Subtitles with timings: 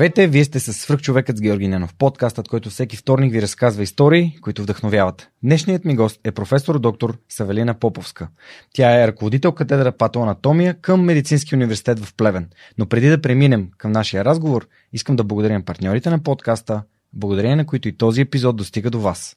[0.00, 4.38] Здравейте, вие сте с свръхчовекът с Георги Ненов, подкастът, който всеки вторник ви разказва истории,
[4.42, 5.28] които вдъхновяват.
[5.42, 8.28] Днешният ми гост е професор доктор Савелина Поповска.
[8.72, 12.48] Тя е ръководител катедра патоанатомия към Медицински университет в Плевен.
[12.78, 17.66] Но преди да преминем към нашия разговор, искам да благодаря партньорите на подкаста, благодарение на
[17.66, 19.36] които и този епизод достига до вас.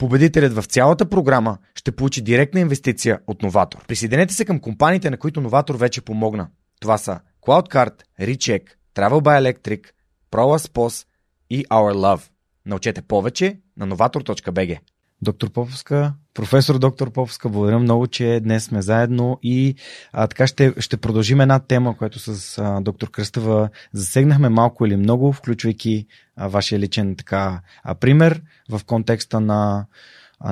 [0.00, 3.86] Победителят в цялата програма ще получи директна инвестиция от Новатор.
[3.86, 6.48] Присъединете се към компаниите, на които Новатор вече помогна.
[6.80, 8.62] Това са CloudCard, Recheck,
[8.94, 9.86] Travel by Electric,
[10.32, 11.06] ProLaspos
[11.50, 12.30] и Our Love.
[12.66, 14.78] Научете повече на novator.bg.
[15.22, 19.74] Доктор Поповска, професор доктор Поповска, благодаря много, че днес сме заедно и
[20.12, 24.96] а, така ще, ще продължим една тема, която с а, доктор Кръстава засегнахме малко или
[24.96, 26.06] много, включвайки
[26.36, 29.86] а, вашия личен така а, пример в контекста на,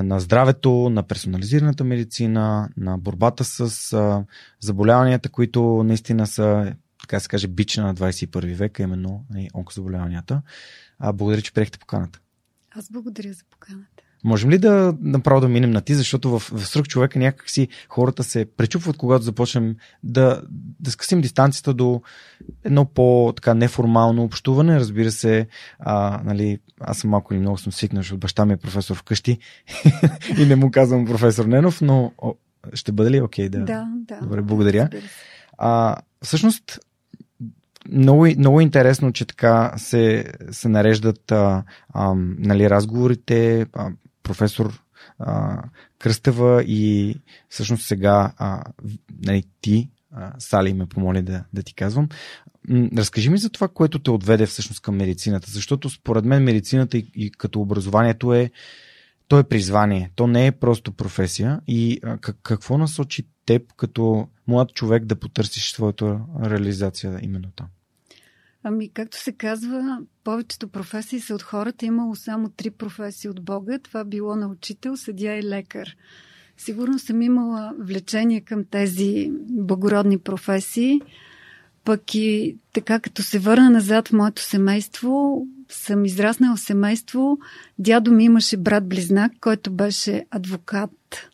[0.03, 4.25] на здравето, на персонализираната медицина, на борбата с а,
[4.61, 10.43] заболяванията, които наистина са, така се каже, бична на 21 век, именно нали, онкозаболяванията.
[10.99, 12.21] А, благодаря, че приехте поканата.
[12.71, 13.98] Аз благодаря за поканата.
[14.25, 18.25] Можем ли да направо да минем на ти, защото в, в сръх човека някакси хората
[18.25, 20.43] се пречупват, когато започнем да,
[20.81, 22.03] да скъсим дистанцията до
[22.65, 24.81] едно по-така неформално общуване.
[24.81, 25.47] Разбира се,
[25.79, 29.39] а, нали, аз съм малко или много съм свикнал, защото баща ми е професор вкъщи
[30.39, 32.35] и не му казвам професор Ненов, но о,
[32.75, 33.47] ще бъде ли окей?
[33.47, 33.65] Okay, да.
[33.65, 34.21] да, да.
[34.23, 34.89] Добре, благодаря.
[35.59, 36.79] А, всъщност,
[37.93, 41.65] много, много интересно, че така се, се нареждат а,
[41.95, 43.67] а, нали, разговорите.
[43.73, 43.91] А,
[44.29, 44.83] професор
[45.19, 45.63] а,
[45.99, 47.17] Кръстева и
[47.49, 48.65] всъщност сега а,
[49.25, 52.09] нали, ти, а, Сали ме помоли да, да ти казвам.
[52.97, 57.11] Разкажи ми за това, което те отведе всъщност към медицината, защото според мен медицината и,
[57.15, 58.51] и като образованието е
[59.29, 64.29] то е призвание, то не е просто професия и а, как, какво насочи теб като
[64.47, 67.67] млад човек да потърсиш своята реализация именно там?
[68.69, 71.87] Ами, както се казва, повечето професии са от хората.
[71.87, 73.79] Имало само три професии от Бога.
[73.79, 75.97] Това било на учител, съдя и лекар.
[76.57, 81.01] Сигурно съм имала влечение към тези благородни професии.
[81.85, 87.39] Пък и така, като се върна назад в моето семейство, съм израснала в семейство.
[87.79, 91.28] Дядо ми имаше брат-близнак, който беше адвокат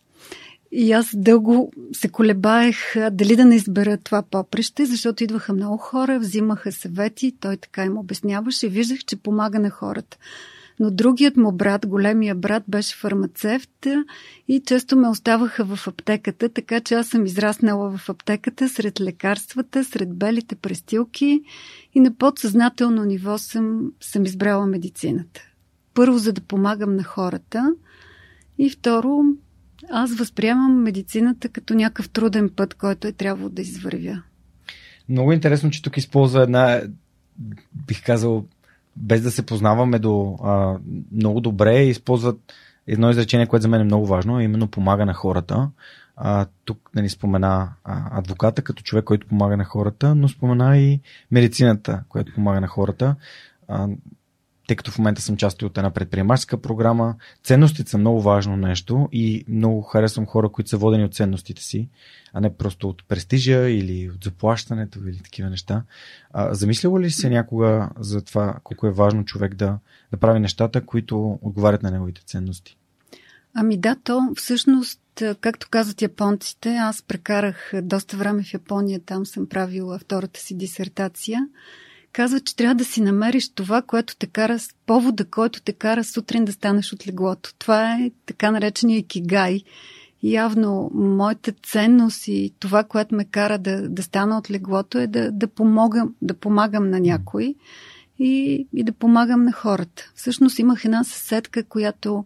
[0.77, 2.77] и аз дълго се колебаех
[3.11, 7.99] дали да не избера това попреще, защото идваха много хора, взимаха съвети, той така им
[7.99, 10.17] обясняваше и виждах, че помага на хората.
[10.81, 13.87] Но другият му брат, големия брат, беше фармацевт
[14.49, 19.85] и често ме оставаха в аптеката, така че аз съм израснала в аптеката сред лекарствата,
[19.85, 21.43] сред белите престилки
[21.95, 25.41] и на подсъзнателно ниво съм, съм избрала медицината.
[25.95, 27.75] Първо, за да помагам на хората
[28.59, 29.23] и второ,
[29.91, 34.23] аз възприемам медицината като някакъв труден път, който е трябвало да извървя.
[35.09, 36.83] Много интересно, че тук използва една,
[37.87, 38.45] бих казал,
[38.97, 40.79] без да се познаваме до а,
[41.13, 42.53] много добре, използват
[42.87, 45.71] едно изречение, което за мен е много важно, именно помага на хората.
[46.17, 51.01] А, тук нали, спомена а, адвоката като човек, който помага на хората, но спомена и
[51.31, 53.17] медицината, която помага на хората.
[53.69, 53.89] А,
[54.67, 57.15] тъй като в момента съм част от една предприемаческа програма.
[57.43, 61.89] Ценностите са много важно нещо и много харесвам хора, които са водени от ценностите си,
[62.33, 65.83] а не просто от престижа или от заплащането или такива неща.
[66.31, 69.79] А, замисляла ли се някога за това колко е важно човек да,
[70.13, 72.77] да прави нещата, които отговарят на неговите ценности?
[73.55, 75.01] Ами да, то всъщност,
[75.41, 81.49] както казват японците, аз прекарах доста време в Япония, там съм правила втората си дисертация
[82.15, 86.45] казва, че трябва да си намериш това, което те кара, повода, който те кара сутрин
[86.45, 87.55] да станеш от леглото.
[87.59, 89.61] Това е така наречения икигай.
[90.23, 95.33] Явно моята ценност и това, което ме кара да, да стана от леглото е да,
[95.33, 97.55] да, помогам, да помагам на някой
[98.19, 100.11] и, и да помагам на хората.
[100.15, 102.25] Всъщност имах една съседка, която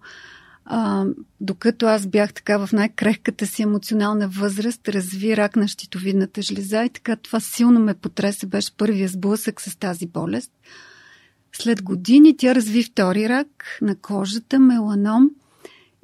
[0.71, 1.05] а,
[1.41, 6.91] докато аз бях така в най-крехката си емоционална възраст, разви рак на щитовидната жлеза и
[6.91, 10.53] така това силно ме потреса, беше първия сблъсък с тази болест.
[11.53, 15.31] След години тя разви втори рак на кожата, меланом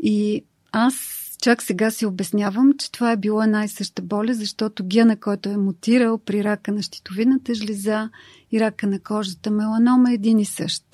[0.03, 0.95] и аз
[1.43, 5.49] чак сега си обяснявам, че това е била една и съща болест, защото гена, който
[5.49, 8.11] е мутирал при рака на щитовидната жлеза
[8.53, 10.85] и рака на кожата, меланома е един и същ.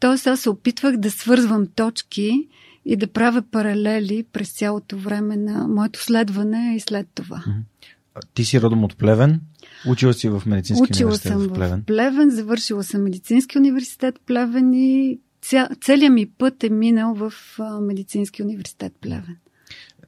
[0.00, 2.48] Тоест аз се опитвах да свързвам точки
[2.84, 7.44] и да правя паралели през цялото време на моето следване и след това.
[8.34, 9.40] Ти си родом от Плевен,
[9.88, 11.80] учила си в медицински Учила университет съм в Плевен.
[11.80, 17.32] в Плевен, завършила съм медицински университет Плевен и ця, целият ми път е минал в
[17.58, 19.36] а, медицински университет Плевен.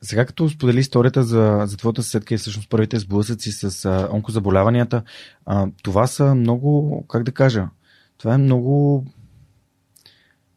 [0.02, 5.02] Сега като сподели историята за, за твоята съседка и всъщност първите сблъсъци с а, онкозаболяванията,
[5.46, 7.68] а, това са много, как да кажа,
[8.18, 9.04] това е много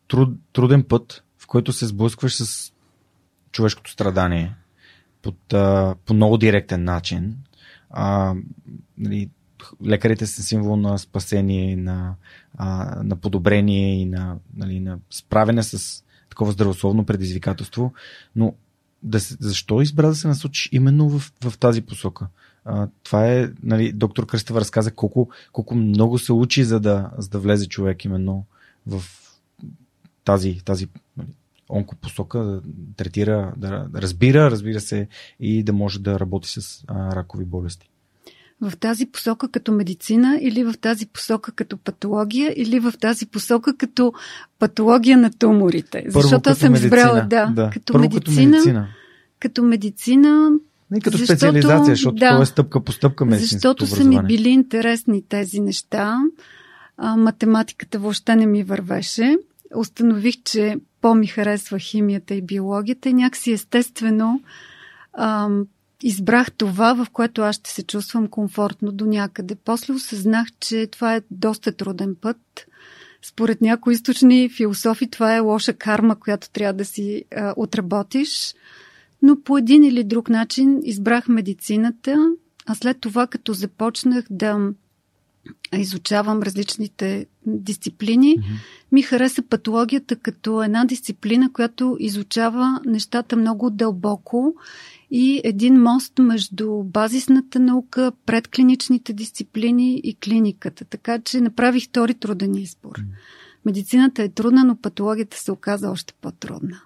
[0.08, 2.73] труд, труден път, който се сблъскваш с
[3.51, 4.55] човешкото страдание
[5.21, 7.38] под, а, по много директен начин.
[7.89, 8.35] А,
[8.97, 9.29] нали,
[9.85, 12.15] лекарите са символ на спасение, на,
[12.57, 17.94] а, на подобрение и на, нали, на справяне с такова здравословно предизвикателство,
[18.35, 18.53] но
[19.03, 22.27] да защо избра да се насочиш именно в, в тази посока?
[22.65, 27.29] А, това е, нали, доктор Кръстева разказа колко, колко много се учи, за да, за
[27.29, 28.45] да влезе човек именно
[28.88, 29.03] в
[30.27, 30.88] тази, тази
[31.18, 31.27] нали,
[31.69, 32.62] онкопосока, да
[32.97, 35.07] третира, да, разбира, разбира се,
[35.39, 37.89] и да може да работи с а, ракови болести.
[38.62, 43.77] В тази посока като медицина или в тази посока като патология или в тази посока
[43.77, 44.13] като
[44.59, 46.03] патология на туморите?
[46.06, 47.69] Първо Защото аз съм медицина, избрала, да, да.
[47.69, 48.51] като Първо медицина.
[48.51, 48.88] като медицина.
[49.39, 50.50] Като медицина
[50.97, 52.30] И като Защото- специализация, защото да.
[52.30, 56.18] това е стъпка по стъпка медицинското Защото са ми били интересни тези неща.
[56.97, 59.38] А, математиката въобще не ми вървеше.
[59.75, 64.42] Установих, че по-ми харесва химията и биологията и някакси естествено
[65.14, 65.50] а,
[66.04, 69.56] избрах това, в което аз ще се чувствам комфортно до някъде.
[69.56, 72.38] После осъзнах, че това е доста труден път.
[73.22, 78.56] Според някои източни философи това е лоша карма, която трябва да си а, отработиш.
[79.22, 82.36] Но по един или друг начин избрах медицината,
[82.66, 84.60] а след това, като започнах да
[85.77, 88.47] изучавам различните дисциплини, Мгм.
[88.91, 94.53] ми хареса патологията като една дисциплина, която изучава нещата много дълбоко
[95.11, 100.85] и един мост между базисната наука, предклиничните дисциплини и клиниката.
[100.85, 102.95] Така че направих втори труден избор.
[102.99, 103.09] Мгм.
[103.65, 106.81] Медицината е трудна, но патологията се оказа още по-трудна.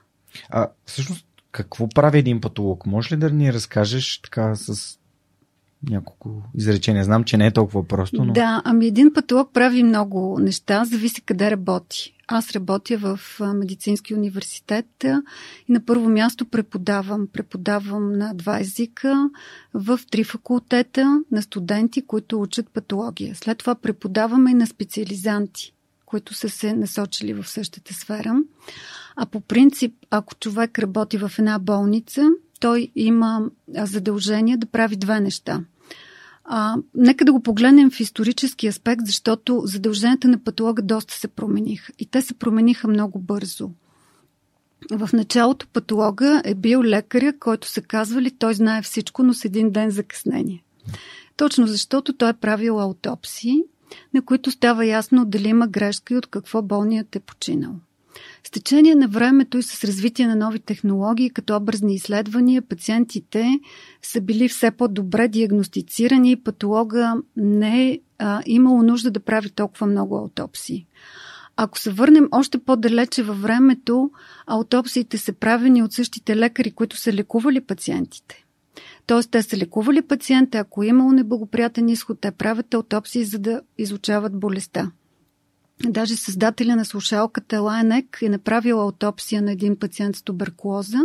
[0.49, 2.85] А всъщност, какво прави един патолог?
[2.85, 4.97] Може ли да ни разкажеш така с
[5.89, 7.03] няколко изречения?
[7.03, 8.33] Знам, че не е толкова просто, но...
[8.33, 12.13] Да, ами един патолог прави много неща, зависи къде работи.
[12.27, 13.19] Аз работя в
[13.53, 15.03] медицински университет
[15.67, 17.27] и на първо място преподавам.
[17.33, 19.29] Преподавам на два езика
[19.73, 23.35] в три факултета на студенти, които учат патология.
[23.35, 25.73] След това преподаваме и на специализанти,
[26.05, 28.35] които са се насочили в същата сфера.
[29.15, 32.29] А по принцип, ако човек работи в една болница,
[32.61, 35.63] той има задължение да прави две неща.
[36.43, 41.93] А, нека да го погледнем в исторически аспект, защото задълженията на патолога доста се промениха.
[41.99, 43.69] И те се промениха много бързо.
[44.91, 49.71] В началото патолога е бил лекаря, който са казвали, той знае всичко, но с един
[49.71, 50.63] ден закъснение.
[51.37, 53.63] Точно защото той е правил аутопсии,
[54.13, 57.75] на които става ясно дали има грешка и от какво болният е починал.
[58.43, 63.59] С течение на времето и с развитие на нови технологии, като образни изследвания, пациентите
[64.01, 67.99] са били все по-добре диагностицирани и патолога не е
[68.45, 70.87] имало нужда да прави толкова много аутопсии.
[71.57, 74.11] Ако се върнем още по-далече във времето,
[74.47, 78.45] аутопсиите са правени от същите лекари, които са лекували пациентите.
[79.07, 83.61] Тоест, те са лекували пациента, ако е имало неблагоприятен изход, те правят аутопсии, за да
[83.77, 84.91] изучават болестта.
[85.89, 90.99] Даже създателя на слушалката Лайнек е направил аутопсия на един пациент с туберкулоза,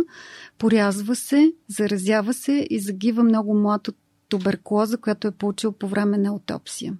[0.57, 3.95] порязва се, заразява се и загива много млад от
[4.29, 6.93] туберкулоза, която е получил по време на аутопсия.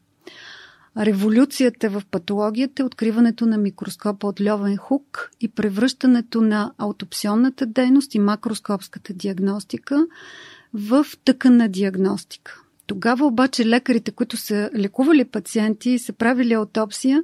[0.98, 8.16] Революцията в патологията е откриването на микроскопа от Льовен Хук и превръщането на аутопсионната дейност
[8.16, 10.08] и макроскопската диагностика
[10.74, 12.62] в тъканна диагностика.
[12.88, 17.24] Тогава обаче лекарите, които са лекували пациенти и са правили аутопсия,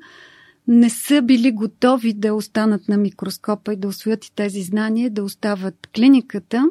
[0.68, 5.24] не са били готови да останат на микроскопа и да освоят и тези знания, да
[5.24, 6.70] остават клиниката.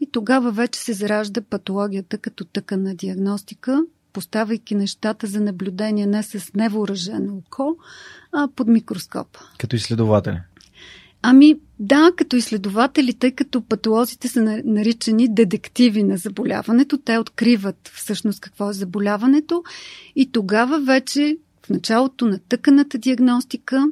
[0.00, 3.82] И тогава вече се заражда патологията като тъкана диагностика,
[4.12, 7.76] поставяйки нещата за наблюдение не с невооръжено око,
[8.32, 9.40] а под микроскопа.
[9.58, 10.40] Като изследователи.
[11.22, 18.40] Ами да, като изследователи, тъй като патолозите са наричани детективи на заболяването, те откриват всъщност
[18.40, 19.64] какво е заболяването
[20.16, 23.86] и тогава вече в началото на тъканата диагностика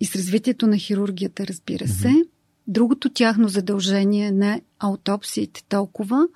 [0.00, 2.28] и с развитието на хирургията, разбира се, mm-hmm.
[2.66, 6.28] другото тяхно задължение не аутопсиите толкова,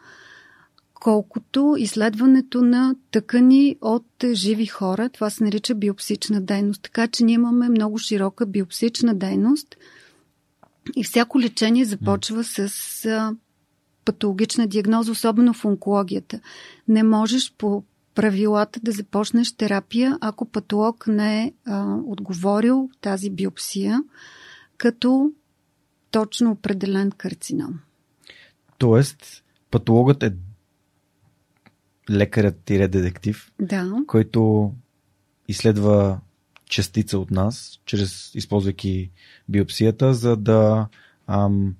[0.95, 5.09] колкото изследването на тъкани от живи хора.
[5.09, 6.83] Това се нарича биопсична дейност.
[6.83, 9.77] Така че ние имаме много широка биопсична дейност
[10.97, 12.71] и всяко лечение започва с
[14.05, 16.41] патологична диагноза, особено в онкологията.
[16.89, 17.83] Не можеш по
[18.15, 24.03] правилата да започнеш терапия, ако патолог не е а, отговорил тази биопсия
[24.77, 25.33] като
[26.11, 27.81] точно определен карцином.
[28.79, 30.33] Тоест, патологът е
[32.11, 33.93] лекарят-детектив, да.
[34.07, 34.73] който
[35.49, 36.21] изследва
[36.67, 39.11] частица от нас, чрез използвайки
[39.49, 40.89] биопсията, за да
[41.27, 41.75] ам,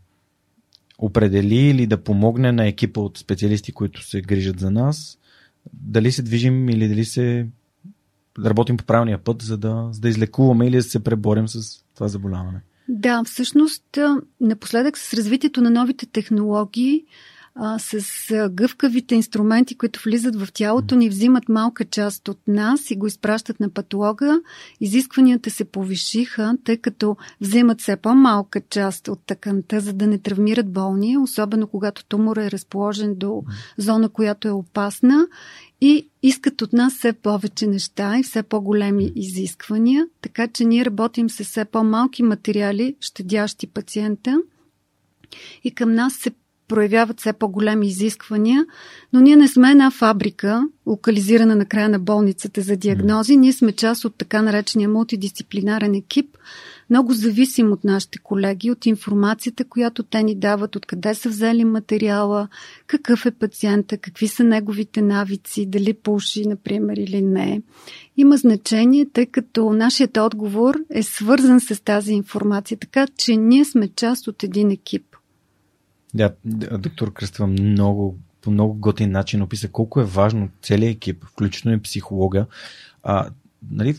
[0.99, 5.19] определи или да помогне на екипа от специалисти, които се грижат за нас,
[5.73, 7.47] дали се движим или дали се
[8.45, 12.09] работим по правилния път, за да, за да излекуваме или да се преборим с това
[12.09, 12.61] заболяване.
[12.89, 13.99] Да, всъщност
[14.41, 17.05] напоследък с развитието на новите технологии
[17.63, 22.97] а, с гъвкавите инструменти, които влизат в тялото ни, взимат малка част от нас и
[22.97, 24.41] го изпращат на патолога.
[24.81, 30.73] Изискванията се повишиха, тъй като вземат все по-малка част от тъканта, за да не травмират
[30.73, 33.43] болния, особено когато тумор е разположен до
[33.79, 35.27] зона, която е опасна
[35.81, 41.31] и искат от нас все повече неща и все по-големи изисквания, така че ние работим
[41.31, 44.39] с все по-малки материали, щадящи пациента.
[45.65, 46.31] И към нас се
[46.71, 48.67] проявяват все по-големи изисквания,
[49.13, 53.37] но ние не сме една фабрика, локализирана на края на болницата за диагнози.
[53.37, 56.37] Ние сме част от така наречения мултидисциплинарен екип,
[56.91, 62.49] много зависим от нашите колеги, от информацията, която те ни дават, откъде са взели материала,
[62.87, 67.63] какъв е пациента, какви са неговите навици, дали пуши, например, или не.
[68.17, 73.89] Има значение, тъй като нашият отговор е свързан с тази информация, така че ние сме
[73.89, 75.10] част от един екип.
[76.15, 76.33] Да,
[76.79, 81.83] доктор Кръстава много, по много готин начин описа колко е важно целият екип, включително и
[81.83, 82.47] психолога.
[83.03, 83.29] А,
[83.71, 83.97] нали,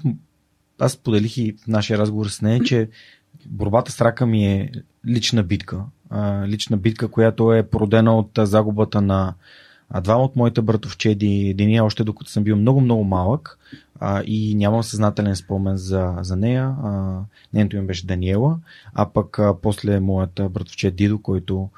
[0.80, 2.90] аз поделих и в нашия разговор с нея, че
[3.46, 4.72] борбата с рака ми е
[5.08, 5.84] лична битка.
[6.10, 9.34] А, лична битка, която е породена от загубата на
[10.02, 11.48] двама от моите братовчеди.
[11.50, 13.60] Един още докато съм бил много-много малък
[14.04, 16.76] а, и нямам съзнателен спомен за, за нея.
[16.84, 17.20] А,
[17.54, 18.60] нейното име беше Даниела,
[18.94, 21.70] а пък а, после моят братовчет Дидо, който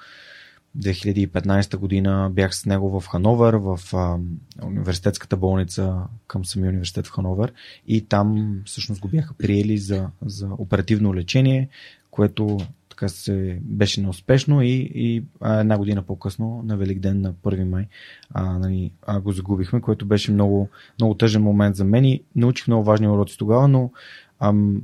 [0.80, 4.18] 2015 година бях с него в Хановер, в а,
[4.65, 5.96] университетската болница
[6.27, 7.53] към самия университет в Хановер
[7.88, 11.70] и там всъщност го бяха приели за, за оперативно лечение,
[12.12, 12.58] което
[12.94, 17.64] така се беше неуспешно и, и а, една година по-късно, на Велик ден, на 1
[17.64, 17.88] май,
[18.30, 20.70] а, нали, а, го загубихме, което беше много,
[21.00, 23.92] много тъжен момент за мен и научих много важни уроци тогава, но
[24.40, 24.82] ам,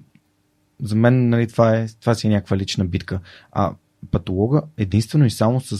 [0.82, 3.20] за мен нали, това, е, това си е някаква лична битка.
[3.52, 3.74] А
[4.12, 5.78] патолога единствено и само с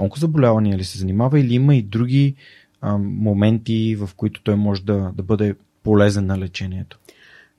[0.00, 2.34] онкозаболявания ли се занимава или има и други
[2.80, 6.98] а, моменти, в които той може да, да бъде полезен на лечението?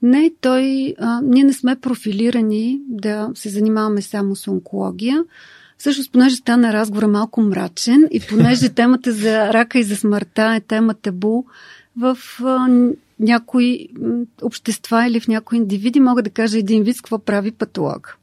[0.01, 0.95] Не, той.
[0.99, 5.23] А, ние не сме профилирани да се занимаваме само с онкология.
[5.77, 10.59] Всъщност, понеже стана разговора малко мрачен и понеже темата за рака и за смъртта е
[10.59, 11.43] тема табу
[11.97, 12.67] в а,
[13.19, 13.87] някои
[14.41, 18.17] общества или в някои индивиди, мога да кажа един вид какво прави патолог.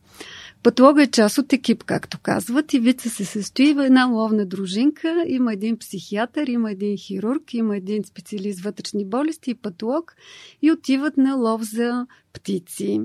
[0.64, 5.24] Патолога е част от екип, както казват, и вица се състои в една ловна дружинка.
[5.26, 10.16] Има един психиатър, има един хирург, има един специалист вътрешни болести и патолог
[10.62, 13.00] и отиват на лов за птици.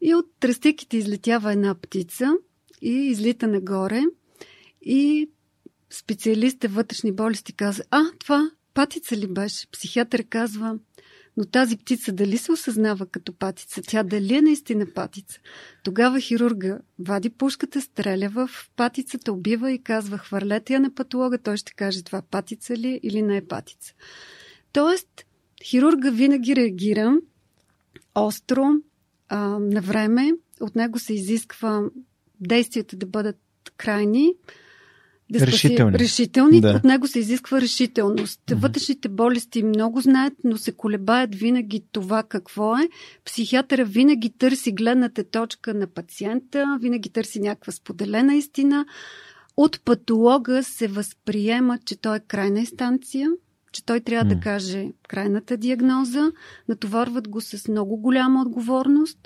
[0.00, 2.32] И от тръстиките излетява една птица
[2.82, 4.02] и излита нагоре
[4.82, 5.30] и
[5.90, 9.70] специалистът вътрешни болести казва, а, това патица ли беше?
[9.70, 10.78] Психиатър казва,
[11.36, 13.82] но тази птица дали се осъзнава като патица?
[13.82, 15.40] Тя дали е наистина патица?
[15.84, 21.56] Тогава хирурга вади пушката, стреля в патицата, убива и казва хвърлете я на патолога, той
[21.56, 23.94] ще каже това патица ли е или не е патица.
[24.72, 25.08] Тоест,
[25.64, 27.16] хирурга винаги реагира
[28.14, 28.64] остро,
[29.28, 30.32] а, на време.
[30.60, 31.82] От него се изисква
[32.40, 33.36] действията да бъдат
[33.76, 34.34] крайни
[35.38, 35.92] да решителни.
[35.92, 36.60] Спаси, решителни.
[36.60, 36.70] Да.
[36.70, 38.40] От него се изисква решителност.
[38.46, 38.54] Mm-hmm.
[38.54, 42.88] Вътрешните болести много знаят, но се колебаят винаги това какво е.
[43.24, 48.86] Психиатъра винаги търси гледната точка на пациента, винаги търси някаква споделена истина.
[49.56, 53.30] От патолога се възприема, че той е крайна инстанция,
[53.72, 54.34] че той трябва mm.
[54.34, 56.32] да каже крайната диагноза,
[56.68, 59.18] натоварват го с много голяма отговорност.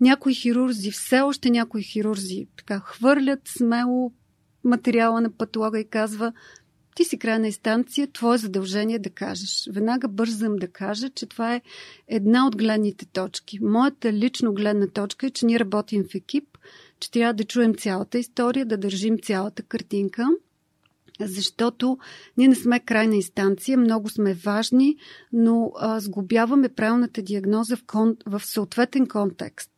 [0.00, 4.12] Някои хирурзи, все още някои хирурзи, така хвърлят смело
[4.66, 6.32] материала на патолога и казва
[6.94, 9.68] ти си крайна инстанция, твое задължение е да кажеш.
[9.72, 11.62] Веднага бързам да кажа, че това е
[12.08, 13.58] една от гледните точки.
[13.62, 16.58] Моята лично гледна точка е, че ние работим в екип,
[17.00, 20.28] че трябва да чуем цялата история, да държим цялата картинка–
[21.20, 21.98] защото
[22.36, 24.96] ние не сме крайна инстанция, много сме важни,
[25.32, 29.70] но а, сгубяваме правилната диагноза в, кон, в съответен контекст.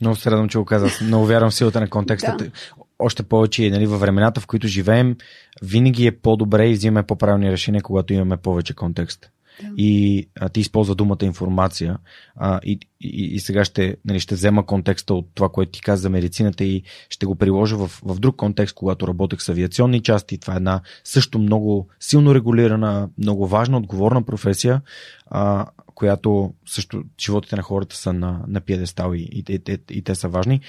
[0.00, 1.00] Много се радвам, че го казах.
[1.00, 2.36] Много вярвам в силата на контекста.
[2.36, 2.50] да.
[2.98, 5.16] Още повече нали, във времената, в които живеем,
[5.62, 9.30] винаги е по-добре и взимаме по-правилни решения, когато имаме повече контекст.
[9.76, 11.98] И а, ти използва думата информация.
[12.36, 16.02] А, и, и, и сега ще, нали, ще взема контекста от това, което ти каза
[16.02, 20.38] за медицината и ще го приложа в, в друг контекст, когато работех с авиационни части.
[20.38, 24.80] Това е една също много силно регулирана, много важна, отговорна професия,
[25.26, 30.02] а, която също животите на хората са на, на пиедестал и, и, и, и, и
[30.02, 30.60] те са важни.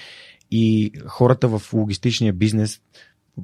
[0.50, 2.80] И хората в логистичния бизнес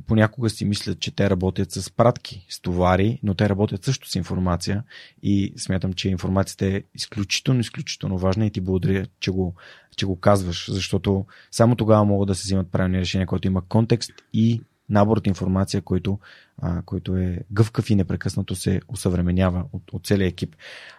[0.07, 4.14] понякога си мислят, че те работят с пратки, с товари, но те работят също с
[4.14, 4.85] информация
[5.23, 9.54] и смятам, че информацията е изключително, изключително важна и ти благодаря, че го,
[9.97, 14.12] че го казваш, защото само тогава могат да се взимат правилни решения, който има контекст
[14.33, 16.19] и набор от информация, който,
[16.62, 20.57] а, който е гъвкав и непрекъснато се усъвременява от, от целия екип.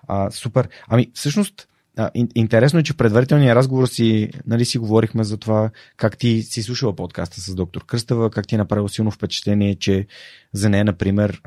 [0.07, 0.69] А, супер.
[0.87, 1.67] Ами, всъщност,
[2.35, 6.63] интересно е, че в предварителния разговор си, нали, си говорихме за това как ти си
[6.63, 10.07] слушала подкаста с доктор Кръстава, как ти е направил силно впечатление, че
[10.53, 11.41] за нея, например,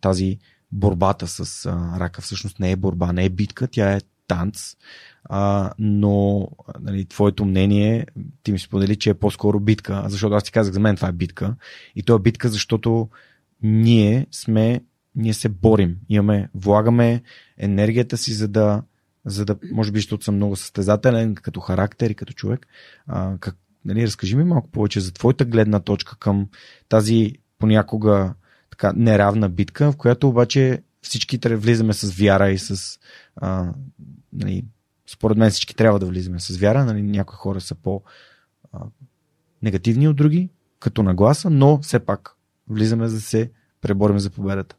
[0.00, 0.38] тази
[0.72, 1.66] борбата с
[1.98, 4.76] рака всъщност не е борба, не е битка, тя е танц.
[5.24, 6.48] А, но
[6.80, 8.06] нали, твоето мнение,
[8.42, 11.12] ти ми сподели, че е по-скоро битка, защото аз ти казах, за мен това е
[11.12, 11.56] битка.
[11.96, 13.08] И то е битка, защото
[13.62, 14.80] ние сме,
[15.14, 15.96] ние се борим.
[16.08, 17.22] Имаме, влагаме
[17.58, 18.82] енергията си, за да
[19.26, 22.66] за да, може би, защото съм много състезателен като характер и като човек.
[23.06, 26.48] А, как, нали, разкажи ми малко повече за твоята гледна точка към
[26.88, 28.34] тази понякога
[28.70, 32.98] така неравна битка, в която обаче всички влизаме с вяра и с
[33.36, 33.72] а,
[34.32, 34.64] нали,
[35.06, 36.84] според мен всички трябва да влизаме с вяра.
[36.84, 38.02] Нали, някои хора са по
[38.72, 38.80] а,
[39.62, 42.36] негативни от други, като нагласа, но все пак
[42.68, 44.76] влизаме за да се преборим за победата.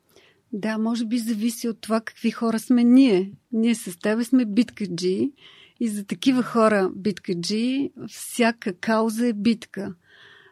[0.57, 3.31] Да, може би зависи от това какви хора сме ние.
[3.51, 5.31] Ние с тебе сме биткаджи
[5.79, 9.95] и за такива хора биткаджи всяка кауза е битка.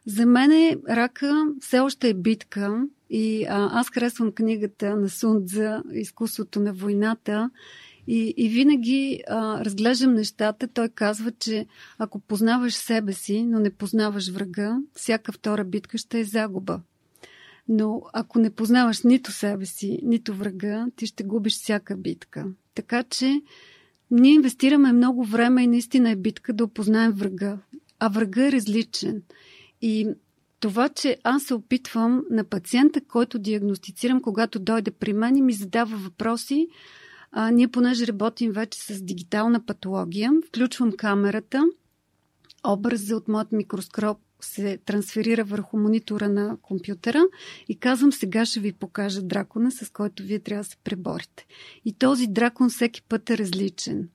[0.05, 5.47] За мен е рака все още е битка и а, аз харесвам книгата на Сунд
[5.47, 7.49] за изкуството на войната
[8.07, 10.67] и, и винаги а, разглеждам нещата.
[10.67, 11.65] Той казва, че
[11.97, 16.81] ако познаваш себе си, но не познаваш врага, всяка втора битка ще е загуба.
[17.67, 22.45] Но ако не познаваш нито себе си, нито врага, ти ще губиш всяка битка.
[22.75, 23.41] Така че
[24.11, 27.57] ние инвестираме много време и наистина е битка да опознаем врага.
[27.99, 29.23] А врага е различен.
[29.81, 30.07] И
[30.59, 35.53] това, че аз се опитвам на пациента, който диагностицирам, когато дойде при мен и ми
[35.53, 36.67] задава въпроси,
[37.31, 41.63] а, ние понеже работим вече с дигитална патология, включвам камерата,
[42.67, 47.23] образа от моят микроскоп се трансферира върху монитора на компютъра
[47.69, 51.45] и казвам, сега ще ви покажа дракона, с който вие трябва да се преборите.
[51.85, 54.09] И този дракон всеки път е различен.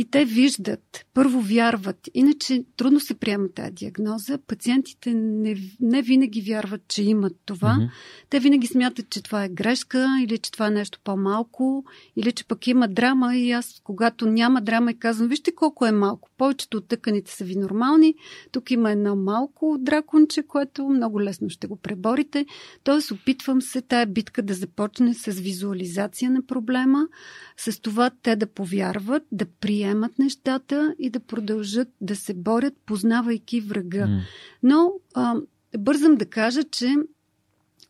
[0.00, 4.38] И те виждат, първо вярват, иначе трудно се приема тази диагноза.
[4.46, 7.76] Пациентите не, не винаги вярват, че имат това.
[7.80, 7.90] Mm-hmm.
[8.30, 11.84] Те винаги смятат, че това е грешка или че това е нещо по-малко,
[12.16, 15.92] или че пък има драма и аз, когато няма драма, и казвам, вижте колко е
[15.92, 16.28] малко.
[16.38, 18.14] Повечето от тъканите са ви нормални.
[18.52, 22.46] Тук има едно малко драконче, което много лесно ще го преборите.
[22.84, 27.08] Тоест, опитвам се тая битка да започне с визуализация на проблема,
[27.56, 33.60] с това те да повярват, да приемат нещата и да продължат да се борят, познавайки
[33.60, 34.06] врага.
[34.06, 34.20] Mm.
[34.62, 35.34] Но а,
[35.78, 36.94] бързам да кажа, че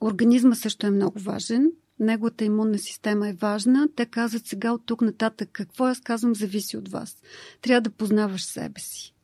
[0.01, 1.73] организма също е много важен.
[2.01, 3.89] Неговата имунна система е важна.
[3.97, 7.23] Те казват сега от тук нататък какво аз казвам зависи от вас.
[7.61, 9.15] Трябва да познаваш себе си.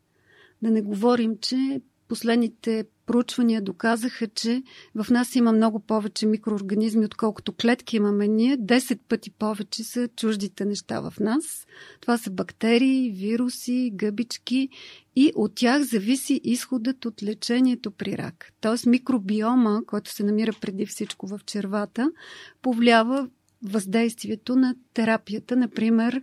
[0.63, 4.63] Да не говорим, че последните проучвания доказаха, че
[4.95, 8.59] в нас има много повече микроорганизми, отколкото клетки имаме ние.
[8.59, 11.67] 10 пъти повече са чуждите неща в нас.
[12.01, 14.69] Това са бактерии, вируси, гъбички
[15.17, 18.53] и от тях зависи изходът от лечението при рак.
[18.61, 22.11] Тоест микробиома, който се намира преди всичко в червата,
[22.63, 23.29] повлиява
[23.63, 25.57] въздействието на терапията.
[25.57, 26.23] Например,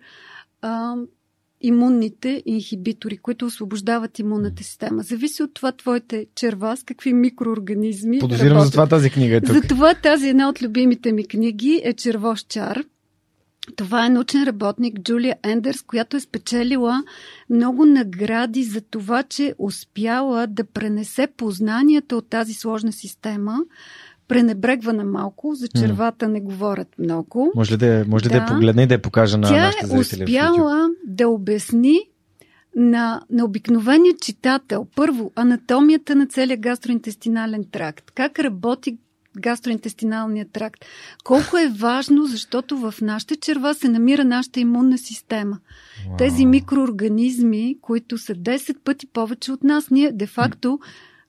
[1.64, 5.04] имунните инхибитори, които освобождават имунната система.
[5.04, 8.20] Зависи от това твоите черва с какви микроорганизми.
[8.20, 9.56] Подозирам за това тази книга е тук.
[9.56, 12.84] Затова тази една от любимите ми книги е Червош чар.
[13.76, 17.04] Това е научен работник Джулия Ендерс, която е спечелила
[17.50, 23.60] много награди за това, че успяла да пренесе познанията от тази сложна система
[24.34, 27.52] пренебрегвана малко, за червата не говорят много.
[27.56, 28.36] Може ли да, може ли да.
[28.36, 30.26] да я погледне и да я покажа на Тя нашите зрители?
[30.26, 32.00] Тя е успяла да обясни
[32.76, 38.98] на, на обикновения читател, първо, анатомията на целия гастроинтестинален тракт, как работи
[39.40, 40.86] гастроинтестиналния тракт.
[41.24, 45.60] Колко е важно, защото в нашите черва се намира нашата имунна система.
[46.10, 46.18] Wow.
[46.18, 50.80] Тези микроорганизми, които са 10 пъти повече от нас, ние де-факто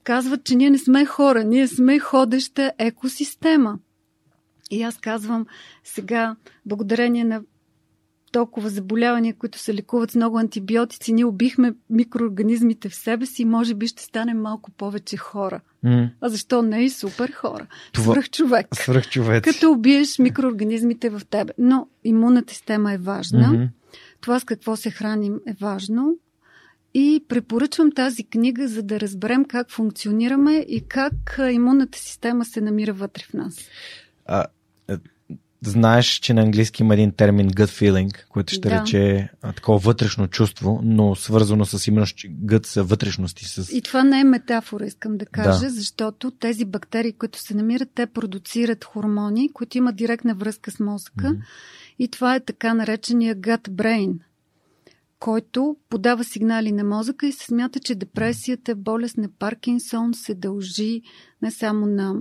[0.05, 3.79] казват, че ние не сме хора, ние сме ходеща екосистема.
[4.71, 5.47] И аз казвам
[5.85, 6.37] сега,
[6.67, 7.43] благодарение на
[8.33, 13.45] толкова заболявания, които се лекуват с много антибиотици, ние убихме микроорганизмите в себе си и
[13.45, 15.61] може би ще станем малко повече хора.
[15.85, 16.11] Mm.
[16.21, 17.67] А защо не и супер хора?
[17.93, 18.13] Това...
[18.13, 18.67] Свръх човек.
[18.75, 19.45] Свръх човек.
[19.45, 21.53] Като убиеш микроорганизмите в тебе.
[21.59, 23.49] Но имунната система е важна.
[23.49, 23.69] Mm-hmm.
[24.21, 26.15] Това с какво се храним е важно.
[26.95, 32.93] И препоръчвам тази книга, за да разберем как функционираме и как имунната система се намира
[32.93, 33.57] вътре в нас.
[34.27, 34.45] А,
[34.89, 34.97] е,
[35.65, 38.81] знаеш, че на английски има един термин gut feeling, който ще да.
[38.81, 43.45] рече а, такова вътрешно чувство, но свързано с именно gut са вътрешности.
[43.45, 43.73] С...
[43.73, 45.71] И това не е метафора, искам да кажа, да.
[45.71, 51.27] защото тези бактерии, които се намират, те продуцират хормони, които имат директна връзка с мозъка.
[51.27, 51.43] Mm-hmm.
[51.99, 54.13] И това е така наречения gut brain–
[55.25, 61.03] който подава сигнали на мозъка и се смята, че депресията, болест на Паркинсон се дължи
[61.43, 62.15] не само на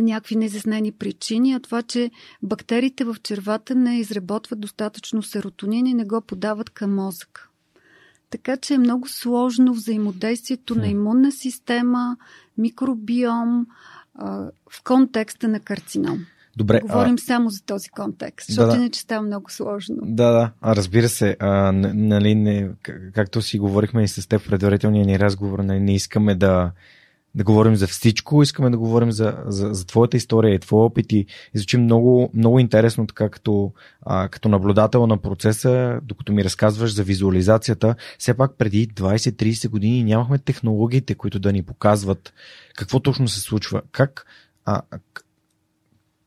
[0.00, 2.10] някакви незаснени причини, а това, че
[2.42, 7.48] бактериите в червата не изработват достатъчно серотонин и не го подават към мозъка.
[8.30, 12.16] Така че е много сложно взаимодействието на имунна система,
[12.58, 13.66] микробиом
[14.70, 16.26] в контекста на карцином.
[16.56, 16.80] Добре.
[16.80, 17.18] Говорим а...
[17.18, 19.96] само за този контекст, защото да, иначе става много сложно.
[20.02, 20.50] Да, да.
[20.60, 22.70] А разбира се, а, нали, не,
[23.14, 26.72] както си говорихме и с теб в предварителния ни разговор, не, нали, не искаме да,
[27.34, 31.12] да говорим за всичко, искаме да говорим за, за, за твоята история и твой опит
[31.12, 31.18] и,
[31.54, 36.94] и звучи много, много интересно така като, а, като наблюдател на процеса, докато ми разказваш
[36.94, 37.94] за визуализацията.
[38.18, 42.32] Все пак преди 20-30 години нямахме технологиите, които да ни показват
[42.76, 43.82] какво точно се случва.
[43.92, 44.26] Как,
[44.64, 44.82] а,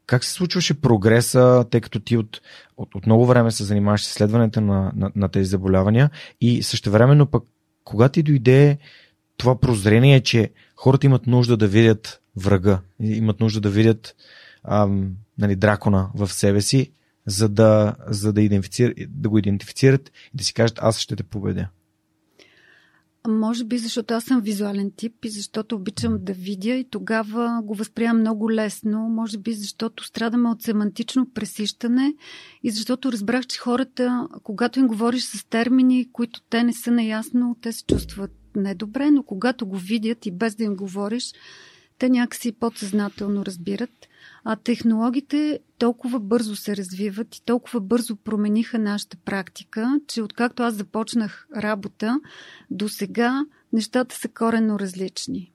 [0.06, 2.42] как се случваше прогреса, тъй като ти от,
[2.78, 6.10] от, от много време се занимаваш с изследването на, на, на тези заболявания
[6.42, 7.44] и същевременно пък
[7.84, 8.78] кога ти дойде
[9.38, 14.16] това прозрение, че хората имат нужда да видят врага, имат нужда да видят
[14.64, 16.92] ам, нали, дракона в себе си,
[17.26, 18.50] за да, за да,
[19.08, 21.68] да го идентифицират и да си кажат аз ще те победя.
[23.28, 27.76] Може би, защото аз съм визуален тип и защото обичам да видя и тогава го
[27.76, 29.00] възприемам много лесно.
[29.00, 32.14] Може би, защото страдаме от семантично пресищане
[32.64, 37.58] и защото разбрах, че хората, когато им говориш с термини, които те не са наясно,
[37.62, 41.34] те се чувстват недобре, но когато го видят и без да им говориш,
[41.98, 44.08] те някакси подсъзнателно разбират.
[44.48, 50.74] А технологиите толкова бързо се развиват и толкова бързо промениха нашата практика, че откакто аз
[50.74, 52.20] започнах работа,
[52.72, 55.52] до сега нещата са коренно различни.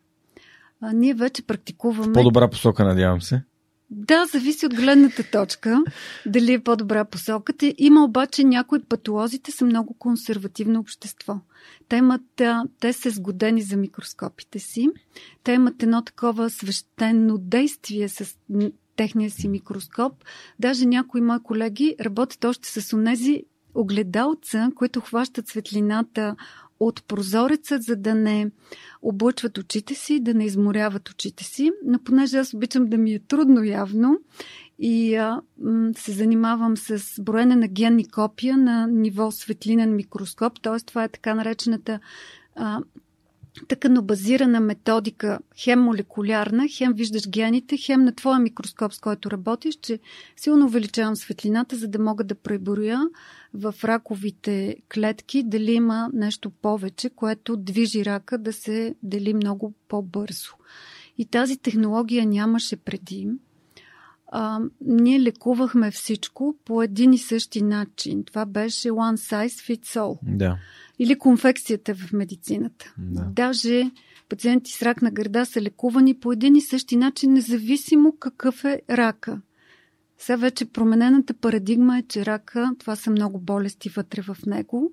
[0.81, 2.12] А, ние вече практикуваме.
[2.12, 3.42] В по-добра посока, надявам се.
[3.90, 5.83] Да, зависи от гледната точка,
[6.26, 7.74] дали е по-добра посоката.
[7.79, 11.40] Има обаче някои патолозите са много консервативно общество.
[11.88, 12.42] Те, имат,
[12.81, 14.88] те са сгодени за микроскопите си.
[15.44, 18.37] Те имат едно такова свещено действие с
[19.00, 20.12] техния си микроскоп.
[20.58, 26.36] Даже някои мои колеги работят още с онези огледалца, които хващат светлината
[26.80, 28.50] от прозореца, за да не
[29.02, 31.70] облъчват очите си, да не изморяват очите си.
[31.84, 34.18] Но понеже аз обичам да ми е трудно явно
[34.78, 40.80] и а, м- се занимавам с броене на генни копия на ниво светлинен микроскоп, т.е.
[40.80, 42.00] това е така наречената
[42.56, 42.80] а,
[43.68, 49.98] тъканобазирана методика, хем молекулярна, хем виждаш гените, хем на твоя микроскоп, с който работиш, че
[50.36, 53.00] силно увеличавам светлината, за да мога да преброя
[53.54, 60.50] в раковите клетки дали има нещо повече, което движи рака да се дели много по-бързо.
[61.18, 63.28] И тази технология нямаше преди.
[64.32, 68.24] А, ние лекувахме всичко по един и същи начин.
[68.24, 70.18] Това беше one size fits all.
[70.22, 70.58] Да.
[71.02, 72.94] Или конфекцията в медицината.
[72.98, 73.24] Да.
[73.36, 73.90] Даже
[74.28, 78.82] пациенти с рак на гърда са лекувани по един и същи начин, независимо какъв е
[78.90, 79.40] рака.
[80.18, 84.92] Сега вече променената парадигма е, че рака, това са много болести вътре в него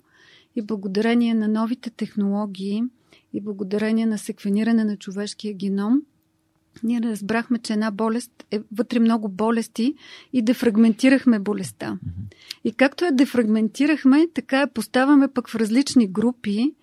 [0.56, 2.84] и благодарение на новите технологии
[3.34, 6.02] и благодарение на секвениране на човешкия геном,
[6.84, 9.96] ние разбрахме, че една болест е вътре много болести
[10.34, 11.98] и дефрагментирахме болестта.
[12.64, 16.74] И както я дефрагментирахме, така я поставяме пък в различни групи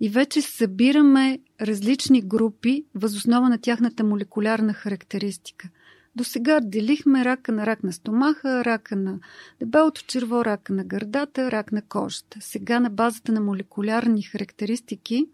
[0.00, 5.68] и вече събираме различни групи възоснова на тяхната молекулярна характеристика.
[6.16, 9.18] До сега делихме рака на рак на стомаха, рака на
[9.60, 12.38] дебелото черво, рака на гърдата, рак на кожата.
[12.40, 15.26] Сега на базата на молекулярни характеристики,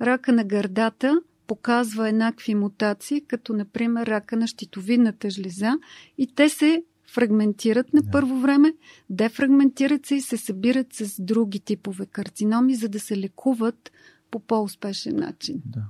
[0.00, 5.72] рака на гърдата показва еднакви мутации, като например рака на щитовидната жлеза
[6.18, 6.82] и те се
[7.12, 8.74] фрагментират на първо време,
[9.10, 13.92] дефрагментират се и се събират с други типове карциноми, за да се лекуват
[14.30, 15.62] по по-успешен начин.
[15.66, 15.82] Да.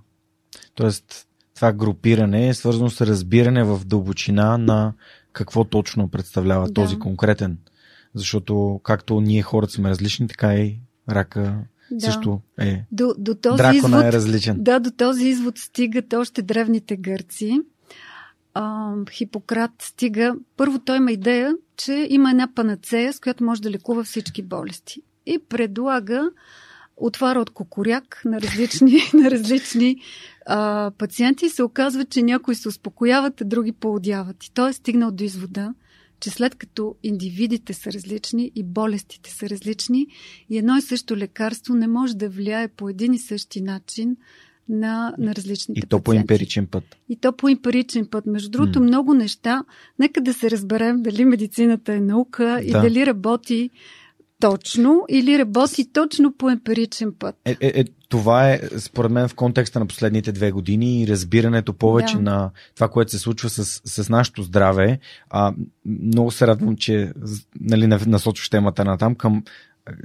[0.74, 4.92] Тоест, това групиране е свързано с разбиране в дълбочина на
[5.32, 6.72] какво точно представлява да.
[6.72, 7.58] този конкретен.
[8.14, 12.06] Защото както ние хората сме различни, така и рака да.
[12.06, 12.84] също е.
[12.92, 14.56] До, до този Дракона извод, е различен.
[14.60, 17.60] Да, до този извод стигат още древните гърци.
[18.54, 20.34] А, Хипократ стига.
[20.56, 25.02] Първо той има идея, че има една панацея, с която може да лекува всички болести.
[25.26, 26.30] И предлага
[26.96, 29.96] отвара от кокоряк на различни, на различни
[30.46, 34.44] а, пациенти и се оказва, че някои се успокояват, а други поудяват.
[34.44, 35.74] И той е стигнал до извода,
[36.20, 40.06] че след като индивидите са различни и болестите са различни,
[40.50, 44.16] и едно и също лекарство не може да влияе по един и същи начин
[44.70, 46.04] на, на различните И то пациенти.
[46.04, 46.84] по емпиричен път.
[47.08, 48.26] И то по емпиричен път.
[48.26, 48.82] Между другото, mm.
[48.82, 49.64] много неща.
[49.98, 52.60] Нека да се разберем дали медицината е наука да.
[52.60, 53.70] и дали работи
[54.40, 57.36] точно или работи точно по емпиричен път.
[57.44, 61.72] Е, е, е, това е, според мен, в контекста на последните две години и разбирането
[61.72, 62.22] повече да.
[62.22, 64.98] на това, което се случва с, с нашето здраве.
[65.30, 65.52] А,
[65.86, 67.12] много се радвам, че
[67.60, 69.42] нали, насочваш темата на там към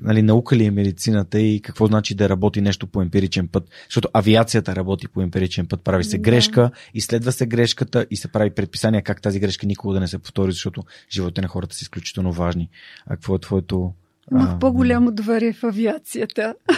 [0.02, 3.70] нали, наука ли е медицината и какво значи да работи нещо по емпиричен път.
[3.90, 5.84] Защото авиацията работи по емпиричен път.
[5.84, 10.00] Прави се грешка, изследва се грешката и се прави предписания как тази грешка никога да
[10.00, 12.70] не се повтори, защото живота на хората са изключително важни.
[13.06, 13.94] А какво е твоето
[14.32, 16.56] Имах по-голямо доверие в авиацията.
[16.68, 16.76] Да.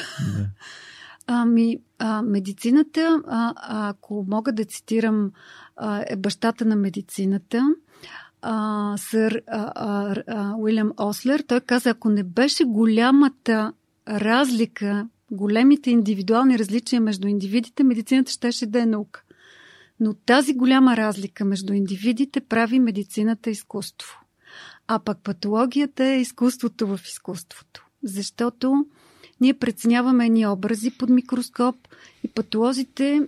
[1.27, 3.53] Ами, а, медицината, а,
[3.89, 5.31] ако мога да цитирам,
[5.75, 7.75] а, е бащата на медицината,
[8.41, 11.43] а, сър а, а, а, Уилям Ослер.
[11.47, 13.73] Той каза, ако не беше голямата
[14.07, 19.23] разлика, големите индивидуални различия между индивидите, медицината щеше да е наука.
[19.99, 24.19] Но тази голяма разлика между индивидите прави медицината изкуство.
[24.87, 27.87] А пък патологията е изкуството в изкуството.
[28.03, 28.85] Защото
[29.41, 31.75] ние преценяваме едни образи под микроскоп
[32.23, 33.27] и патолозите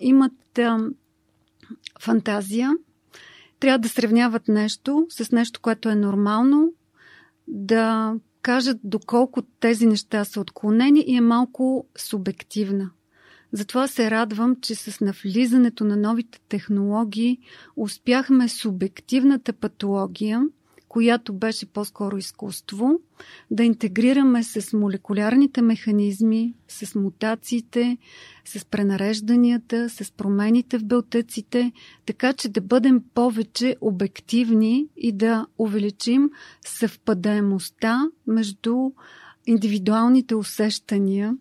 [0.00, 0.78] имат а,
[2.00, 2.72] фантазия,
[3.60, 6.72] трябва да сравняват нещо с нещо, което е нормално,
[7.48, 12.90] да кажат доколко тези неща са отклонени и е малко субективна.
[13.52, 17.38] Затова се радвам, че с навлизането на новите технологии
[17.76, 20.42] успяхме субективната патология–
[20.90, 23.00] която беше по-скоро изкуство,
[23.50, 27.98] да интегрираме с молекулярните механизми, с мутациите,
[28.44, 31.72] с пренарежданията, с промените в белтъците,
[32.06, 36.30] така че да бъдем повече обективни и да увеличим
[36.66, 38.90] съвпадаемостта между
[39.46, 41.36] индивидуалните усещания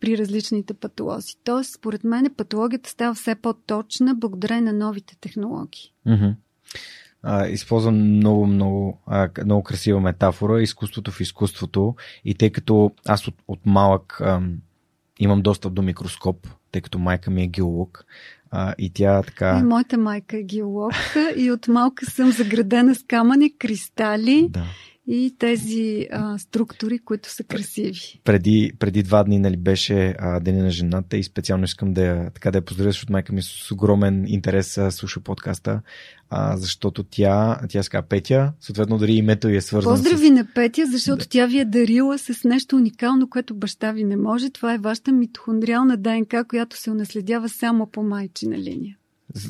[0.00, 1.36] при различните патолози.
[1.44, 5.92] Тоест, според мен, патологията става все по-точна благодарение на новите технологии.
[6.06, 6.34] Mm-hmm
[7.22, 13.28] а, използвам много, много, а, много красива метафора изкуството в изкуството и тъй като аз
[13.28, 14.40] от, от малък а,
[15.18, 18.04] имам достъп до микроскоп, тъй като майка ми е геолог
[18.50, 19.58] а, и тя така...
[19.60, 20.94] И моята майка е геолог
[21.36, 24.64] и от малка съм заградена с камъни, кристали да.
[25.06, 28.20] И тези а, структури, които са красиви.
[28.24, 32.30] Преди, преди два дни нали, беше а, Деня на жената и специално искам да я,
[32.30, 35.80] така да я поздравя, защото майка ми с огромен интерес а, слуша подкаста,
[36.30, 40.30] а, защото тя, тя ска Петя, съответно дори името й е свързано Поздрави с...
[40.30, 41.28] на Петя, защото да.
[41.28, 44.50] тя ви е дарила с нещо уникално, което баща ви не може.
[44.50, 48.96] Това е вашата митохондриална ДНК, която се унаследява само по майчина линия.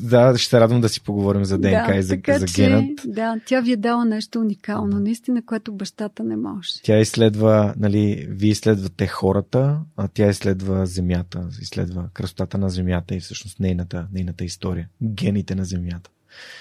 [0.01, 3.01] Да, ще се радвам да си поговорим за ДНК да, и за, така, за генът.
[3.01, 6.69] Че, да, тя ви е дала нещо уникално, наистина, което бащата не може.
[6.83, 13.19] Тя изследва, нали, вие изследвате хората, а тя изследва земята, изследва красотата на земята и
[13.19, 16.09] всъщност нейната, нейната история, гените на земята.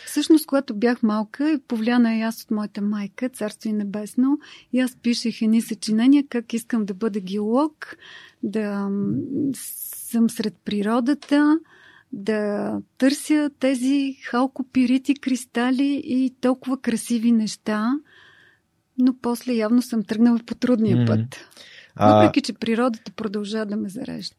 [0.07, 4.39] Всъщност, когато бях малка и повляна и аз от моята майка, Царство и Небесно,
[4.73, 7.97] и аз пишех едни съчинения как искам да бъда геолог,
[8.43, 8.89] да
[9.55, 11.59] съм сред природата,
[12.13, 17.93] да търся тези халкопирити, кристали и толкова красиви неща,
[18.99, 21.07] но после явно съм тръгнала по трудния mm-hmm.
[21.07, 21.37] път.
[21.97, 22.43] Въпреки, а...
[22.43, 24.37] че природата продължава да ме зарежда.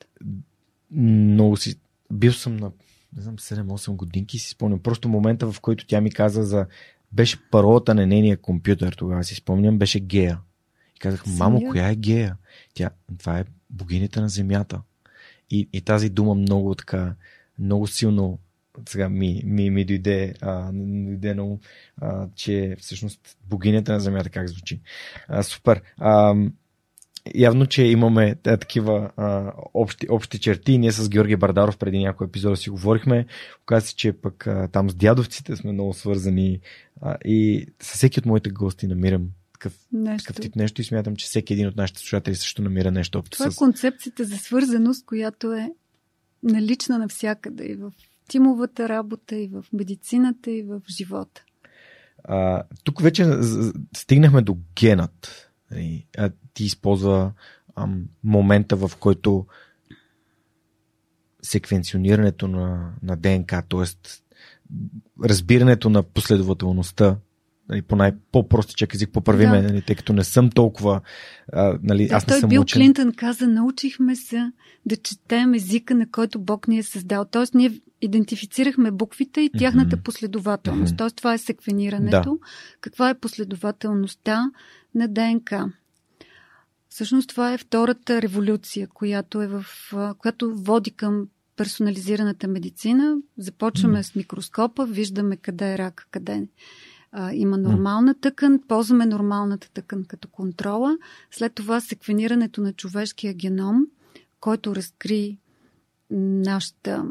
[0.91, 1.79] Много си...
[2.11, 2.71] Бил съм на
[3.15, 4.79] не знам, 7-8 годинки си спомням.
[4.79, 6.65] Просто момента, в който тя ми каза за...
[7.11, 10.39] Беше паролата на нейния компютър, тогава си спомням, беше Гея.
[10.95, 12.37] И казах, мамо, коя е Гея?
[12.73, 14.81] Тя, това е богинята на земята.
[15.49, 17.15] И, и тази дума много така
[17.59, 18.39] много силно
[18.89, 21.59] сега ми, ми, ми дойде, а, дойде много,
[22.01, 24.81] а, че всъщност богинята на Земята как звучи.
[25.27, 25.81] А, супер.
[25.97, 26.35] А,
[27.35, 30.77] явно, че имаме а, такива а, общи, общи черти.
[30.77, 33.25] Ние с Георги Бардаров преди някой епизод си говорихме.
[33.63, 36.59] Оказа се, че пък а, там с дядовците сме много свързани
[37.01, 39.73] а, и със всеки от моите гости намирам такъв,
[40.17, 43.37] такъв тип нещо и смятам, че всеки един от нашите слушатели също намира нещо общо.
[43.37, 43.55] Това е с...
[43.55, 45.69] концепцията за свързаност, която е
[46.43, 47.91] налична навсякъде и в
[48.27, 51.43] тимовата работа, и в медицината, и в живота.
[52.23, 53.25] А, тук вече
[53.97, 55.49] стигнахме до генът.
[56.53, 57.31] Ти използва
[57.75, 59.45] ам, момента, в който
[61.41, 63.85] секвенционирането на, на ДНК, т.е.
[65.23, 67.17] разбирането на последователността
[67.69, 69.61] нали, по най-по-простичък език, поправи да.
[69.61, 71.01] нали, тъй като не съм толкова.
[71.53, 72.81] А, нали, да, аз не той съм Бил учен.
[72.81, 74.51] Клинтън каза, научихме се
[74.85, 77.25] да четем езика, на който Бог ни е създал.
[77.25, 80.03] Тоест, ние идентифицирахме буквите и тяхната mm-hmm.
[80.03, 80.93] последователност.
[80.93, 80.97] Mm-hmm.
[80.97, 82.29] Тоест, това е секвенирането.
[82.31, 82.47] Да.
[82.81, 84.51] Каква е последователността
[84.95, 85.71] на ДНК?
[86.89, 89.65] Всъщност това е втората революция, която, е в,
[90.17, 93.17] която води към персонализираната медицина.
[93.37, 94.01] Започваме mm.
[94.01, 96.47] с микроскопа, виждаме къде е рак, къде
[97.13, 100.97] а, има нормална тъкан, ползваме нормалната тъкан като контрола.
[101.31, 103.87] След това секвенирането на човешкия геном,
[104.39, 105.37] който разкри
[106.09, 107.05] нашата,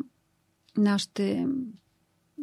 [0.77, 1.47] нашите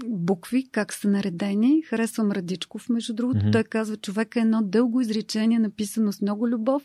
[0.05, 1.81] букви, как са наредени.
[1.81, 3.39] Харесвам Радичков, между другото.
[3.39, 3.51] Mm-hmm.
[3.51, 6.83] Той казва, човек е едно дълго изречение, написано с много любов,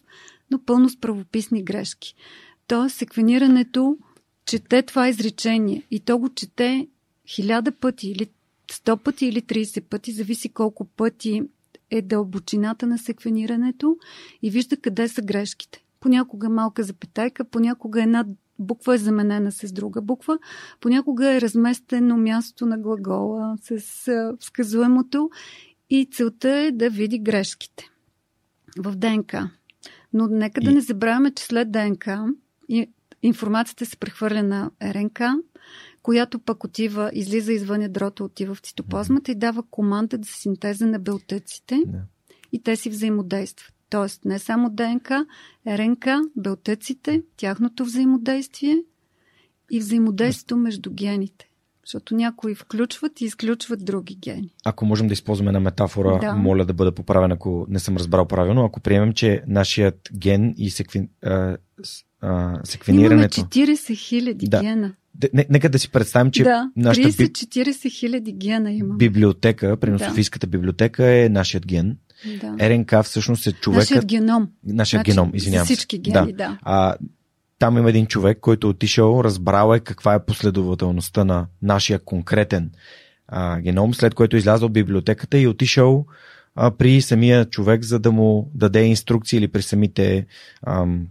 [0.51, 2.15] но пълно с правописни грешки.
[2.67, 3.99] Тоест, секвенирането
[4.47, 6.89] чете това изречение и то го чете
[7.29, 8.31] хиляда пъти или
[8.72, 11.42] 100 пъти или 30 пъти, зависи колко пъти
[11.90, 13.96] е дълбочината на секвенирането
[14.42, 15.85] и вижда къде са грешките.
[16.00, 18.24] Понякога малка запетайка, понякога една
[18.59, 20.38] буква е заменена с друга буква,
[20.81, 25.31] понякога е разместено място на глагола с сказуемото
[25.90, 27.90] и целта е да види грешките
[28.79, 29.50] в ДНК.
[30.12, 32.27] Но нека да не забравяме, че след ДНК
[33.22, 35.20] информацията се прехвърля на РНК,
[36.05, 40.99] която пък отива, излиза извън ядрото, отива в цитоплазмата и дава команда за синтеза на
[40.99, 41.99] белтъците да.
[42.53, 43.75] и те си взаимодействат.
[43.90, 45.27] Тоест не само ДНК,
[45.67, 48.77] РНК, белтъците, тяхното взаимодействие
[49.71, 51.49] и взаимодействието между гените.
[51.87, 54.55] Защото някои включват и изключват други гени.
[54.64, 56.35] Ако можем да използваме на метафора, да.
[56.35, 58.64] моля да бъда поправен, ако не съм разбрал правилно.
[58.64, 61.57] Ако приемем, че нашият ген и секви, а,
[62.21, 63.40] а, секвенирането...
[63.40, 64.61] Имаме 40 хиляди да.
[64.61, 64.95] гена.
[65.50, 68.94] Нека да си представим, че да, нашата 30-40 хиляди гена има.
[68.94, 70.09] Библиотека, примерно да.
[70.09, 71.96] Софийската библиотека е нашият ген.
[72.40, 72.70] Да.
[72.70, 73.90] РНК всъщност е човекът...
[73.90, 74.48] Нашият геном.
[74.64, 75.74] Нашият значи, геном, извинявам се.
[75.74, 76.37] Всички гени, да.
[76.37, 76.59] да.
[76.62, 76.94] А,
[77.59, 82.70] там има един човек, който отишъл, разбрал е каква е последователността на нашия конкретен
[83.29, 86.07] а, геном, след което е излязъл от библиотеката и отишъл
[86.55, 90.27] а, при самия човек, за да му даде инструкции или при самите
[90.66, 91.07] ам,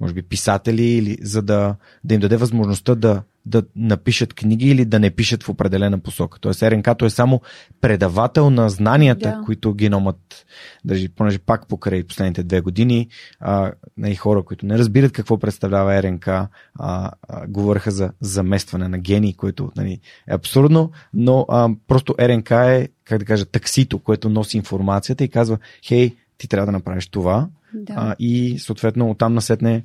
[0.00, 4.84] може би писатели, или за да, да им даде възможността да да напишат книги или
[4.84, 6.40] да не пишат в определена посока.
[6.40, 7.40] Тоест РНК-то е само
[7.80, 9.42] предавател на знанията, да.
[9.44, 10.46] които геномът
[10.84, 13.08] държи, понеже пак покрай последните две години
[13.40, 13.72] а,
[14.06, 17.10] и хора, които не разбират какво представлява РНК, а, а,
[17.48, 23.18] говореха за заместване на гени, което нали, е абсурдно, но а, просто РНК е, как
[23.18, 27.48] да кажа, таксито, което носи информацията и казва, хей, ти трябва да направиш това.
[27.74, 27.94] Да.
[27.96, 29.84] А, и съответно оттам насетне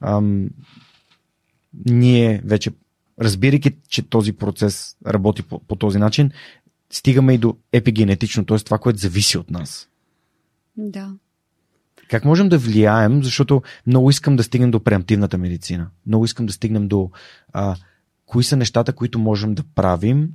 [0.00, 0.50] ам,
[1.86, 2.70] ние вече,
[3.20, 6.30] разбирайки, че този процес работи по, по този начин,
[6.90, 8.58] стигаме и до епигенетично, т.е.
[8.58, 9.88] това, което зависи от нас.
[10.76, 11.14] Да.
[12.08, 15.90] Как можем да влияем, защото много искам да стигнем до преамтивната медицина.
[16.06, 17.10] Много искам да стигнем до
[17.52, 17.76] а,
[18.26, 20.28] кои са нещата, които можем да правим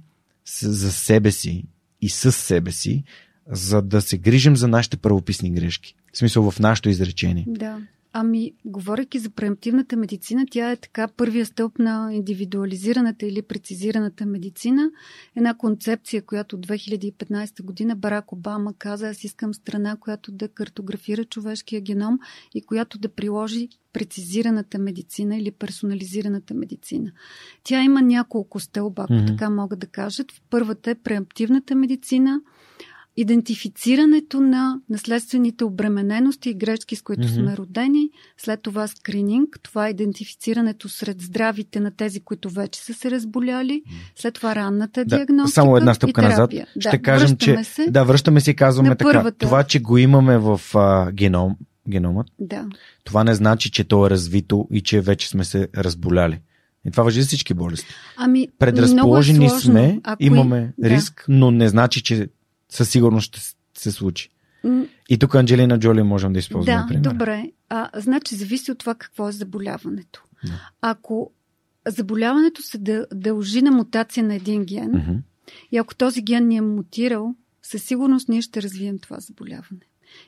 [0.62, 1.66] за себе си
[2.02, 3.04] и с себе си,
[3.48, 5.96] за да се грижим за нашите правописни грешки.
[6.14, 7.46] В смисъл в нашето изречение.
[7.48, 7.78] Да.
[8.14, 14.92] Ами, говоряки за преемптивната медицина, тя е така първия стълб на индивидуализираната или прецизираната медицина.
[15.36, 21.26] Една концепция, която от 2015 година Барак Обама каза, аз искам страна, която да картографира
[21.26, 22.20] човешкия геном
[22.54, 27.12] и която да приложи прецизираната медицина или персонализираната медицина.
[27.64, 29.28] Тя има няколко стълба, ако mm-hmm.
[29.28, 30.28] така мога да кажат.
[30.50, 32.42] Първата е преемптивната медицина–
[33.18, 37.36] идентифицирането на наследствените обременености и грешки, с които mm-hmm.
[37.36, 42.94] сме родени, след това скрининг, това е идентифицирането сред здравите на тези, които вече са
[42.94, 43.84] се разболяли,
[44.16, 45.62] след това ранната да, диагностика.
[45.62, 46.54] Само една стъпка назад.
[46.80, 49.12] Ще да, кажем, че се да, връщаме се и казваме така.
[49.12, 49.38] Първата...
[49.38, 51.56] Това, че го имаме в а, геном,
[51.90, 52.66] геномът, да.
[53.04, 56.40] това не значи, че то е развито и че вече сме се разболяли.
[56.88, 57.88] И това въжи за всички болести.
[58.18, 60.90] Ами, Предразположени е сме, Ако имаме да.
[60.90, 62.28] риск, но не значи, че
[62.72, 64.30] със сигурност ще се случи.
[65.10, 66.82] И тук Анджелина Джоли можем да използваме.
[66.82, 67.04] Да, пример.
[67.04, 67.52] добре.
[67.70, 70.24] А, значи зависи от това какво е заболяването.
[70.44, 70.70] Да.
[70.82, 71.32] Ако
[71.88, 75.22] заболяването се дължи на мутация на един ген, mm-hmm.
[75.72, 79.82] и ако този ген ни е мутирал, със сигурност ние ще развием това заболяване.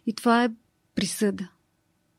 [0.05, 0.49] И това е
[0.95, 1.47] присъда.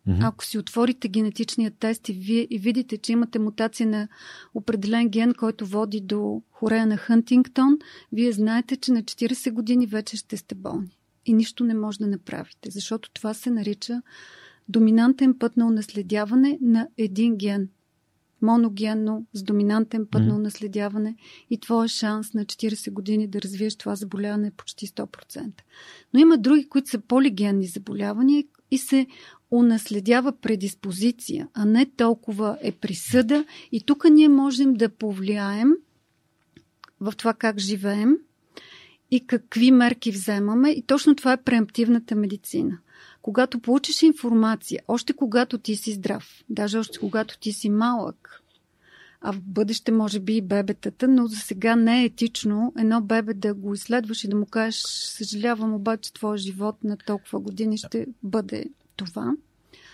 [0.09, 0.29] Mm-hmm.
[0.29, 4.09] Ако си отворите генетичния тест и, вие, и видите, че имате мутация на
[4.55, 7.79] определен ген, който води до хорея на Хантингтон,
[8.13, 10.99] вие знаете, че на 40 години вече ще сте болни.
[11.27, 14.03] И нищо не може да направите, защото това се нарича
[14.69, 17.69] доминантен път на унаследяване на един ген.
[18.43, 20.27] Моногенно, с доминантен път mm-hmm.
[20.27, 21.17] на унаследяване
[21.51, 25.53] и твоя шанс на 40 години да развиеш това заболяване е почти 100%.
[26.15, 29.07] Но има други, които са полигенни заболявания и се
[29.55, 33.45] унаследява предиспозиция, а не толкова е присъда.
[33.73, 35.73] И тук ние можем да повлияем
[37.01, 38.17] в това как живеем
[39.11, 40.71] и какви мерки вземаме.
[40.71, 42.79] И точно това е преемптивната медицина.
[43.23, 48.43] Когато получиш информация, още когато ти си здрав, даже още когато ти си малък,
[49.21, 53.35] а в бъдеще може би и бебетата, но за сега не е етично едно бебе
[53.35, 58.07] да го изследваш и да му кажеш, съжалявам обаче, твоя живот на толкова години ще
[58.23, 58.65] бъде
[58.97, 59.33] това.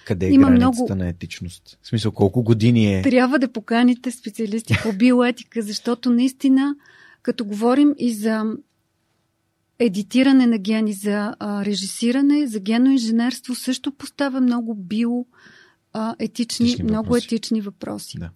[0.06, 0.94] Къде е Има границата много...
[0.94, 1.78] на етичност?
[1.82, 3.02] В смисъл, колко години е?
[3.02, 6.76] Трябва да поканите специалисти по биоетика, защото наистина,
[7.22, 8.44] като говорим и за
[9.78, 18.18] едитиране на гени, за а, режисиране, за геноинженерство, също поставя много биоетични, много етични въпроси.
[18.18, 18.30] Да.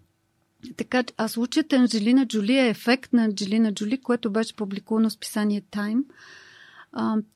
[0.76, 5.60] Така, а случаят Анджелина Джоли е ефект на Анджелина Джоли, което беше публикувано в списание
[5.60, 6.02] Time–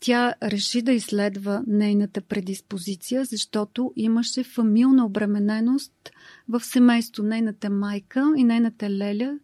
[0.00, 5.92] тя реши да изследва нейната предиспозиция, защото имаше фамилна обремененост
[6.48, 7.22] в семейство.
[7.22, 9.38] Нейната майка и нейната леля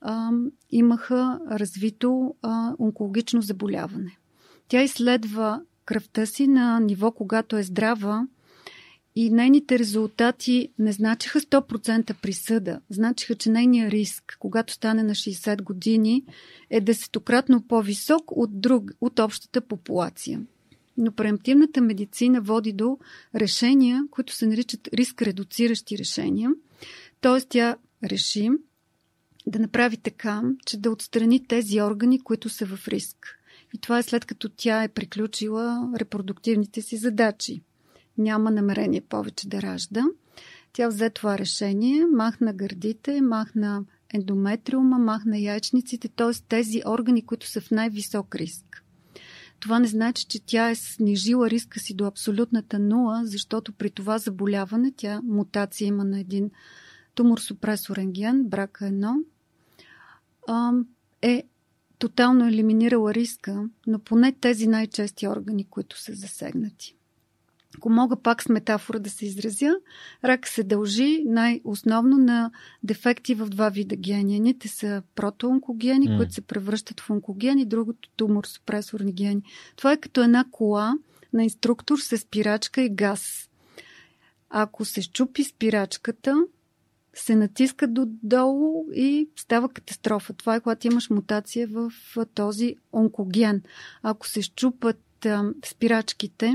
[0.00, 0.30] а,
[0.70, 4.18] имаха развито а, онкологично заболяване.
[4.68, 8.26] Тя изследва кръвта си на ниво, когато е здрава,
[9.16, 12.80] и нейните резултати не значиха 100% присъда.
[12.90, 16.24] Значиха, че нейният риск, когато стане на 60 години,
[16.70, 20.42] е десетократно по-висок от, друг, от общата популация.
[20.96, 22.98] Но преемптивната медицина води до
[23.34, 26.50] решения, които се наричат риск редуциращи решения.
[27.20, 28.48] Тоест тя реши
[29.46, 33.38] да направи така, че да отстрани тези органи, които са в риск.
[33.74, 37.62] И това е след като тя е приключила репродуктивните си задачи
[38.18, 40.04] няма намерение повече да ражда.
[40.72, 43.84] Тя взе това решение, махна гърдите, махна
[44.14, 46.32] ендометриума, махна яйчниците, т.е.
[46.48, 48.84] тези органи, които са в най-висок риск.
[49.60, 54.18] Това не значи, че тя е снижила риска си до абсолютната нула, защото при това
[54.18, 56.50] заболяване, тя мутация има на един
[57.14, 58.84] тумор супресорен ген, брака
[60.48, 60.84] 1,
[61.22, 61.44] е
[61.98, 66.96] тотално елиминирала риска, но поне тези най-чести органи, които са засегнати.
[67.76, 69.74] Ако мога пак с метафора да се изразя,
[70.24, 72.50] рак се дължи най-основно на
[72.82, 74.36] дефекти в два вида гени.
[74.36, 76.16] Едните са протоонкогени, mm.
[76.16, 79.42] които се превръщат в онкогени, другото тумор-супресорни гени.
[79.76, 80.94] Това е като една кола
[81.32, 83.50] на инструктор с спирачка и газ.
[84.50, 86.46] Ако се щупи спирачката,
[87.14, 90.32] се натиска додолу и става катастрофа.
[90.32, 91.92] Това е когато имаш мутация в
[92.34, 93.62] този онкоген.
[94.02, 95.26] Ако се щупат
[95.64, 96.54] спирачките,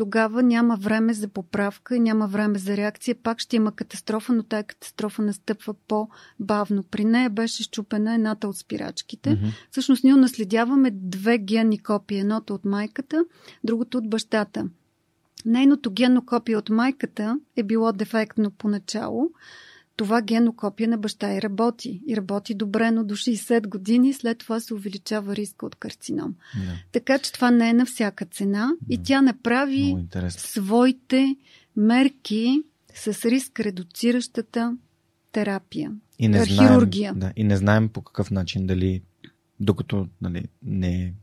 [0.00, 4.64] тогава няма време за поправка, няма време за реакция, пак ще има катастрофа, но тая
[4.64, 6.82] катастрофа настъпва по-бавно.
[6.82, 9.30] При нея беше щупена едната от спирачките.
[9.30, 9.52] Mm-hmm.
[9.70, 12.18] Всъщност ние наследяваме две генни копии.
[12.18, 13.24] Едното от майката,
[13.64, 14.64] другото от бащата.
[15.46, 19.30] Нейното генно копие от майката е било дефектно поначало,
[20.00, 22.02] това генокопие на баща и работи.
[22.06, 26.34] И работи добре, но до 60 години след това се увеличава риска от карцином.
[26.54, 26.72] Да.
[26.92, 28.72] Така че това не е на всяка цена.
[28.80, 28.94] Да.
[28.94, 29.96] И тя направи
[30.28, 31.36] своите
[31.76, 32.62] мерки
[32.94, 34.76] с риск редуциращата
[35.32, 35.92] терапия.
[36.18, 37.14] И не знаем, хирургия.
[37.14, 39.02] Да, и не знаем по какъв начин дали
[39.60, 41.14] докато нали, не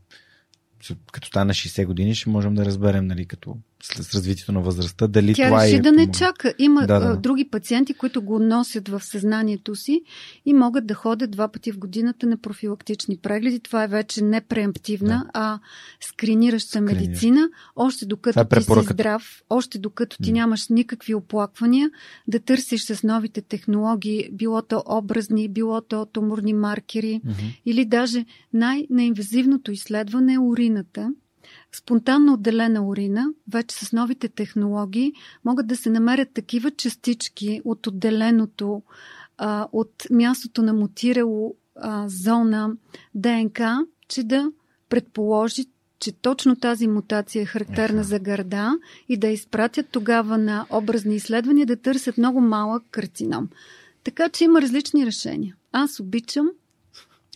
[1.12, 5.34] като стане 60 години, ще можем да разберем, нали, като с развитието на възрастта, дали
[5.34, 5.80] Тя това реши е...
[5.80, 6.54] да не чака.
[6.58, 7.16] Има да, да.
[7.16, 10.02] други пациенти, които го носят в съзнанието си
[10.46, 13.60] и могат да ходят два пъти в годината на профилактични прегледи.
[13.60, 15.30] Това е вече не преемптивна, да.
[15.34, 15.58] а
[16.00, 17.48] скринираща медицина.
[17.76, 21.90] Още докато е ти си здрав, още докато ти нямаш никакви оплаквания,
[22.28, 27.60] да търсиш с новите технологии, било то образни, било то туморни маркери, mm-hmm.
[27.66, 31.12] или даже най-неинвазивното изследване е урината
[31.72, 35.12] спонтанно отделена урина, вече с новите технологии,
[35.44, 38.82] могат да се намерят такива частички от отделеното,
[39.38, 42.70] а, от мястото на мутирало а, зона
[43.14, 44.52] ДНК, че да
[44.88, 45.64] предположи,
[45.98, 48.72] че точно тази мутация е характерна за гърда
[49.08, 53.48] и да изпратят тогава на образни изследвания да търсят много малък карцином.
[54.04, 55.56] Така че има различни решения.
[55.72, 56.48] Аз обичам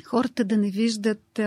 [0.04, 1.40] хората да не виждат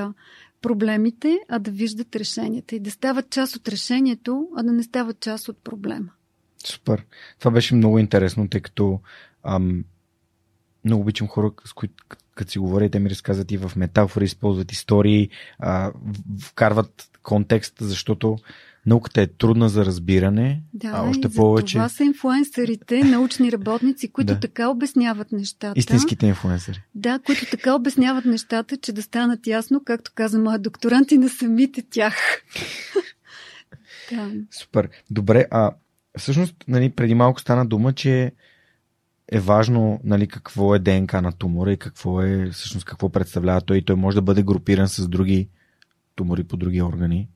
[0.68, 5.20] проблемите, а да виждат решенията и да стават част от решението, а да не стават
[5.20, 6.10] част от проблема.
[6.66, 7.06] Супер.
[7.40, 9.00] Това беше много интересно, тъй като
[9.44, 9.84] ам,
[10.86, 12.04] много обичам хора, с които
[12.36, 15.92] като си говоря, те ми разказват и в метафори, използват истории, а,
[16.42, 18.38] вкарват контекст, защото
[18.86, 21.74] науката е трудна за разбиране, да, а още и повече.
[21.74, 24.40] Това са инфлуенсърите, научни работници, които да.
[24.40, 25.80] така обясняват нещата.
[25.80, 26.82] Истинските инфлуенсъри.
[26.96, 31.30] Да, които така обясняват нещата, че да станат ясно, както каза моят докторант и на
[31.30, 32.16] самите тях.
[34.12, 34.32] да.
[34.52, 34.90] Супер.
[35.12, 35.72] Добре, а
[36.18, 38.32] всъщност нали, преди малко стана дума, че
[39.32, 43.82] е важно нали, какво е ДНК на тумора и какво е всъщност какво представлява той.
[43.82, 45.50] Той може да бъде групиран с други
[46.16, 47.30] тумори по други органи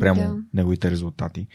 [0.00, 0.36] прямо да.
[0.54, 1.46] неговите резултати.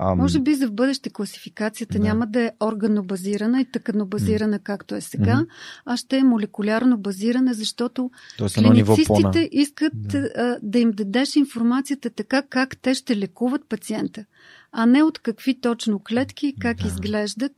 [0.00, 0.18] Ам...
[0.18, 2.04] Може би за в бъдеще класификацията да.
[2.04, 4.62] няма да е органобазирана и тъканобазирана, mm.
[4.62, 5.82] както е сега, mm-hmm.
[5.86, 10.18] а ще е молекулярно базирана, защото Тоест, клиницистите искат да.
[10.36, 14.24] А, да им дадеш информацията така, как те ще лекуват пациента,
[14.72, 16.88] а не от какви точно клетки, как да.
[16.88, 17.52] изглеждат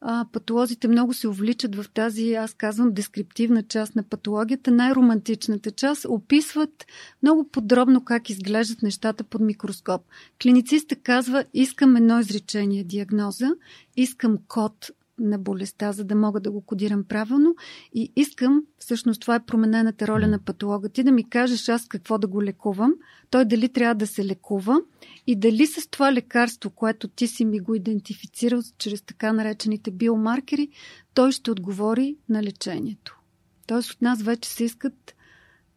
[0.00, 4.70] а, патолозите много се увличат в тази, аз казвам, дескриптивна част на патологията.
[4.70, 6.86] Най-романтичната част описват
[7.22, 10.02] много подробно как изглеждат нещата под микроскоп.
[10.42, 13.50] Клинициста казва, искам едно изречение диагноза,
[13.96, 17.54] искам код на болестта, за да мога да го кодирам правилно.
[17.94, 22.18] И искам, всъщност това е променената роля на патолога, ти да ми кажеш аз какво
[22.18, 22.94] да го лекувам,
[23.30, 24.80] той дали трябва да се лекува
[25.26, 30.68] и дали с това лекарство, което ти си ми го идентифицирал чрез така наречените биомаркери,
[31.14, 33.20] той ще отговори на лечението.
[33.66, 35.14] Тоест от нас вече се искат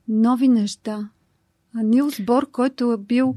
[0.07, 1.09] нови неща.
[1.75, 3.35] А Нилс Бор, който е бил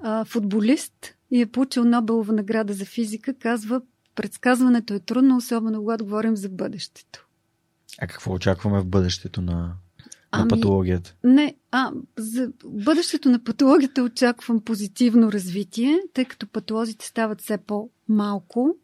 [0.00, 3.80] а, футболист и е получил Нобелова награда за физика, казва
[4.14, 7.26] предсказването е трудно, особено когато говорим за бъдещето.
[7.98, 9.76] А какво очакваме в бъдещето на, на
[10.30, 11.14] ами, патологията?
[11.24, 18.76] Не, а, за бъдещето на патологията очаквам позитивно развитие, тъй като патолозите стават все по-малко,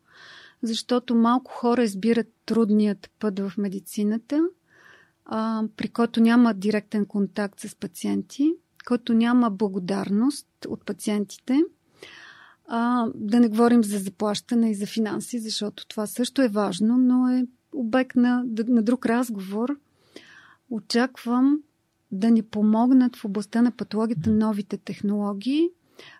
[0.62, 4.48] защото малко хора избират трудният път в медицината,
[5.24, 8.52] а, при който няма директен контакт с пациенти,
[8.86, 11.60] който няма благодарност от пациентите–
[12.72, 17.28] а, да не говорим за заплащане и за финанси, защото това също е важно, но
[17.28, 19.78] е обект на, на друг разговор.
[20.70, 21.58] Очаквам
[22.12, 25.68] да ни помогнат в областта на патологията новите технологии,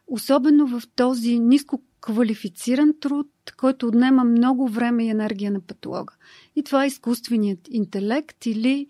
[0.06, 6.14] особено в този ниско квалифициран труд, който отнема много време и енергия на патолога.
[6.56, 8.86] И това е изкуственият интелект или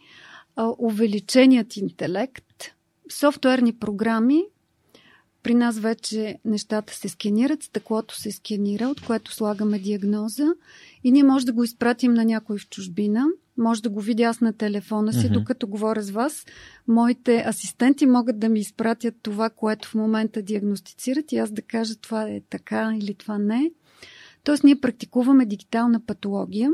[0.56, 2.64] а, увеличеният интелект,
[3.10, 4.44] софтуерни програми,
[5.42, 10.46] При нас вече нещата се сканират, стъклото се сканира, от което слагаме диагноза
[11.04, 13.26] и ние може да го изпратим на някой в чужбина,
[13.56, 15.32] може да го видя аз на телефона си, mm-hmm.
[15.32, 16.46] докато говоря с вас.
[16.88, 21.96] Моите асистенти могат да ми изпратят това, което в момента диагностицират и аз да кажа
[21.96, 23.70] това е така или това не.
[24.44, 26.70] Тоест ние практикуваме дигитална патология.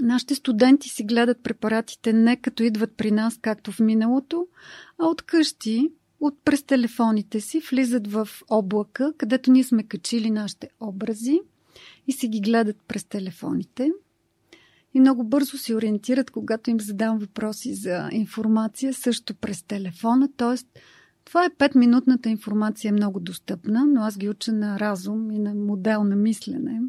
[0.00, 4.46] Нашите студенти си гледат препаратите не като идват при нас, както в миналото,
[4.98, 5.90] а от къщи,
[6.26, 11.40] от през телефоните си, влизат в облака, където ние сме качили нашите образи
[12.06, 13.90] и си ги гледат през телефоните.
[14.94, 20.28] И много бързо се ориентират, когато им задам въпроси за информация, също през телефона.
[20.36, 20.66] Тоест,
[21.24, 25.54] това е 5-минутната информация, е много достъпна, но аз ги уча на разум и на
[25.54, 26.80] модел на мислене.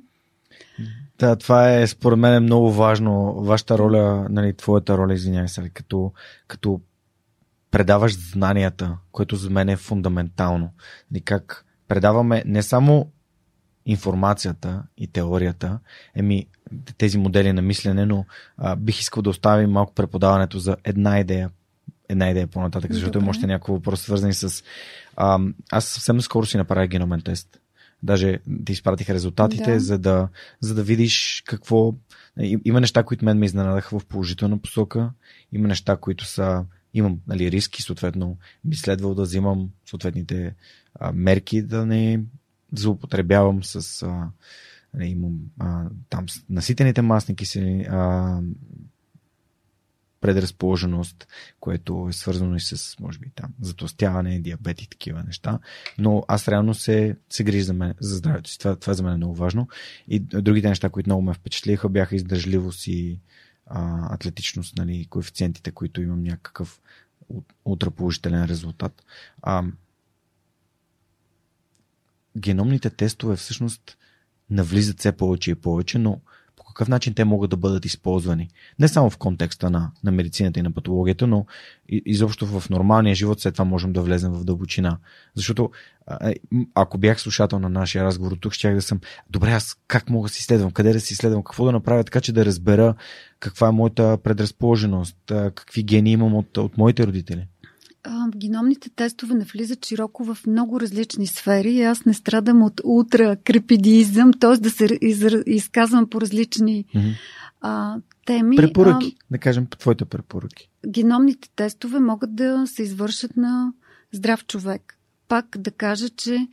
[1.20, 3.34] Да, това е според мен е много важно.
[3.34, 6.12] Вашата роля, нали, твоята роля, извинявай се, като,
[6.48, 6.82] като
[7.76, 10.74] предаваш знанията, което за мен е фундаментално.
[11.16, 13.12] И как предаваме не само
[13.86, 15.80] информацията и теорията,
[16.16, 16.48] еми
[16.98, 18.26] тези модели на мислене, но
[18.58, 21.50] а, бих искал да оставим малко преподаването за една идея,
[22.10, 23.24] една идея по-нататък, защото Добре.
[23.24, 24.64] има още някакво въпрос, свързани с...
[25.16, 25.40] А,
[25.72, 27.60] аз съвсем скоро си направя геномен тест.
[28.04, 29.80] Даже ти изпратих резултатите, да.
[29.80, 30.28] за, да,
[30.60, 31.94] за да видиш какво...
[32.66, 35.12] Има неща, които мен ме изненадаха в положителна посока.
[35.52, 36.66] Има неща, които са...
[36.96, 40.56] Имам нали, риски, съответно би следвало да взимам съответните
[41.00, 42.24] а, мерки, да не
[42.74, 44.04] злоупотребявам с...
[44.04, 44.30] А,
[44.94, 48.40] нали, имам а, там наситените масни кисели, а,
[50.26, 51.28] предразположеност,
[51.60, 55.60] което е свързано и с, може би, там, затластяване, диабет и такива неща.
[55.98, 58.60] Но аз реално се, се грижа за, мен, за здравето си.
[58.60, 59.68] Това, това за мен е много важно.
[60.08, 63.20] И другите неща, които много ме впечатлиха, бяха издържливост и
[63.66, 66.82] а, атлетичност, нали, коефициентите, които имам някакъв
[67.66, 69.06] ултраположителен резултат.
[69.42, 69.64] А,
[72.38, 73.98] геномните тестове всъщност
[74.50, 76.22] навлизат все повече и повече, но
[76.76, 78.50] какъв начин те могат да бъдат използвани.
[78.80, 81.46] Не само в контекста на, на медицината и на патологията, но
[81.90, 84.98] и, изобщо в нормалния живот след това можем да влезем в дълбочина.
[85.36, 85.72] Защото
[86.76, 89.00] ако бях слушател на нашия разговор тук, щях да съм,
[89.30, 92.22] добре, аз как мога да си изследвам, къде да си изследвам, какво да направя, така
[92.22, 92.96] че да разбера
[93.46, 97.48] каква е моята предразположеност, какви гени имам от, от моите родители
[98.36, 104.58] геномните тестове навлизат широко в много различни сфери аз не страдам от ултракрепидизъм, т.е.
[104.58, 107.16] да се из, изказвам по различни mm-hmm.
[107.62, 108.56] а, теми.
[108.56, 110.70] Препоръки, а, да кажем по твоите препоръки.
[110.88, 113.74] Геномните тестове могат да се извършат на
[114.12, 114.98] здрав човек.
[115.28, 116.48] Пак да кажа, че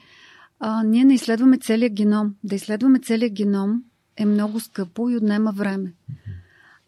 [0.60, 2.34] а, ние не изследваме целия геном.
[2.44, 3.82] Да изследваме целия геном
[4.16, 5.88] е много скъпо и отнема време.
[5.88, 6.21] Mm-hmm.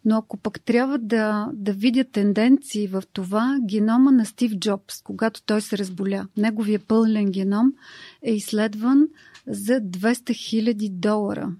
[0.05, 5.43] Но ако пък трябва да, да видя тенденции в това, генома на Стив Джобс, когато
[5.43, 7.73] той се разболя, неговия пълен геном
[8.21, 9.07] е изследван
[9.47, 11.51] за 200 хиляди долара.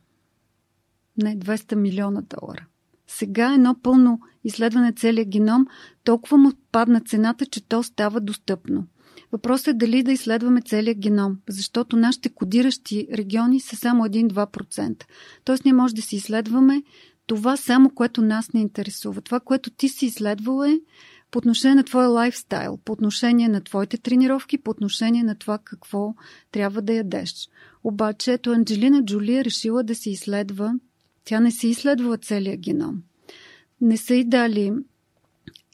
[1.18, 2.66] Не, 200 милиона долара.
[3.08, 5.68] Сега едно пълно изследване целият геном,
[6.04, 8.88] толкова му падна цената, че то става достъпно.
[9.32, 15.04] Въпросът е дали да изследваме целият геном, защото нашите кодиращи региони са само 1-2%.
[15.44, 16.84] Тоест ние може да си изследваме
[17.28, 19.22] това само, което нас не интересува.
[19.22, 20.80] Това, което ти си изследвал е
[21.32, 26.16] по отношение на твоя лайфстайл, по отношение на твоите тренировки, по отношение на това какво
[26.52, 27.50] трябва да ядеш.
[27.84, 30.74] Обаче, ето Анджелина Джули е решила да се изследва.
[31.24, 33.04] Тя не си изследвала целият геном.
[33.82, 34.74] Не са й дали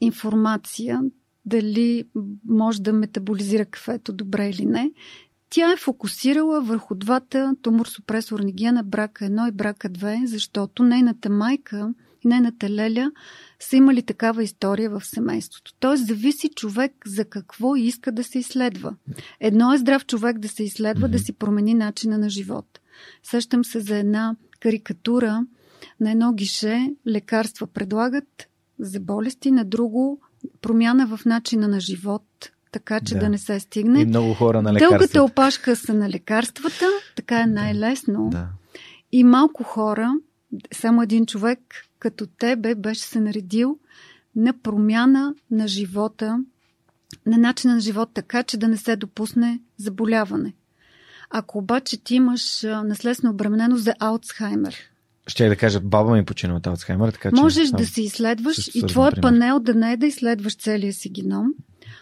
[0.01, 1.01] информация
[1.45, 2.05] дали
[2.45, 4.91] може да метаболизира кафето добре или не.
[5.53, 11.93] Тя е фокусирала върху двата туморсупресорни гена брака 1 и брака 2, защото нейната майка
[12.25, 13.11] и нейната леля
[13.59, 15.73] са имали такава история в семейството.
[15.79, 18.93] Тоест, зависи човек за какво иска да се изследва.
[19.39, 22.79] Едно е здрав човек да се изследва, да си промени начина на живот.
[23.23, 25.45] Сещам се за една карикатура
[25.99, 28.47] на едно гише, лекарства предлагат
[28.79, 30.21] за болести, на друго
[30.61, 34.01] промяна в начина на живот, така че да, да не се стигне.
[34.01, 34.97] И много хора на лекарствата.
[34.97, 38.29] Дългата опашка са на лекарствата, така е най-лесно.
[38.29, 38.47] Да.
[39.11, 40.13] И малко хора,
[40.73, 41.59] само един човек
[41.99, 43.77] като тебе беше се наредил
[44.35, 46.39] на промяна на живота,
[47.25, 50.53] на начина на живот, така че да не се допусне заболяване.
[51.29, 54.75] Ако обаче ти имаш наследствено обременено за Алцхаймер,
[55.27, 57.41] ще да кажа, баба ми почина от Алцхаймер, така че...
[57.41, 61.53] Можеш да се изследваш и твой панел да не е да изследваш целия си геном,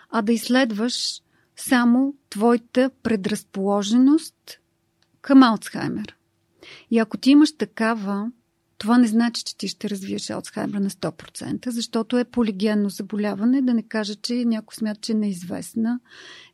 [0.10, 1.22] а да изследваш
[1.56, 4.60] само твоята предразположеност
[5.22, 6.16] към Алцхаймер.
[6.92, 8.32] И ако ти имаш такава
[8.80, 13.74] Това не значи, че ти ще развиеш Алцхаймер на 100%, защото е полигенно заболяване, да
[13.74, 16.00] не кажа, че някой смята, че е неизвестна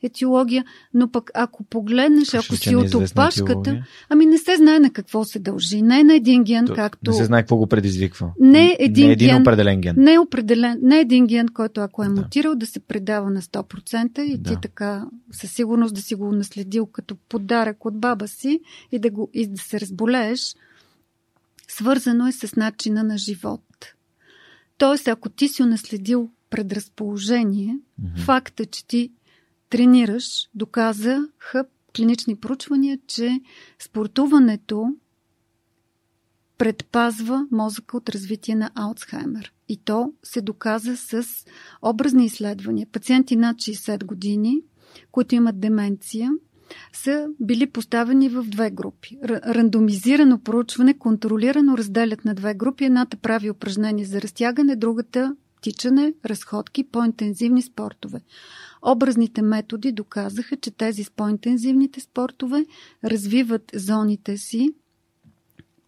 [0.03, 4.55] етиология, но пък ако погледнеш, Кажеш, ако че си е от опашката, ами не се
[4.55, 5.81] знае на какво се дължи.
[5.81, 7.11] Не е на един ген, То- както...
[7.11, 8.31] Не се знае какво го предизвиква.
[8.39, 9.41] Не е един не е един ген.
[9.41, 9.95] определен ген.
[9.97, 12.13] Не е определен, не е един ген, който ако е Да.
[12.13, 14.49] мутирал, да се предава на 100% и Да.
[14.49, 18.59] ти така със сигурност да си го наследил като подарък от баба си
[18.91, 20.55] и да, го, и да се разболееш,
[21.67, 23.61] свързано е с начина на живот.
[24.77, 28.21] Тоест, ако ти си унаследил предразположение, Мгм.
[28.21, 29.11] факта, че ти
[29.69, 33.41] тренираш, доказаха клинични проучвания, че
[33.79, 34.95] спортуването
[36.57, 39.53] предпазва мозъка от развитие на Алцхаймер.
[39.69, 41.23] И то се доказа с
[41.81, 42.87] образни изследвания.
[42.91, 44.61] Пациенти над 60 години,
[45.11, 46.31] които имат деменция,
[46.93, 49.17] са били поставени в две групи.
[49.23, 52.85] Рандомизирано проучване, контролирано разделят на две групи.
[52.85, 58.21] Едната прави упражнения за разтягане, другата тичане, разходки, по-интензивни спортове.
[58.81, 62.65] Образните методи доказаха, че тези с по-интензивните спортове
[63.03, 64.73] развиват зоните си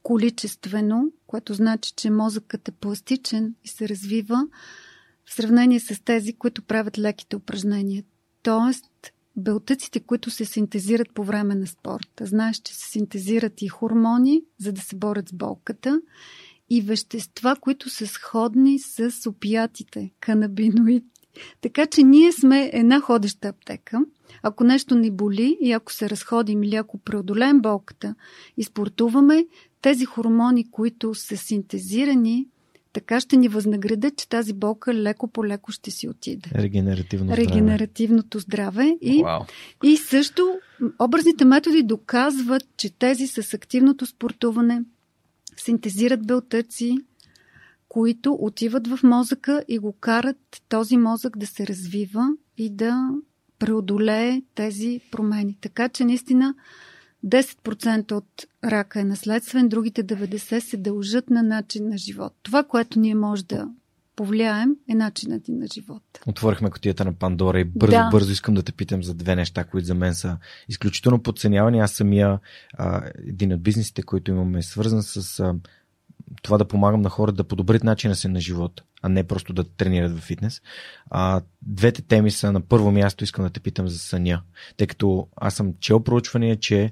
[0.04, 4.48] количествено, което значи, че мозъкът е пластичен и се развива
[5.26, 8.04] в сравнение с тези, които правят леките упражнения.
[8.44, 8.86] Тоест,
[9.38, 12.26] белтъците, които се синтезират по време на спорта.
[12.26, 16.02] Знаеш, че се синтезират и хормони, за да се борят с болката,
[16.70, 21.04] и вещества, които са сходни с опиятите, канабиноид.
[21.62, 24.00] Така че ние сме една ходеща аптека.
[24.44, 28.16] Ако нещо ни боли и ако се разходим или ако преодолеем болката
[28.58, 29.48] и спортуваме,
[29.82, 32.48] тези хормони, които са синтезирани,
[32.98, 36.50] така ще ни възнаградят, че тази болка леко по леко ще си отиде.
[36.56, 37.42] Регенеративно здраве.
[37.42, 38.98] Регенеративното здраве.
[39.02, 39.42] И, Вау.
[39.84, 40.60] и също
[41.00, 44.82] образните методи доказват, че тези с активното спортуване
[45.58, 46.98] синтезират белтъци,
[47.90, 53.10] които отиват в мозъка и го карат този мозък да се развива и да
[53.60, 55.58] преодолее тези промени.
[55.62, 56.56] Така че наистина
[57.26, 62.34] 10% от рака е наследствен, другите 90% се дължат на начин на живот.
[62.44, 63.68] Това, което ние може да
[64.16, 66.04] повлияем, е начинът ни на живот.
[66.28, 68.10] Отворихме котията на Пандора и бързо, Да.
[68.12, 70.38] бързо искам да те питам за две неща, които за мен са
[70.70, 71.80] изключително подценявани.
[71.80, 72.40] Аз самия
[72.74, 75.56] а, един от бизнесите, които имаме, е свързан с а,
[76.42, 79.64] това да помагам на хората да подобрят начина си на живот, а не просто да
[79.64, 80.62] тренират в фитнес.
[81.10, 84.42] А, двете теми са на първо място искам да те питам за съня,
[84.78, 86.92] тъй като аз съм чел проучвания, че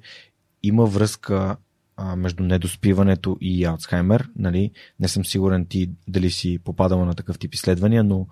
[0.63, 1.57] има връзка
[1.97, 4.29] а, между недоспиването и Алцхаймер.
[4.35, 4.71] Нали?
[4.99, 8.27] Не съм сигурен ти дали си попадала на такъв тип изследвания, но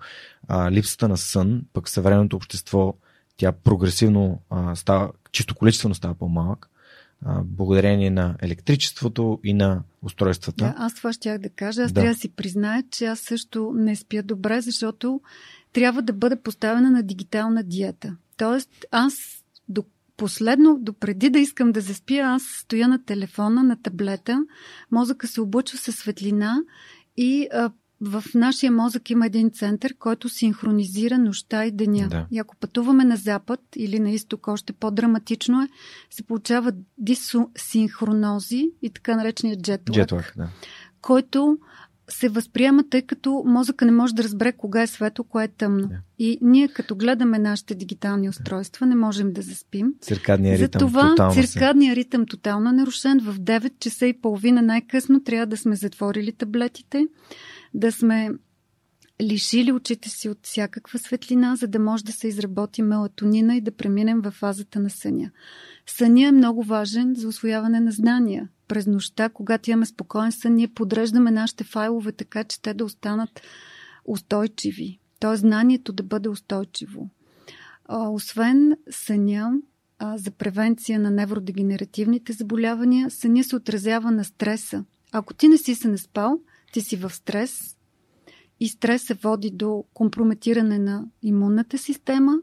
[0.48, 2.94] а, липсата на сън, пък съвременното общество,
[3.36, 6.70] тя прогресивно а, става, чисто количествено става по-малък,
[7.24, 10.64] а, благодарение на електричеството и на устройствата.
[10.64, 11.82] Да, аз това щях да кажа.
[11.82, 12.00] Аз Да.
[12.00, 15.20] трябва да си призная, че аз също не спя добре, защото
[15.72, 18.16] трябва да бъда поставена на дигитална диета.
[18.36, 19.14] Тоест, аз
[19.68, 19.84] до
[20.16, 24.44] последно, до преди да искам да заспя, аз стоя на телефона, на таблета,
[24.90, 26.56] мозъка се облъчва със светлина
[27.16, 27.70] и а,
[28.00, 32.08] в нашия мозък има един център, който синхронизира нощта и деня.
[32.08, 32.26] Да.
[32.30, 35.68] И ако пътуваме на запад или на изток, още по-драматично е,
[36.10, 40.48] се получават дисинхронози и така наречения джетлаг Джетлаг, да.
[41.00, 41.58] който
[42.08, 45.88] се възприема, тъй като мозъка не може да разбере кога е светло, кое е тъмно.
[45.88, 45.96] Да.
[46.18, 49.94] И ние, като гледаме нашите дигитални устройства, не можем да заспим.
[50.00, 51.42] Циркадния ритъм Затова тотално се.
[51.42, 53.20] циркадния ритъм тотално е нарушен.
[53.20, 57.06] В 9 часа и половина най-късно трябва да сме затворили таблетите,
[57.74, 58.30] да сме
[59.22, 63.76] лишили очите си от всякаква светлина, за да може да се изработи мелатонина и да
[63.76, 65.30] преминем в фазата на съня.
[65.86, 68.48] Съня е много важен за освояване на знания.
[68.68, 73.40] През нощта, когато имаме спокоен сън, ние подреждаме нашите файлове така, че те да останат
[74.04, 74.98] устойчиви.
[75.20, 77.10] Тоест знанието да бъде устойчиво.
[77.88, 79.52] Освен съня,
[80.14, 84.84] за превенция на невродегенеративните заболявания, съня се отразява на стреса.
[85.12, 86.40] Ако ти не си се наспал,
[86.74, 87.76] ти си в стрес
[88.60, 92.38] и стресът води до компрометиране на имунната система.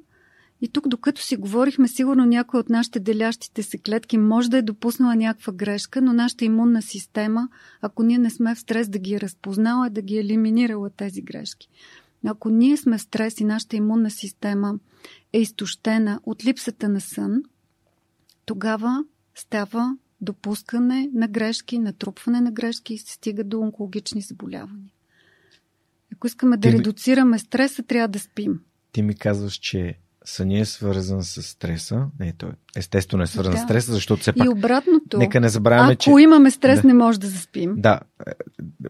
[0.62, 4.62] И тук, докато си говорихме, сигурно някой от нашите делящите се клетки може да е
[4.62, 7.50] допуснала някаква грешка, но нашата имунна система,
[7.82, 11.22] ако ние не сме в стрес да ги е разпознала, да ги е елиминирала тези
[11.22, 11.70] грешки.
[12.26, 14.80] Ако ние сме в стрес и нашата имунна система
[15.34, 17.44] е изтощена от липсата на сън,
[18.46, 19.04] тогава
[19.36, 24.92] става допускане на грешки, натрупване на грешки и се стига до онкологични заболявания.
[26.14, 28.60] Ако искаме да Ти ми- редуцираме стреса, трябва да спим.
[28.92, 32.06] Ти ми казваш, че съня е свързан с стреса.
[32.20, 33.60] Не, той естествено е свързан Да.
[33.60, 34.46] с стреса, защото все пак...
[34.46, 35.18] И обратното.
[35.18, 36.12] Нека не забравяме, Ако че...
[36.12, 36.88] имаме стрес, Да.
[36.88, 37.74] не може да заспим.
[37.78, 38.32] Да, е,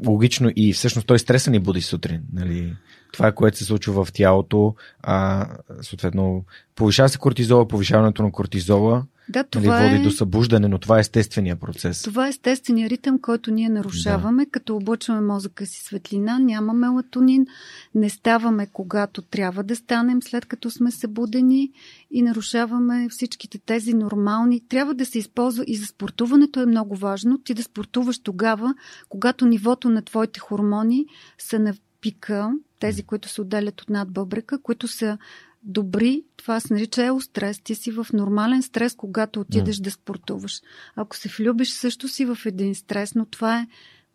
[0.08, 2.22] логично и всъщност той стреса ни буди сутрин.
[2.34, 2.76] Нали?
[3.14, 4.76] Това е което се случва в тялото.
[5.00, 5.48] А,
[5.82, 10.02] съответно, повишава се кортизола, повишаването на кортизола Да, нали, това води е...
[10.02, 12.02] до събуждане, но това е естествения процес.
[12.02, 14.52] Това е естествения ритъм, който ние нарушаваме, да.
[14.52, 17.48] като облъчваме мозъка си светлина, няма мелатонин,
[17.96, 21.72] не ставаме когато трябва да станем, след като сме събудени
[22.12, 24.62] и нарушаваме всичките тези нормални.
[24.68, 27.38] Трябва да се използва и за спортуването е много важно.
[27.38, 28.74] Ти да спортуваш тогава,
[29.10, 31.06] когато нивото на твоите хормони
[31.38, 35.18] са на пика, тези, които се отделят от надбъбрека, които са
[35.64, 37.62] добри, това се нарича еострес.
[37.64, 40.62] Ти си в нормален стрес, когато отидеш да спортуваш.
[40.96, 43.68] Ако се влюбиш, също си в един стрес, но това е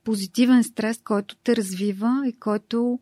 [0.05, 3.01] позитивен стрес, който те развива и който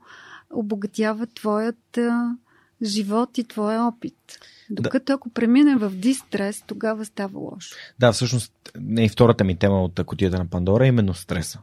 [0.50, 2.36] обогатява твоят а,
[2.82, 4.38] живот и твоя опит.
[4.70, 7.76] Докато ако преминем в дистрес, тогава става лошо.
[7.98, 11.58] Да, всъщност не и втората ми тема от котията на Пандора е именно стреса.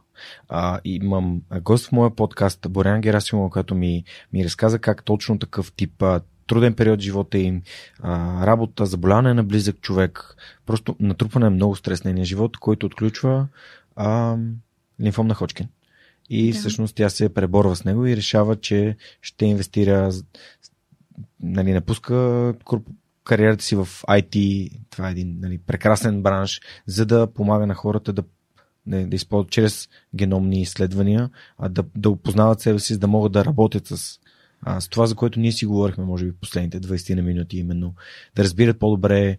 [0.48, 5.72] А, имам гост в моя подкаст, Борян Герасимова, който ми, ми разказа как точно такъв
[5.72, 6.20] тип а,
[6.52, 7.62] труден период в живота им,
[8.00, 10.36] а, работа, заболяване на близък човек,
[10.66, 13.46] просто натрупване на много стрес нейния живот, който отключва
[13.96, 14.36] а,
[15.00, 15.68] лимфом на Ходжкин.
[16.30, 16.58] И Да.
[16.58, 20.10] всъщност тя се преборва с него и решава, че ще инвестира,
[21.40, 22.14] нали, напуска
[22.64, 22.94] корп-
[23.24, 28.12] кариерата си в IT, това е един нали, прекрасен бранш, за да помага на хората
[28.12, 28.22] да,
[28.86, 33.32] да, да използват чрез геномни изследвания, а да, да опознават себе си, за да могат
[33.32, 34.18] да работят с,
[34.62, 37.94] а, с това, за което ние си говорихме, може би, последните 20 на минути, именно
[38.34, 39.38] да разбират по-добре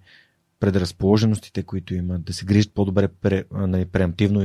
[0.59, 3.87] предразположеностите, които имат, да се грижат по-добре пре, нали,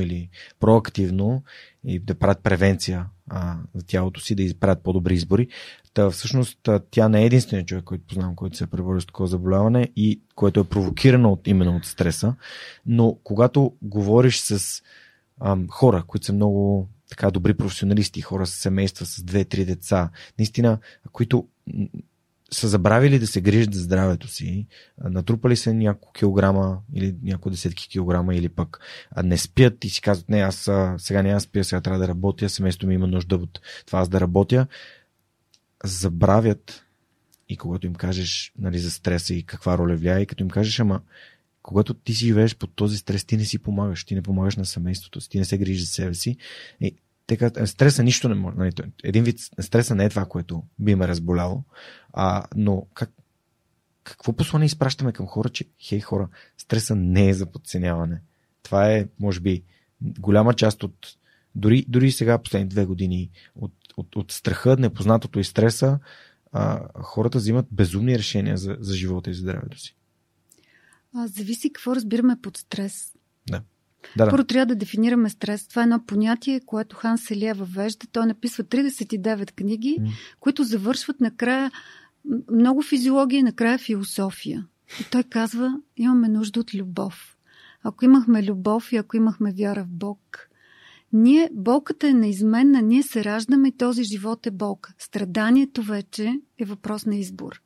[0.01, 1.43] или проактивно
[1.85, 5.47] и да правят превенция а, за тялото си, да правят по-добри избори.
[5.93, 9.27] Та, всъщност тя не е единственият човек, който познавам, който се е преборил с такова
[9.27, 12.35] заболяване и което е провокирано от, именно от стреса.
[12.85, 14.81] Но когато говориш с
[15.41, 20.79] ам, хора, които са много така добри професионалисти, хора с семейства с две-три деца, наистина,
[21.11, 21.47] които
[22.51, 24.67] са забравили да се грижат за здравето си,
[25.03, 28.79] натрупали се няколко килограма или няколко десетки килограма или пък
[29.23, 32.49] не спят и си казват, не, аз сега не аз спя, сега трябва да работя,
[32.49, 34.67] семейството ми има нужда от това аз да работя,
[35.83, 36.85] забравят
[37.49, 40.79] и когато им кажеш нали, за стреса и каква роля влияе, и като им кажеш,
[40.79, 41.01] ама
[41.69, 44.65] когато ти си живееш под този стрес, ти не си помагаш, ти не помагаш на
[44.65, 46.37] семейството си, ти не се грижиш за себе си.
[46.81, 46.95] И
[47.27, 48.57] така, стреса нищо не може.
[48.57, 48.71] Нали,
[49.03, 51.63] един вид стреса не е това, което би ме разболяло,
[52.13, 53.11] а, но как,
[54.03, 58.21] какво послание изпращаме към хора, че хей хора, стреса не е за подценяване.
[58.63, 59.63] Това е, може би,
[60.01, 61.07] голяма част от
[61.55, 65.99] дори, дори сега, последните две години, от, от, от страха, непознатото и стреса,
[66.51, 69.95] а, хората взимат безумни решения за, за живота и за здравето си.
[71.15, 73.13] А, зависи какво разбираме под стрес.
[73.49, 73.61] Да.
[74.17, 74.31] Да, да.
[74.31, 75.67] Първо трябва да дефинираме стрес.
[75.67, 78.07] Това е едно понятие, което Хан Селия въвежда.
[78.11, 80.09] Той написва 39 книги, М.
[80.39, 81.71] които завършват накрая
[82.51, 84.67] много физиология и накрая философия.
[85.01, 87.37] И той казва, имаме нужда от любов.
[87.83, 90.49] Ако имахме любов и ако имахме вяра в Бог,
[91.13, 94.93] ние, болката е неизменна, ние се раждаме и този живот е болка.
[94.97, 97.61] Страданието вече е въпрос на избор.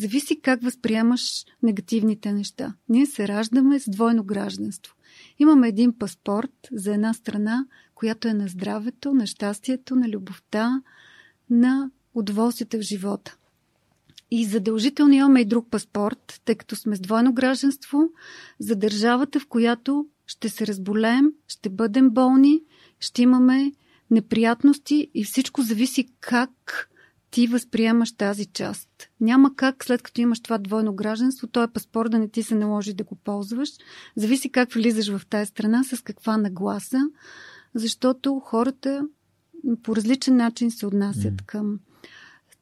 [0.00, 2.74] Зависи как възприемаш негативните неща.
[2.88, 4.94] Ние се раждаме с двойно гражданство.
[5.38, 10.82] Имаме един паспорт за една страна, която е на здравето, на щастието, на любовта,
[11.50, 13.36] на удоволствията в живота.
[14.30, 18.10] И задължително имаме и друг паспорт, тъй като сме с двойно гражданство,
[18.58, 22.62] за държавата, в която ще се разболеем, ще бъдем болни,
[23.00, 23.72] ще имаме
[24.10, 26.88] неприятности и всичко зависи как
[27.36, 28.88] ти възприемаш тази част.
[29.20, 32.94] Няма как, след като имаш това двойно гражданство, този паспорт да не ти се наложи
[32.94, 33.68] да го ползваш.
[34.16, 36.98] Зависи как влизаш в тази страна, с каква нагласа,
[37.74, 39.06] защото хората
[39.82, 41.46] по различен начин се отнасят М.
[41.46, 41.78] към.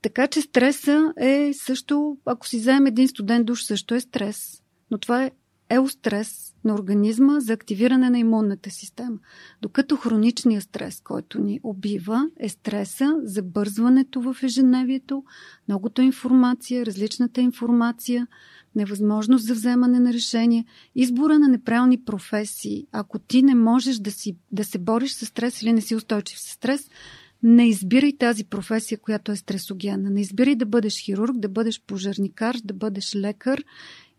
[0.03, 4.63] Така че стреса е също, ако си вземем един студен душ, също е стрес.
[4.91, 5.31] Но това е
[5.71, 9.19] еострес на организма за активиране на имунната система.
[9.63, 15.25] Докато хроничният стрес, който ни убива, е стреса, забързването в ежедневието,
[15.69, 18.27] многото информация, различната информация,
[18.75, 22.87] невъзможност за вземане на решение, избора на неправилни професии.
[22.93, 26.41] Ако ти не можеш да, си, да се бориш с стрес или не си устойчив
[26.41, 26.91] с стрес,
[27.43, 30.11] не избирай тази професия, която е стресогенна.
[30.11, 33.65] Не избирай да бъдеш хирург, да бъдеш пожарникар, да бъдеш лекар.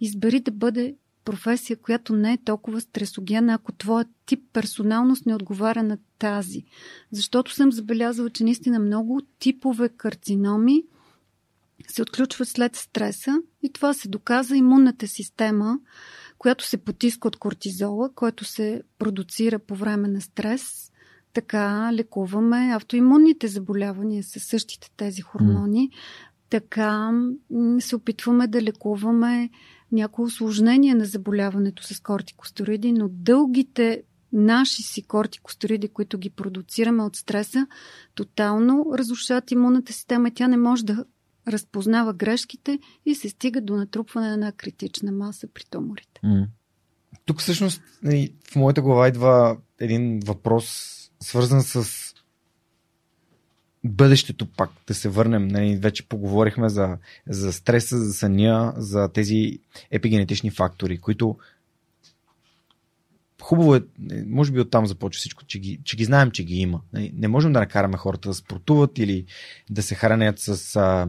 [0.02, 5.84] Избери да бъде професия, която не е толкова стресогенна, ако твоят тип персоналност не отговаря
[5.84, 6.64] на тази.
[7.12, 10.84] Защото съм забелязала, че наистина много типове карциноми
[11.88, 15.80] се отключват след стреса и това се доказа имунната система,
[16.38, 20.92] която се потиска от кортизола, който се продуцира по време на стрес.
[21.34, 25.90] Така лекуваме автоимунните заболявания със същите тези хормони.
[25.90, 25.96] Mm.
[26.50, 27.12] Така
[27.80, 29.50] се опитваме да лекуваме
[29.96, 37.16] някои осложнения на заболяването с кортикостероиди, но дългите наши си кортикостероиди, които ги продуцираме от
[37.16, 37.68] стреса,
[38.16, 40.32] тотално разрушават имунната система.
[40.36, 41.06] Тя не може да
[41.48, 46.22] разпознава грешките и се стига до натрупване на критична маса при туморите.
[46.24, 46.48] Mm.
[47.26, 47.82] Тук всъщност
[48.52, 52.14] в моята глава идва един въпрос, свързан с
[53.86, 55.48] бъдещето пак, да се върнем.
[55.48, 56.98] Нали, вече поговорихме за,
[57.30, 59.60] за стреса, за съня, за тези
[59.92, 61.38] епигенетични фактори, които
[63.42, 63.82] хубаво е,
[64.28, 66.82] може би оттам започва всичко, че ги, че ги знаем, че ги има.
[66.94, 69.26] Нали, не можем да накараме хората да спортуват или
[69.70, 71.08] да се хранят с а,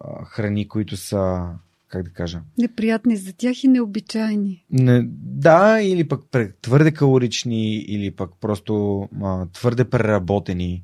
[0.00, 1.48] а, храни, които са
[1.88, 2.40] как да кажа?
[2.58, 4.64] Неприятни за тях и необичайни.
[4.70, 6.22] Не, да, или пък
[6.62, 10.82] твърде калорични, или пък просто а, твърде преработени.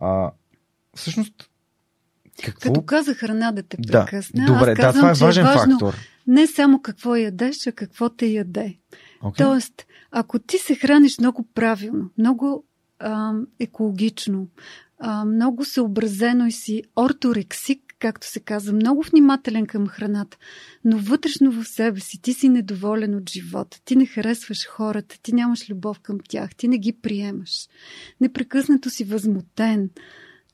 [0.00, 0.30] А,
[0.98, 1.50] всъщност,
[2.44, 2.72] какво?
[2.72, 5.48] Като каза храна да те прекъсна, да, добре, аз казвам, да, това е важен е
[5.48, 5.94] важно фактор.
[6.26, 8.78] Не само какво ядеш, а какво те яде.
[9.22, 9.38] Okay.
[9.38, 12.64] Тоест, ако ти се храниш много правилно, много
[12.98, 14.48] а, екологично,
[14.98, 20.36] а, много съобразено и си орторексик, както се казва, много внимателен към храната,
[20.84, 25.34] но вътрешно в себе си ти си недоволен от живота, ти не харесваш хората, ти
[25.34, 27.66] нямаш любов към тях, ти не ги приемаш.
[28.20, 29.90] Непрекъснато си възмутен,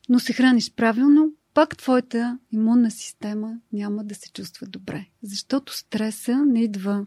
[0.09, 5.05] но се храниш правилно, пак твоята имунна система няма да се чувства добре.
[5.23, 7.05] Защото стреса не идва.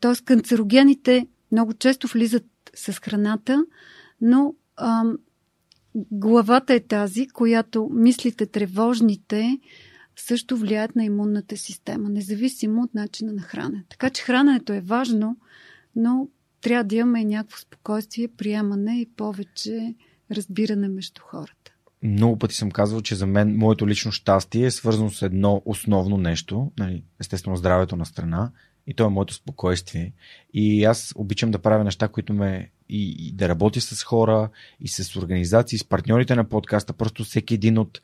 [0.00, 0.24] Т.е.
[0.24, 3.64] канцерогените много често влизат с храната,
[4.20, 5.04] но а,
[5.94, 9.58] главата е тази, която мислите тревожните
[10.16, 13.84] също влияят на имунната система, независимо от начина на хранене.
[13.88, 15.36] Така че храненето е важно,
[15.96, 16.28] но
[16.60, 19.94] трябва да имаме някакво спокойствие, приемане и повече
[20.30, 21.59] разбиране между хората
[22.02, 26.16] много пъти съм казвал, че за мен моето лично щастие е свързано с едно основно
[26.16, 28.50] нещо, нали, естествено здравето на страна,
[28.86, 30.12] и то е моето спокойствие.
[30.54, 34.48] И аз обичам да правя неща, които ме и, и да работя с хора,
[34.80, 36.92] и с организации, с партньорите на подкаста.
[36.92, 38.00] Просто всеки един от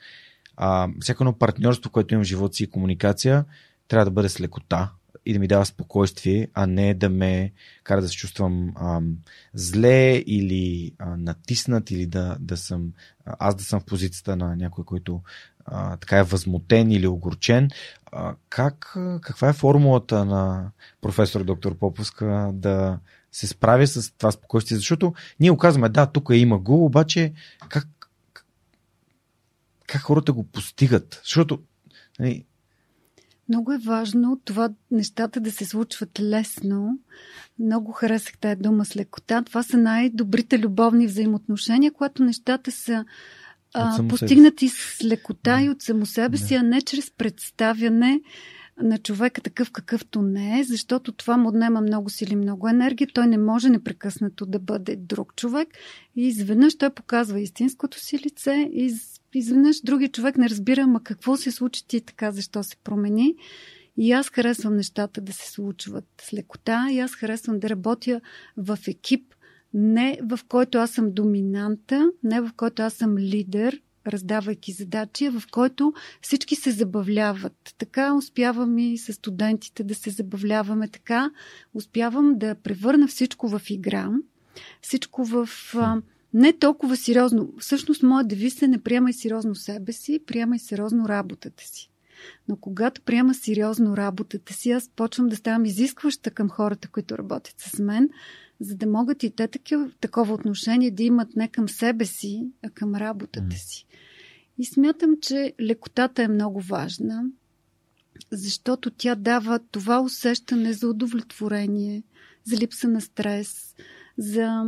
[0.57, 3.45] а, всяко едно партньорство, което имам в живота си и комуникация,
[3.89, 4.91] трябва да бъде с лекота
[5.27, 7.53] и да ми дава спокойствие, а не да ме
[7.85, 9.17] кара да се чувствам ам,
[9.55, 12.93] зле или а, натиснат или да, да съм
[13.27, 15.23] аз да съм в позицията на някой, който
[15.65, 17.71] а, така е възмутен или огорчен.
[18.13, 20.71] А, как, каква е формулата на
[21.01, 22.99] професор доктор Поповска да
[23.33, 24.77] се справи с това спокойствие?
[24.77, 27.33] Защото ние оказваме, да, тук има го, обаче
[27.69, 27.89] как,
[29.87, 31.21] как хората го постигат?
[31.25, 31.63] Защото
[32.19, 32.45] нали,
[33.49, 36.99] много е важно това нещата да се случват лесно.
[37.59, 39.43] Много харесах тази дума с лекота.
[39.43, 43.05] Това са най-добрите любовни взаимоотношения, когато нещата са
[43.75, 45.63] а, постигнати с лекота да.
[45.63, 46.61] и от само себе си, да.
[46.61, 48.21] а не чрез представяне
[48.83, 53.09] на човека такъв какъвто не е, защото това му отнема много сили, много енергия.
[53.15, 55.69] Той не може непрекъснато да бъде друг човек.
[56.17, 58.95] И изведнъж той показва истинското си лице и
[59.39, 63.35] изведнъж други човек не разбира, ама какво се случи ти така, защо се промени.
[63.97, 68.21] И аз харесвам нещата да се случват с лекота, и аз харесвам да работя
[68.57, 69.35] в екип,
[69.75, 75.43] не в който аз съм доминанта, не в който аз съм лидер, раздавайки задачи, в
[75.51, 77.75] който всички се забавляват.
[77.79, 80.89] Така успявам и с студентите да се забавляваме.
[80.89, 81.31] Така
[81.75, 84.11] успявам да превърна всичко в игра,
[84.83, 86.03] всичко в а,
[86.35, 87.53] не толкова сериозно.
[87.59, 91.91] Всъщност, моят девиз е не приемай сериозно себе си, приемай сериозно работата си.
[92.49, 97.55] Но когато приема сериозно работата си, аз почвам да ставам изискваща към хората, които работят
[97.59, 98.11] с мен,
[98.61, 102.71] за да могат и те такива, такова отношение да имат не към себе си, а
[102.71, 103.87] към работата си.
[104.59, 107.25] И смятам, че лекотата е много важна,
[108.33, 112.03] защото тя дава това усещане за удовлетворение,
[112.45, 113.75] за липса на стрес,
[114.19, 114.65] за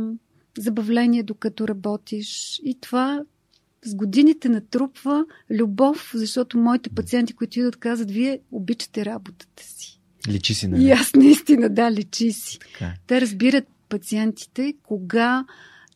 [0.57, 2.59] забавление докато работиш.
[2.63, 3.23] И това
[3.85, 10.01] с годините натрупва любов, защото моите пациенти, които идват, казват, вие обичате работата си.
[10.27, 10.83] Личи си, нали?
[10.83, 12.59] И аз наистина, да, личи си.
[12.59, 12.85] Така.
[12.85, 12.93] Е.
[13.07, 15.45] Те разбират пациентите, кога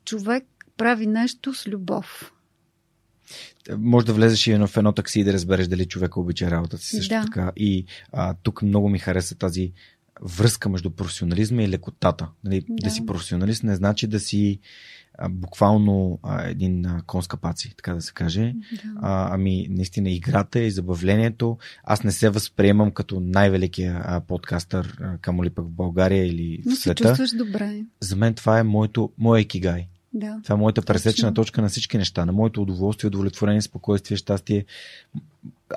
[0.06, 0.44] човек
[0.78, 2.34] прави нещо с любов.
[3.78, 6.96] Може да влезеш и в едно такси и да разбереш дали човека обича работата си
[6.96, 7.22] също да.
[7.22, 7.52] така.
[7.56, 9.72] И а, тук много ми хареса тази
[10.22, 12.28] връзка между професионализма и лекотата.
[12.44, 12.84] Нали, да.
[12.84, 14.60] да си професионалист не значи да си
[15.18, 18.56] а, буквално а, един а, кон с капаци, така да се каже.
[18.72, 18.82] Да.
[19.02, 21.58] А, ами, наистина, играта и забавлението.
[21.84, 26.62] Аз не се възприемам като най-великия а, подкастър, а, камо ли пък в България или
[26.62, 27.04] в Но света.
[27.04, 27.84] Но се чувстваш добре.
[28.00, 29.88] За мен това е моето, моя екигай.
[30.14, 30.40] Да.
[30.44, 34.66] Това е моята пресечна точка на всички неща, на моето удоволствие, удовлетворение, спокойствие, щастие.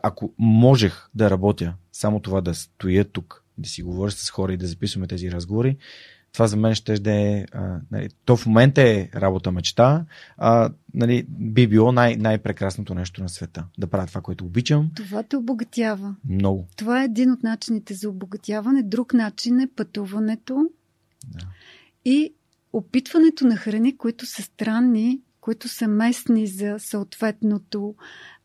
[0.03, 4.57] Ако можех да работя, само това да стоя тук, да си говоря с хора и
[4.57, 5.77] да записваме тези разговори,
[6.37, 7.45] това за мен ще да е.
[7.53, 10.05] А, нали, то в момента е работа мечта,
[10.37, 13.65] а, нали, би било най- най-прекрасното нещо на света.
[13.79, 14.91] Да правя това, което обичам.
[14.97, 16.15] Това те обогатява.
[16.29, 16.67] Много.
[16.77, 18.83] Това е един от начините за обогатяване.
[18.83, 20.71] Друг начин е пътуването
[21.29, 21.47] да.
[22.05, 22.35] и
[22.73, 27.95] опитването на храни, които са странни, които са местни за съответното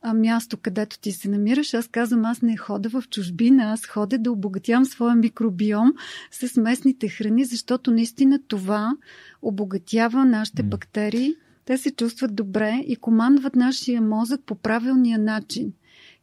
[0.02, 1.74] а, място, където ти се намираш.
[1.74, 5.94] Аз казвам, аз не хода в чужбина, аз ходя да обогатявам своя микробиом
[6.32, 8.96] с местните храни, защото наистина това
[9.42, 11.36] обогатява нашите бактерии.
[11.66, 15.74] Те се чувстват добре и командват нашия мозък по правилния начин.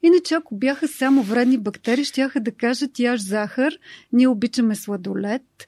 [0.02, 3.72] Иначе, ако бяха само вредни бактерии, щяха да кажат яш захар,
[4.12, 5.66] ние обичаме сладолет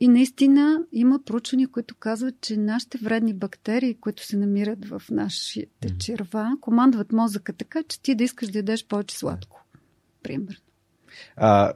[0.00, 5.98] и наистина има проучвания, които казват, че нашите вредни бактерии, които се намират в нашите
[5.98, 9.64] черва, командват мозъка така, че ти да искаш да ядеш повече сладко.
[10.22, 10.56] Примерно.
[11.36, 11.72] А,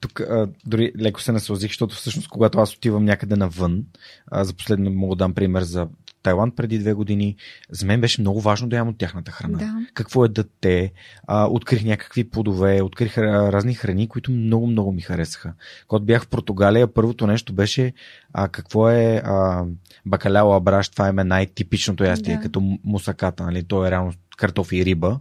[0.00, 3.84] тук а, дори леко се насълзих, защото всъщност когато аз отивам някъде навън,
[4.26, 5.88] а, за последно мога да дам пример за
[6.22, 7.36] Тайланд преди две години,
[7.70, 9.58] за мен беше много важно да ям от тяхната храна.
[9.58, 9.86] Да.
[9.94, 10.92] Какво е да те,
[11.26, 15.52] а, открих някакви плодове, открих разни храни, които много, много ми харесаха.
[15.88, 17.92] Когато бях в Португалия, първото нещо беше
[18.32, 19.64] а, какво е а,
[20.06, 22.42] бакаляо абраш, това е най-типичното ястие, да.
[22.42, 23.64] като мусаката, нали?
[23.64, 25.20] то е реално картофи и риба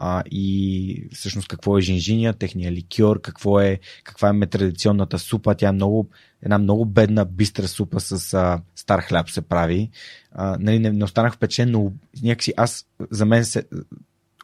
[0.00, 5.54] а, и всъщност какво е жинжиния, техния ликьор, какво е, каква е традиционната супа.
[5.54, 6.08] Тя е много,
[6.42, 9.90] една много бедна, бистра супа с а, стар хляб се прави.
[10.32, 11.92] А, нали, не, не останах впечатлен, но
[12.22, 13.62] някакси аз, за мен се,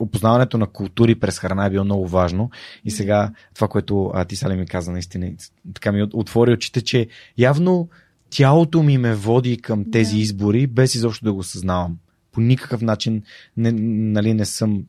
[0.00, 2.50] опознаването на култури през храна е било много важно.
[2.84, 5.32] И сега това, което а, ти, Сали, ми каза, наистина,
[5.74, 7.88] така ми отвори очите, че явно
[8.30, 11.98] тялото ми ме води към тези избори, без изобщо да го съзнавам.
[12.32, 13.22] По никакъв начин
[13.57, 14.84] не, нали, не съм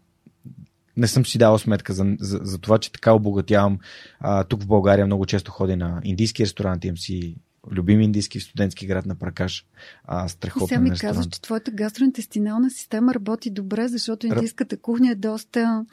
[0.97, 3.79] не съм си дал сметка за, за, за това, че така обогатявам.
[4.19, 7.35] А, тук в България много често ходи на индийски ресторанти, имам си
[7.71, 9.65] любим индийски студентски град на Пракаш.
[10.03, 15.15] А, страхотен Сега ми казваш, че твоята гастроинтестинална система работи добре, защото индийската кухня е
[15.15, 15.85] доста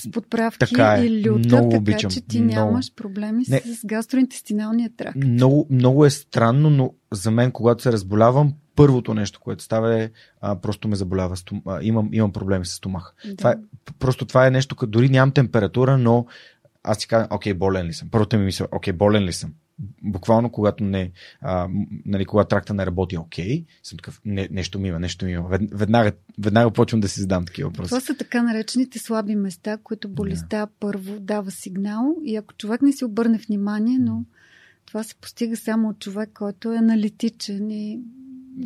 [0.00, 1.04] с подправки така е.
[1.04, 2.10] и люта, много така обичам.
[2.10, 2.66] че ти много.
[2.66, 3.60] нямаш проблеми Не.
[3.60, 5.16] с гастроинтестиналния тракт.
[5.16, 10.10] Много, много е странно, но за мен, когато се разболявам, първото нещо, което става е
[10.40, 11.36] а, просто ме заболява.
[11.36, 11.62] Стом...
[11.66, 13.14] А, имам, имам проблеми с стомах.
[13.24, 13.36] Да.
[13.36, 13.54] Това е,
[13.98, 16.26] просто това е нещо, като дори нямам температура, но
[16.82, 18.08] аз си казвам, окей, болен ли съм?
[18.10, 19.54] Първото ми мисля, окей, болен ли съм?
[20.02, 21.10] Буквално, когато не,
[21.40, 21.68] а,
[22.06, 25.48] нали, когато тракта не работи окей, съм такъв, не, нещо ми има, нещо ми има.
[25.72, 27.88] Веднага, веднага почвам да си задам такива въпроси.
[27.88, 30.70] Това са така наречените слаби места, които болестта yeah.
[30.80, 34.24] първо дава сигнал и ако човек не си обърне внимание, но
[34.86, 38.00] това се постига само от човек, който е аналитичен и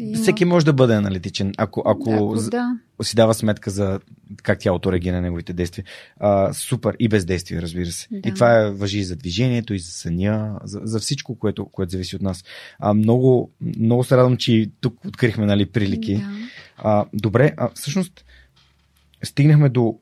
[0.01, 0.23] има...
[0.23, 2.79] Всеки може да бъде аналитичен, ако, ако, ако да.
[3.03, 4.01] си дава сметка за
[4.43, 5.85] как тялото реагира на неговите действия.
[6.21, 6.97] А, супер.
[6.99, 8.09] И без действия, разбира се.
[8.11, 8.29] Да.
[8.29, 11.93] И това е, въжи и за движението, и за съня, за, за всичко, което, което
[11.93, 12.45] зависи от нас.
[12.79, 16.17] А, много, много се радвам, че тук открихме нали, прилики.
[16.17, 16.29] Да.
[16.77, 18.25] А, добре, а, всъщност
[19.25, 19.99] стигнахме до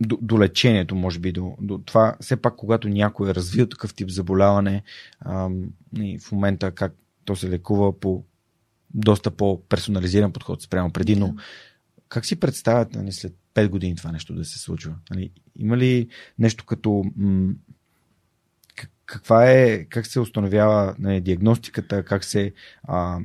[0.00, 3.94] до, до лечението, може би, до, до това, все пак, когато някой е развил такъв
[3.94, 4.82] тип заболяване,
[5.20, 5.64] ам,
[6.00, 6.94] и в момента как
[7.24, 8.24] то се лекува по
[8.94, 11.34] доста по-персонализиран подход спрямо преди, но
[12.08, 14.94] как си представят нали, след 5 години това нещо да се случва?
[15.10, 17.54] Нали, има ли нещо като м-
[19.06, 23.18] каква е, как се установява нали, диагностиката, как се а,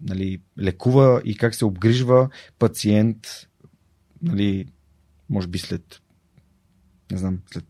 [0.00, 3.48] нали, лекува и как се обгрижва пациент,
[4.22, 4.66] нали,
[5.28, 6.00] може би след
[7.10, 7.64] не знам, след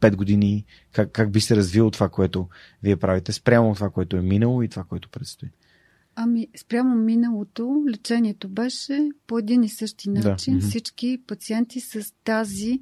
[0.00, 2.48] 5 години, как, как би се развило това, което
[2.82, 5.48] вие правите, спрямо това, което е минало и това, което предстои?
[6.16, 10.58] Ами, спрямо миналото, лечението беше по един и същи начин.
[10.58, 10.66] Да.
[10.66, 12.80] Всички пациенти с тази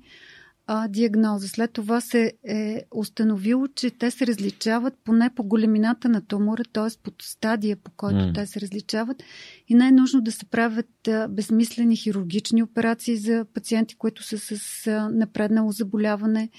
[0.66, 1.48] а, диагноза.
[1.48, 6.98] След това се е установило, че те се различават поне по големината на тумора, т.е.
[7.02, 8.34] под стадия, по който mm.
[8.34, 9.22] те се различават.
[9.68, 14.38] И не е нужно да се правят а, безмислени хирургични операции за пациенти, които са
[14.38, 16.50] с а, напреднало заболяване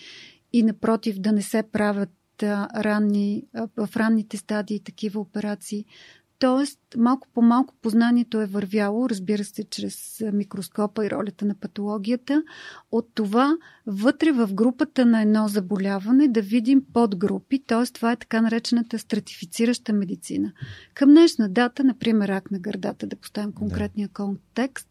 [0.54, 2.10] и напротив да не се правят
[2.44, 3.44] ранни,
[3.78, 5.86] в ранните стадии такива операции.
[6.42, 12.44] Тоест, малко по малко познанието е вървяло, разбира се, чрез микроскопа и ролята на патологията,
[12.92, 17.94] от това вътре в групата на едно заболяване да видим подгрупи, т.е.
[17.94, 20.52] това е така наречената стратифицираща медицина.
[20.94, 24.14] Към днешна дата, например, рак на гърдата, да поставим конкретния да.
[24.14, 24.88] контекст,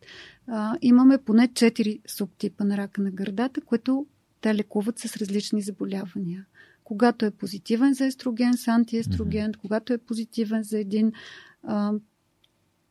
[0.47, 4.07] а, имаме поне 4 субтипа на рака на гърдата, които
[4.41, 6.47] те лекуват с различни заболявания
[6.91, 9.57] когато е позитивен за естроген с антиестроген, mm-hmm.
[9.57, 11.13] когато е позитивен за един
[11.63, 11.93] а,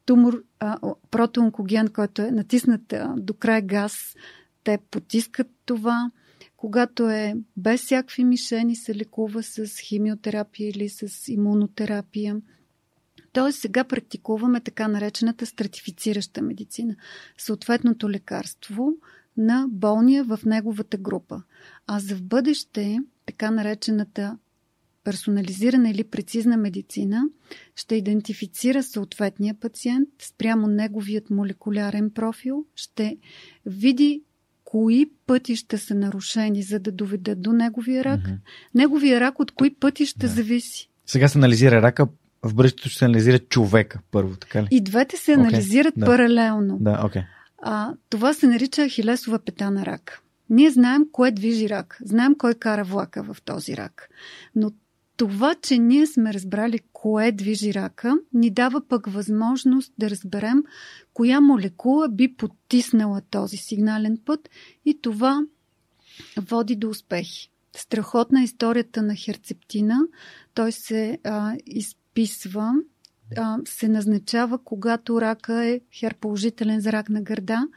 [0.06, 0.78] тумор, а,
[1.12, 4.16] протеонкоген, който е натиснат а, до край газ,
[4.64, 6.12] те потискат това.
[6.58, 12.38] Когато е без всякакви мишени, се лекува с химиотерапия или с имунотерапия.
[13.34, 16.96] Тоест сега практикуваме така наречената стратифицираща медицина.
[17.38, 18.94] Съответното лекарство
[19.40, 21.42] на болния в неговата група.
[21.88, 24.38] А за в бъдеще така наречената
[25.04, 27.24] персонализирана или прецизна медицина
[27.76, 33.18] ще идентифицира съответния пациент спрямо неговият молекулярен профил, ще
[33.66, 34.24] види
[34.64, 38.20] кои пътища са нарушени, за да доведат до неговия рак.
[38.20, 38.38] Mm-hmm.
[38.76, 40.28] Неговия рак от кои пътища да.
[40.28, 40.90] зависи.
[41.06, 42.08] Сега се анализира рака,
[42.44, 44.68] в бъдещето ще се анализира човека първо, така ли?
[44.72, 46.06] И двете се анализират okay.
[46.06, 46.78] паралелно.
[46.82, 47.26] Да, okay.
[47.62, 50.22] А, това се нарича хилесова пета на рак.
[50.50, 54.10] Ние знаем кое движи рак, знаем кой кара влака в този рак.
[54.56, 54.72] Но
[55.18, 60.64] това, че ние сме разбрали кое движи рака, ни дава пък възможност да разберем
[61.14, 64.50] коя молекула би потиснала този сигнален път
[64.86, 65.46] и това
[66.38, 67.52] води до успехи.
[67.76, 70.00] Страхотна е историята на херцептина.
[70.54, 72.74] Той се а, изписва,
[73.38, 77.68] а, се назначава, когато рака е херположителен за рак на гърда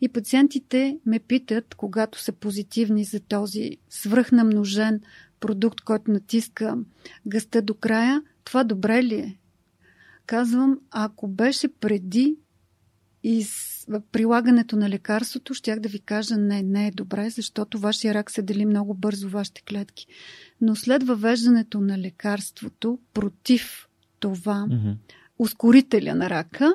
[0.00, 5.00] и пациентите ме питат, когато са позитивни за този свръхнамножен
[5.40, 6.76] продукт, който натиска
[7.26, 9.38] гъста до края, това добре ли е?
[10.26, 12.36] Казвам, ако беше преди
[13.22, 18.14] и с прилагането на лекарството, щях да ви кажа не, не е добре, защото вашия
[18.14, 20.06] рак се дели много бързо вашите клетки.
[20.60, 23.88] Но след въвеждането на лекарството против
[24.22, 24.94] това mm-hmm.
[25.38, 26.74] ускорителя на рака,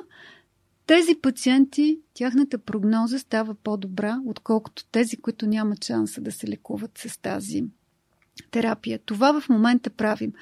[0.86, 7.18] тези пациенти, тяхната прогноза става по-добра, отколкото тези, които нямат шанса да се лекуват с
[7.22, 7.64] тази
[8.50, 8.98] терапия.
[8.98, 10.32] Това в момента правим.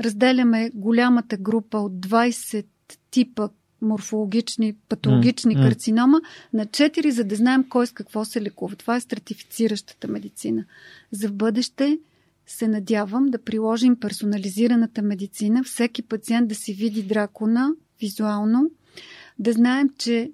[0.00, 2.66] Разделяме голямата група от 20
[3.10, 3.48] типа
[3.82, 6.20] морфологични, патологични mm, карцинома
[6.52, 8.76] на 4, за да знаем кой с какво се лекува.
[8.76, 10.64] Това е стратифициращата медицина.
[11.10, 11.98] За в бъдеще
[12.46, 18.70] се надявам да приложим персонализираната медицина, всеки пациент да си види дракона визуално,
[19.38, 20.32] да знаем, че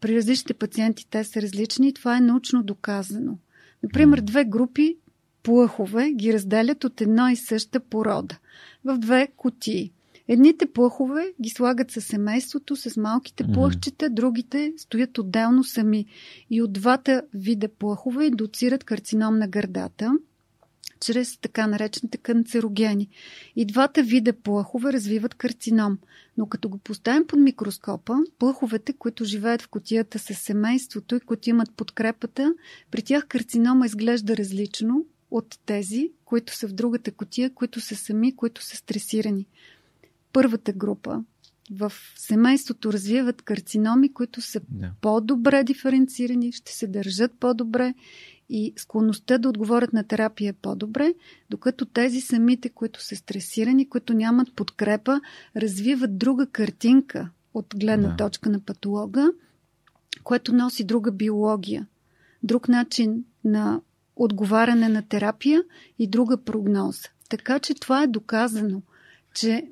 [0.00, 3.38] при различните пациенти те са различни и това е научно доказано.
[3.82, 4.96] Например, две групи
[5.42, 8.38] плъхове ги разделят от една и съща порода
[8.84, 9.92] в две кутии.
[10.28, 16.06] Едните плъхове ги слагат със семейството, с малките плъхчета, другите стоят отделно сами.
[16.50, 20.12] И от двата вида плъхове индуцират карцином на гърдата–
[21.00, 23.08] чрез така наречените канцерогени.
[23.56, 25.98] И двата вида плъхове развиват карцином.
[26.36, 31.50] Но като го поставим под микроскопа, плъховете, които живеят в котията с семейството и които
[31.50, 32.54] имат подкрепата,
[32.90, 38.36] при тях карцинома изглежда различно от тези, които са в другата котия, които са сами,
[38.36, 39.46] които са стресирани.
[40.32, 41.22] Първата група
[41.70, 44.92] в семейството развиват карциноми, които са да.
[45.00, 47.94] по-добре диференцирани, ще се държат по-добре
[48.48, 51.14] и склонността да отговорят на терапия по-добре,
[51.50, 55.20] докато тези самите, които са стресирани, които нямат подкрепа,
[55.56, 58.16] развиват друга картинка от гледна да.
[58.16, 59.32] точка на патолога,
[60.24, 61.86] което носи друга биология,
[62.42, 63.80] друг начин на
[64.16, 65.62] отговаряне на терапия
[65.98, 67.08] и друга прогноза.
[67.28, 68.82] Така че това е доказано,
[69.34, 69.68] че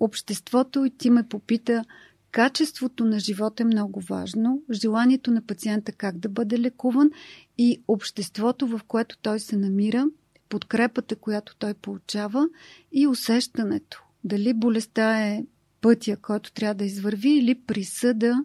[0.00, 1.84] обществото и ти ме попита
[2.30, 7.10] Качеството на живота е много важно, желанието на пациента как да бъде лекуван
[7.58, 10.06] и обществото, в което той се намира,
[10.48, 12.48] подкрепата, която той получава
[12.92, 14.02] и усещането.
[14.24, 15.44] Дали болестта е
[15.80, 18.44] пътя, който трябва да извърви или присъда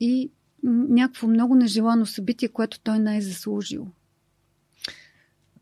[0.00, 0.30] и
[0.88, 3.88] някакво много нежелано събитие, което той не е заслужил.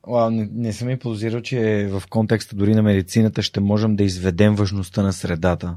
[0.06, 4.04] Уау, не, не съм и подозирал, че в контекста дори на медицината ще можем да
[4.04, 5.76] изведем важността на средата.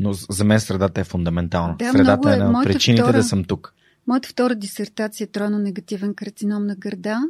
[0.00, 1.76] Но за мен средата е фундаментална.
[1.78, 3.74] Да, средата е, е на причините втора, да съм тук.
[4.06, 7.20] Моята втора дисертация е тройно негативен карцином на гърда.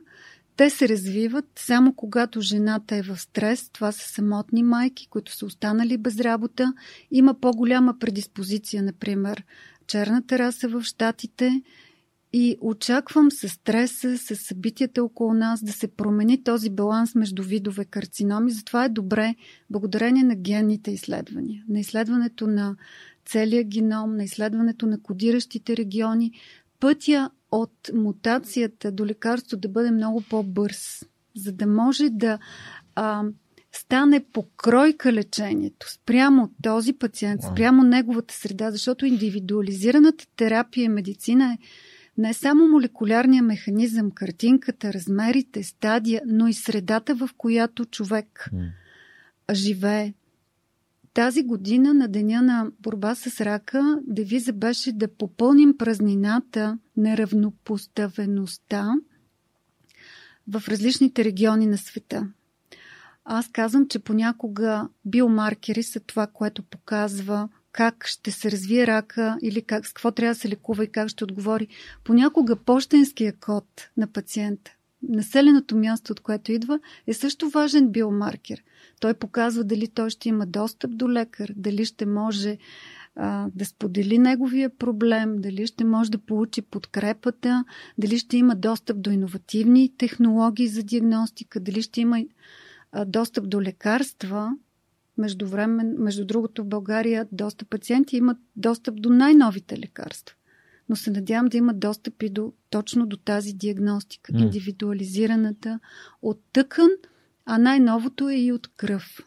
[0.56, 3.70] Те се развиват само когато жената е в стрес.
[3.72, 6.74] Това са самотни майки, които са останали без работа.
[7.10, 9.44] Има по-голяма предиспозиция, например,
[9.86, 11.62] черната раса в Штатите
[12.32, 17.84] и очаквам с стреса, с събитията около нас да се промени този баланс между видове
[17.84, 18.50] карциноми.
[18.50, 19.34] Затова е добре,
[19.70, 22.76] благодарение на генните изследвания, на изследването на
[23.26, 26.32] целия геном, на изследването на кодиращите региони,
[26.80, 31.04] пътя от мутацията до лекарство да бъде много по-бърз,
[31.36, 32.38] за да може да
[32.94, 33.24] а,
[33.72, 41.58] стане покройка лечението спрямо този пациент, спрямо неговата среда, защото индивидуализираната терапия и медицина е
[42.20, 48.70] не само молекулярния механизъм, картинката, размерите, стадия, но и средата, в която човек mm.
[49.52, 50.14] живее.
[51.14, 58.94] Тази година на деня на борба с рака девиза беше да попълним празнината, неравнопоставеността
[60.48, 62.28] в различните региони на света.
[63.24, 69.62] Аз казвам, че понякога биомаркери са това, което показва как ще се развие рака или
[69.62, 71.68] как, с какво трябва да се лекува и как ще отговори.
[72.04, 74.70] Понякога почтенския код на пациента,
[75.08, 78.62] населеното място, от което идва, е също важен биомаркер.
[79.00, 82.58] Той показва дали той ще има достъп до лекар, дали ще може
[83.16, 87.64] а, да сподели неговия проблем, дали ще може да получи подкрепата,
[87.98, 92.24] дали ще има достъп до иновативни технологии за диагностика, дали ще има
[93.06, 94.52] достъп до лекарства,
[95.20, 100.36] между, време, между другото, в България доста пациенти имат достъп до най-новите лекарства.
[100.88, 104.42] Но се надявам да имат достъп и до, точно до тази диагностика, mm.
[104.42, 105.80] индивидуализираната
[106.22, 106.90] от тъкан,
[107.46, 109.20] а най-новото е и от кръв.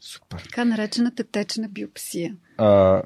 [0.00, 0.42] Супер.
[0.42, 2.36] Така наречената течна биопсия.
[2.58, 3.02] А,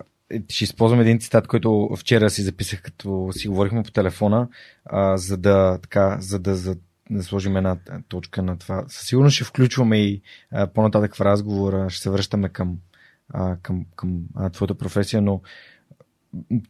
[0.48, 4.48] ще използвам един цитат, който вчера си записах, като си говорихме по телефона,
[4.84, 6.76] а, за да, така, за да, за
[7.10, 7.76] да сложим една
[8.08, 8.84] точка на това.
[8.88, 12.78] Със сигурност ще включваме и а, по-нататък в разговора, ще се връщаме към,
[13.28, 15.40] а, към, към а, твоята професия, но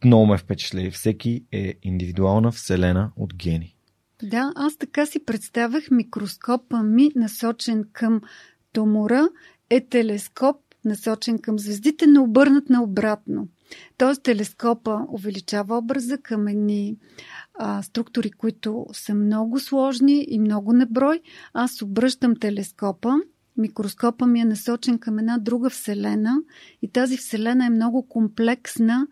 [0.05, 0.91] много ме впечатли.
[0.91, 3.75] Всеки е индивидуална вселена от гени.
[4.23, 8.21] Да, аз така си представях микроскопа ми, насочен към
[8.73, 9.29] тумора,
[9.69, 10.55] е телескоп,
[10.85, 13.47] насочен към звездите, но обърнат наобратно.
[13.97, 16.45] Тоест телескопа увеличава образа към
[17.59, 21.21] а, структури, които са много сложни и много неброй.
[21.53, 23.13] Аз обръщам телескопа,
[23.57, 26.37] микроскопа ми е насочен към една друга вселена
[26.81, 29.07] и тази вселена е много комплексна,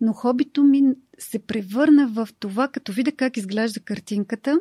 [0.00, 0.82] но хобито ми
[1.18, 4.60] се превърна в това, като видя как изглежда картинката,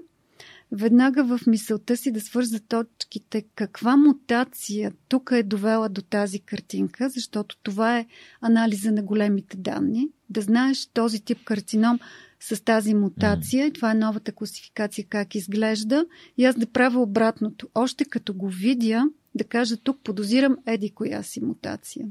[0.71, 7.09] веднага в мисълта си да свърза точките каква мутация тук е довела до тази картинка,
[7.09, 8.05] защото това е
[8.41, 10.09] анализа на големите данни.
[10.29, 11.99] Да знаеш този тип карцином
[12.39, 13.69] с тази мутация.
[13.69, 13.73] Mm.
[13.73, 16.05] Това е новата класификация как изглежда.
[16.37, 17.67] И аз да правя обратното.
[17.75, 19.03] Още като го видя,
[19.35, 22.07] да кажа тук подозирам еди коя си мутация.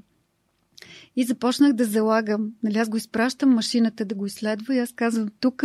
[1.16, 2.52] И започнах да залагам.
[2.62, 5.64] Нали, аз го изпращам машината да го изследва и аз казвам тук,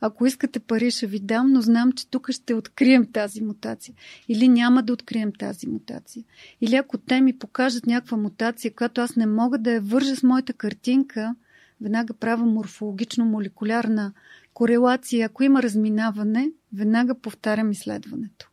[0.00, 3.94] ако искате пари ще ви дам, но знам, че тук ще открием тази мутация.
[4.28, 6.24] Или няма да открием тази мутация.
[6.60, 10.22] Или ако те ми покажат някаква мутация, която аз не мога да я вържа с
[10.22, 11.34] моята картинка,
[11.80, 14.12] веднага правя морфологично-молекулярна
[14.54, 15.26] корелация.
[15.26, 18.50] Ако има разминаване, веднага повтарям изследването.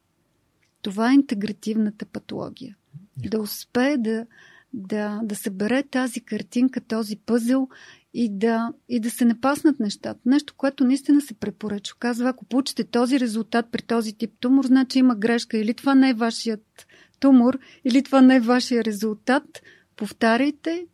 [0.82, 2.76] Това е интегративната патология.
[3.18, 4.26] Да успее да,
[4.74, 7.68] да, да събере тази картинка, този пъзел
[8.14, 10.20] и да, и да се напаснат нещата.
[10.26, 11.98] Нещо, което наистина се препоръчва.
[12.00, 15.58] Казва, ако получите този резултат при този тип тумор, значи има грешка.
[15.58, 16.88] Или това не е вашият
[17.20, 19.62] тумор, или това не е вашия резултат.
[19.96, 20.86] Повтаряйте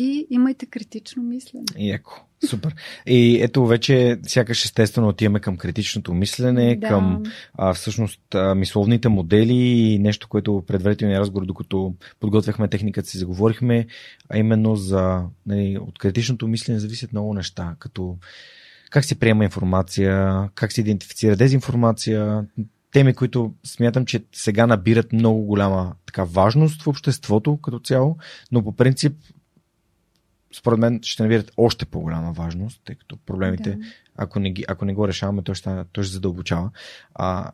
[0.00, 1.64] и имайте критично мислене.
[1.78, 2.12] Яко.
[2.46, 2.74] Супер.
[3.06, 6.88] И ето вече сякаш естествено отиваме към критичното мислене, да.
[6.88, 7.22] към
[7.54, 13.86] а, всъщност а, мисловните модели и нещо, което предварителния разговор, докато подготвяхме техниката си, заговорихме,
[14.28, 18.16] а именно за нали, от критичното мислене зависят много неща, като
[18.90, 22.44] как се приема информация, как се идентифицира дезинформация,
[22.92, 28.16] теми, които смятам, че сега набират много голяма така важност в обществото като цяло,
[28.52, 29.12] но по принцип
[30.56, 33.84] според мен ще набират още по-голяма важност, тъй като проблемите, да.
[34.16, 36.70] ако, не, ако не го решаваме, то ще, то ще задълбочава.
[37.14, 37.52] А,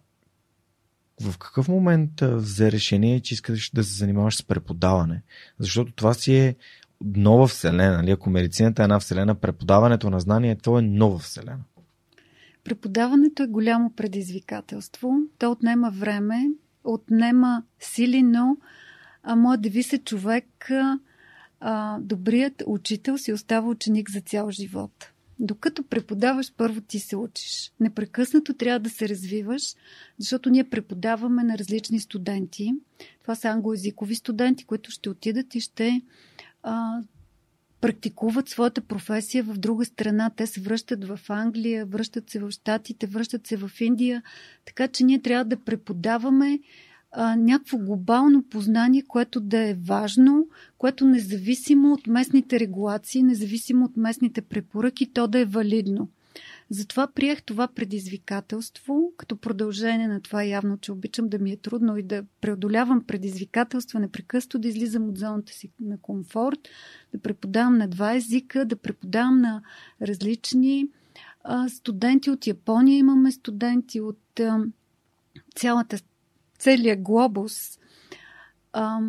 [1.23, 5.23] в какъв момент взе решение, че искаш да се занимаваш с преподаване?
[5.59, 6.57] Защото това си е
[7.05, 7.97] нова вселена.
[7.97, 8.11] Нали?
[8.11, 11.65] Ако медицината е една вселена, преподаването на знание, то е нова вселена.
[12.65, 15.13] Преподаването е голямо предизвикателство.
[15.39, 16.47] То отнема време,
[16.85, 18.57] отнема сили, но
[19.23, 20.71] а моят девиз е човек
[21.61, 25.13] а, добрият учител си остава ученик за цял живот.
[25.39, 27.73] Докато преподаваш, първо ти се учиш.
[27.81, 29.75] Непрекъснато трябва да се развиваш,
[30.19, 32.73] защото ние преподаваме на различни студенти.
[33.23, 36.03] Това са англоязикови студенти, които ще отидат и ще
[36.63, 37.03] а,
[37.81, 40.31] практикуват своята професия в друга страна.
[40.37, 44.23] Те се връщат в Англия, връщат се в Штатите, връщат се в Индия.
[44.65, 46.61] Така че ние трябва да преподаваме
[47.19, 50.49] а, някакво глобално познание, което да е важно,
[50.79, 56.09] което независимо от местните регулации, независимо от местните препоръки, то да е валидно.
[56.71, 61.97] Затова приех това предизвикателство, като продължение на това явно, че обичам да ми е трудно
[61.97, 66.59] и да преодолявам предизвикателства, непрекъсто да излизам от зоната си на комфорт,
[67.13, 69.63] да преподавам на два езика, да преподавам на
[70.03, 70.89] различни
[71.45, 72.99] а, студенти от Япония.
[72.99, 74.65] Имаме студенти от а,
[75.55, 75.99] цялата,
[76.59, 77.79] целия глобус.
[78.73, 79.01] А,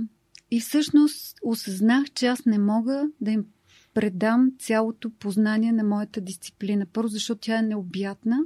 [0.51, 3.45] и всъщност осъзнах, че аз не мога да им
[3.93, 6.85] предам цялото познание на моята дисциплина.
[6.93, 8.39] Първо, защото тя е необятна.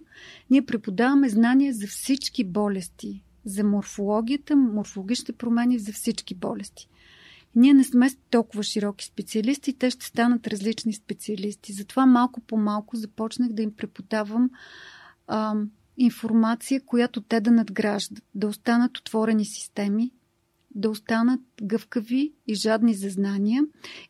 [0.49, 3.23] Ние преподаваме знания за всички болести.
[3.45, 6.89] За морфологията, морфологичните промени за всички болести.
[7.55, 11.73] Ние не сме толкова широки специалисти, те ще станат различни специалисти.
[11.73, 14.49] Затова малко по малко започнах да им преподавам
[15.27, 15.55] а,
[15.97, 20.11] информация, която те да надграждат, да останат отворени системи,
[20.75, 23.63] да останат гъвкави и жадни за знания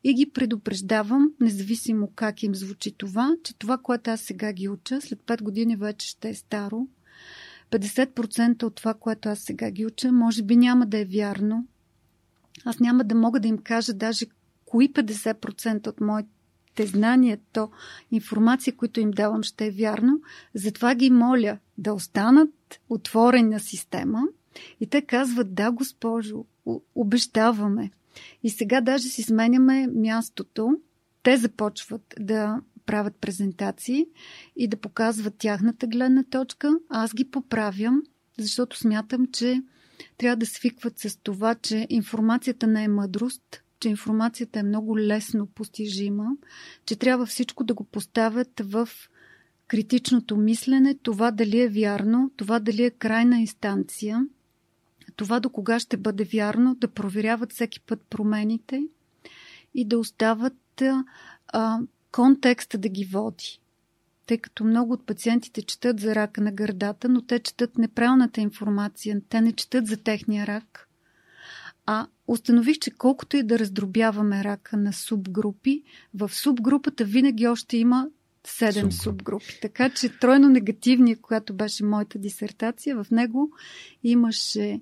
[0.03, 5.01] и ги предупреждавам, независимо как им звучи това, че това, което аз сега ги уча,
[5.01, 6.87] след 5 години вече ще е старо.
[7.71, 11.67] 50% от това, което аз сега ги уча, може би няма да е вярно.
[12.65, 14.25] Аз няма да мога да им кажа даже
[14.65, 16.29] кои 50% от моите
[16.79, 17.69] знания, то
[18.11, 20.21] информация, които им давам, ще е вярно.
[20.53, 22.49] Затова ги моля да останат
[22.89, 24.23] отворена система–
[24.79, 26.45] и те казват, да, госпожо,
[26.95, 27.91] обещаваме.
[28.43, 30.77] И сега даже си сменяме мястото.
[31.23, 34.05] Те започват да правят презентации
[34.55, 36.79] и да показват тяхната гледна точка.
[36.89, 38.01] Аз ги поправям,
[38.37, 39.63] защото смятам, че
[40.17, 45.45] трябва да свикват с това, че информацията не е мъдрост, че информацията е много лесно
[45.45, 46.27] постижима,
[46.85, 48.89] че трябва всичко да го поставят в
[49.67, 54.25] критичното мислене, това дали е вярно, това дали е крайна инстанция–
[55.15, 58.87] това до кога ще бъде вярно, да проверяват всеки път промените
[59.73, 60.81] и да остават
[61.47, 61.79] а,
[62.11, 63.59] контекста да ги води.
[64.25, 69.21] Тъй като много от пациентите четат за рака на гърдата, но те четат неправилната информация,
[69.29, 70.87] те не четат за техния рак.
[71.85, 75.83] А установих, че колкото и да раздробяваме рака на субгрупи,
[76.13, 78.07] в субгрупата винаги още има
[78.47, 79.03] седем субгрупи.
[79.03, 79.59] субгрупи.
[79.61, 83.51] Така че тройно негативния, която беше моята дисертация, в него
[84.03, 84.81] имаше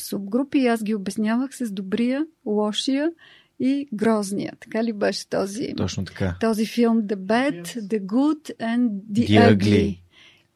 [0.00, 3.10] субгрупи и аз ги обяснявах с добрия, лошия
[3.60, 4.52] и грозния.
[4.60, 6.36] Така ли беше този, Точно така.
[6.40, 9.56] този филм The Bad, The Good and The, the Ugly.
[9.56, 9.98] ugly.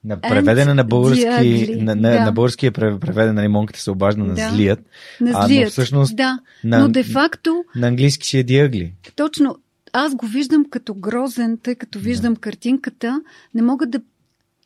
[0.04, 2.24] На преведена на български, на, на, да.
[2.24, 4.50] на български е преведена, нали, монките се обажда на да.
[4.50, 4.80] злият.
[5.20, 6.38] На злият, а, но всъщност, да.
[6.64, 7.64] На, но де-факто...
[7.76, 8.92] На английски си е диъгли.
[9.16, 9.56] Точно.
[9.92, 12.40] Аз го виждам като грозен, тъй като виждам да.
[12.40, 13.20] картинката.
[13.54, 14.00] Не мога да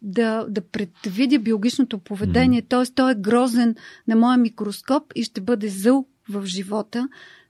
[0.02, 2.62] да, да предвидя биологичното поведение.
[2.62, 2.68] Mm.
[2.68, 2.94] Т.е.
[2.94, 3.74] той е грозен
[4.08, 7.08] на моя микроскоп и ще бъде зъл в живота.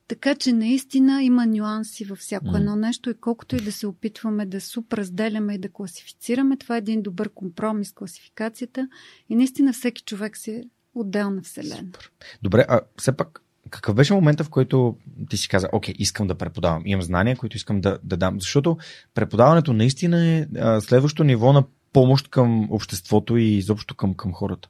[0.08, 2.56] Така че наистина има нюанси във всяко mm.
[2.56, 6.78] едно нещо и колкото и да се опитваме да супразделяме и да класифицираме, това е
[6.78, 8.88] един добър компромис класификацията
[9.28, 10.64] и наистина всеки човек си е
[10.94, 11.76] отделна вселена.
[11.76, 12.10] Супер.
[12.42, 14.96] Добре, а все пак какъв беше момента, в който
[15.30, 18.76] ти си каза, окей, искам да преподавам, имам знания, които искам да, да дам, защото
[19.14, 24.68] преподаването наистина е а, следващото ниво на помощ към обществото и изобщо към, към хората?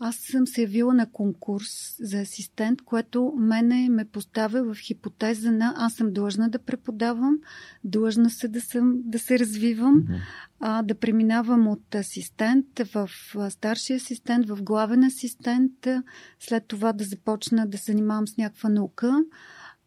[0.00, 5.74] Аз съм се явила на конкурс за асистент, което мене ме поставя в хипотеза на
[5.76, 7.38] аз съм длъжна да преподавам,
[7.84, 10.20] длъжна се да, съм, да се развивам, mm-hmm.
[10.60, 13.10] а, да преминавам от асистент в
[13.50, 15.88] старши асистент, в главен асистент,
[16.40, 19.24] след това да започна да се занимавам с някаква наука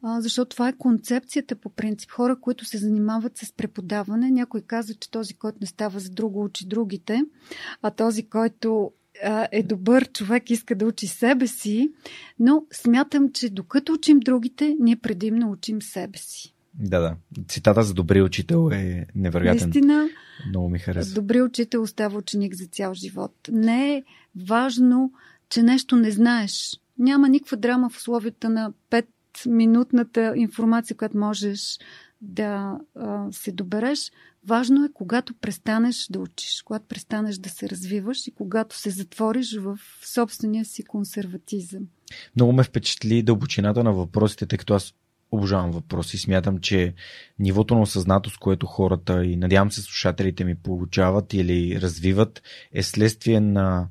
[0.03, 2.11] защото това е концепцията по принцип.
[2.11, 6.43] Хора, които се занимават с преподаване, някой казва, че този, който не става за друго,
[6.43, 7.21] учи другите,
[7.81, 8.91] а този, който
[9.51, 11.91] е добър човек, иска да учи себе си,
[12.39, 16.53] но смятам, че докато учим другите, ние предимно учим себе си.
[16.73, 17.15] Да, да.
[17.47, 19.69] Цитата за добри учител е невероятен.
[19.69, 20.09] Наистина,
[20.49, 21.15] много ми харесва.
[21.15, 23.33] Добри учител остава ученик за цял живот.
[23.51, 24.03] Не е
[24.47, 25.11] важно,
[25.49, 26.79] че нещо не знаеш.
[26.97, 29.05] Няма никаква драма в условията на 5
[29.47, 31.77] минутната информация, която можеш
[32.21, 34.11] да а, се добереш.
[34.47, 39.57] Важно е, когато престанеш да учиш, когато престанеш да се развиваш и когато се затвориш
[39.57, 41.83] в собствения си консерватизъм.
[42.35, 44.93] Много ме впечатли дълбочината на въпросите, тъй като аз
[45.31, 46.17] обожавам въпроси.
[46.17, 46.93] Смятам, че
[47.39, 53.39] нивото на осъзнатост, което хората и надявам се слушателите ми получават или развиват, е следствие
[53.39, 53.87] на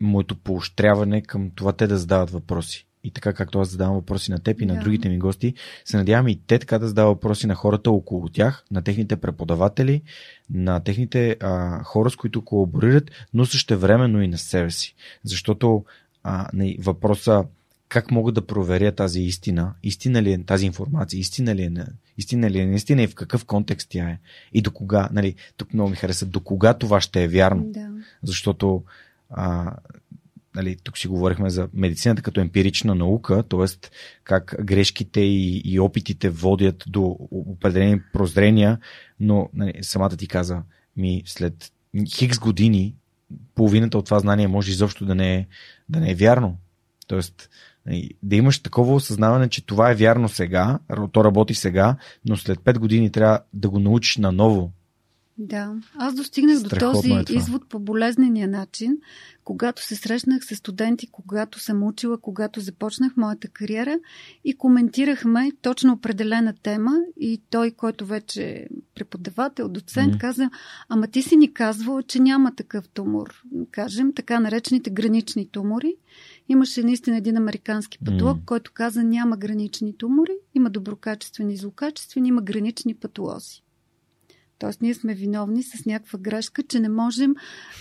[0.00, 4.38] моето поощряване към това те да задават въпроси и така както аз задавам въпроси на
[4.38, 4.80] теб и на Да.
[4.80, 5.54] другите ми гости,
[5.84, 10.02] се надявам и те така да задават въпроси на хората около тях, на техните преподаватели,
[10.50, 14.94] на техните а, хора, с които колаборират, но също времено и на себе си.
[15.24, 15.84] Защото
[16.22, 17.44] а, не, въпроса
[17.88, 21.86] как мога да проверя тази истина, истина ли е тази информация, истина ли е, на-
[22.18, 24.18] истина ли е наистина и в какъв контекст тя е
[24.52, 27.88] и до кога, нали, тук много ми хареса, до кога това ще е вярно, Да.
[28.22, 28.82] защото
[29.30, 29.72] а,
[30.56, 33.88] нали, тук си говорихме за медицината като емпирична наука, т.е.
[34.24, 38.78] как грешките и, и опитите водят до определени прозрения,
[39.20, 40.62] но нали, самата ти каза,
[40.96, 41.72] ми след
[42.14, 42.94] хикс години
[43.54, 45.46] половината от това знание може изобщо да не е,
[45.88, 46.58] да не е вярно.
[47.06, 47.50] Тоест,
[47.86, 50.78] нали, да имаш такова осъзнаване, че това е вярно сега,
[51.12, 54.72] то работи сега, но след 5 години трябва да го научиш наново.
[55.46, 57.38] Да, аз достигнах до Страхотно този е това.
[57.40, 58.98] извод по болезнения начин,
[59.44, 63.98] когато се срещнах с студенти, когато съм учила, когато започнах моята кариера
[64.44, 70.18] и коментирахме точно определена тема и той, който вече е преподавател, доцент, Мгм.
[70.18, 70.50] каза,
[70.88, 73.42] ама ти си ни казвал, че няма такъв тумор.
[73.70, 75.94] Кажем, така наречените гранични тумори.
[76.48, 78.44] Имаше наистина един американски патолог, Мгм.
[78.46, 83.62] който каза, няма гранични тумори, има доброкачествени и злокачествени, има гранични патолози.
[84.62, 87.34] Тоест, ние сме виновни с някаква грешка, че не можем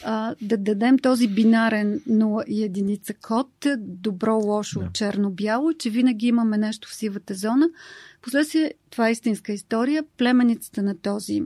[0.03, 4.89] а, да дадем този бинарен 0 и единица код, добро, лошо, Да.
[4.93, 7.69] черно-бяло, че винаги имаме нещо в сивата зона.
[8.21, 11.41] Последствие, това е истинска история, племеницата на този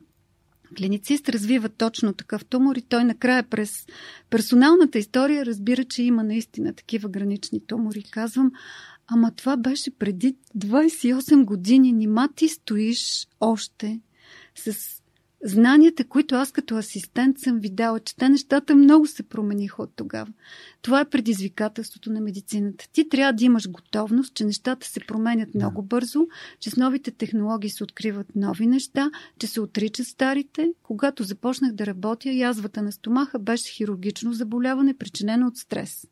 [0.77, 3.85] клиницист развива точно такъв тумор и той накрая през
[4.29, 8.03] персоналната история разбира, че има наистина такива гранични тумори.
[8.11, 8.51] Казвам,
[9.07, 11.91] ама това беше преди 28 години.
[11.91, 13.99] Нима ти стоиш още
[14.55, 15.01] с
[15.45, 19.91] знанията, които аз като асистент съм ви дала, че те нещата много се промениха от
[19.95, 20.27] тогава.
[20.81, 22.85] Това е предизвикателството на медицината.
[22.93, 26.27] Ти трябва да имаш готовност, че нещата се променят много бързо,
[26.59, 30.71] че с новите технологии се откриват нови неща, че се отричат старите.
[30.83, 36.07] Когато започнах да работя, язвата на стомаха беше хирургично заболяване, причинено от стрес.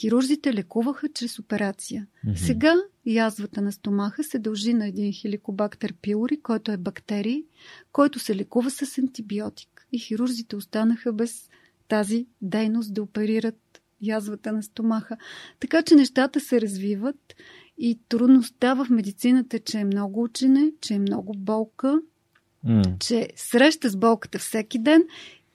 [0.00, 2.06] Хирурзите лекуваха чрез операция.
[2.24, 2.36] Мгм.
[2.36, 2.74] Сега
[3.06, 7.44] язвата на стомаха се дължи на един хеликобактер пилори, който е бактерий,
[7.92, 9.86] който се лекува с антибиотик.
[9.92, 11.50] И хирурзите останаха без
[11.88, 15.16] тази дейност да оперират язвата на стомаха.
[15.60, 17.34] Така че нещата се развиват
[17.78, 22.00] и трудността в медицината, е, че е много учене, че е много болка,
[22.64, 22.82] М.
[23.00, 25.04] че среща с болката всеки ден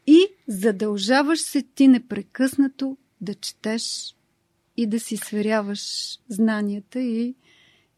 [0.07, 4.15] и задължаваш се ти непрекъснато да четеш
[4.81, 5.81] и да си сверяваш
[6.29, 7.35] знанията и,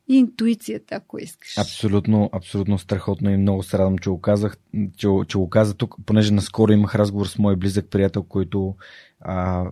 [0.09, 1.57] и интуицията, ако искаш.
[1.57, 4.57] Абсолютно, абсолютно страхотно и много се радвам, че го казах,
[4.97, 8.75] че, че го каза тук, понеже наскоро имах разговор с мой близък приятел, който
[9.21, 9.65] а,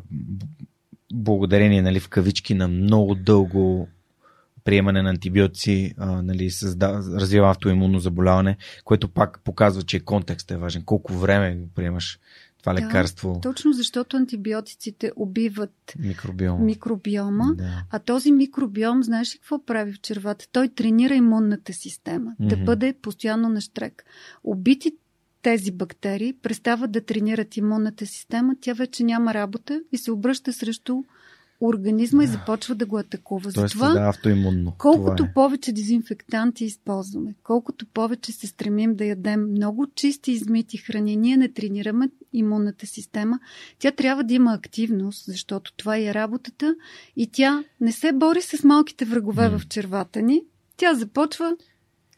[1.13, 3.87] благодарение, нали, в кавички на много дълго
[4.63, 10.59] приемане на антибиотици, а, нали, създа, развива автоимунно заболяване, което пак показва, че контекстът е
[10.59, 10.83] важен.
[10.83, 12.19] Колко време го приемаш
[12.61, 16.65] това Да, лекарство, Точно защото антибиотиците убиват микробиом.
[16.65, 17.83] микробиома, Да.
[17.91, 20.45] а този микробиом, знаеш ли какво прави в червата?
[20.51, 22.65] Той тренира имунната система да Мгм.
[22.65, 24.03] бъде постоянно на штрек.
[24.43, 24.91] Убити
[25.41, 31.03] тези бактерии престават да тренират имунната система, тя вече няма работа и се обръща срещу
[31.61, 33.41] организма и започва да го атакува.
[33.51, 34.73] Тоест, Затова, да, автоимунно.
[34.77, 35.33] колкото Това е.
[35.33, 41.49] повече дезинфектанти използваме, колкото повече се стремим да ядем много чисти, измити храни, ние не
[41.49, 43.39] тренираме имунната система.
[43.79, 46.75] Тя трябва да има активност, защото това е работата
[47.15, 49.59] и тя не се бори с малките врагове М.
[49.59, 50.41] в червата ни.
[50.77, 51.55] Тя започва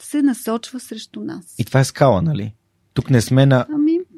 [0.01, 1.55] се насочва срещу нас.
[1.57, 2.53] И това е скала, нали?
[2.93, 3.65] Тук не сме на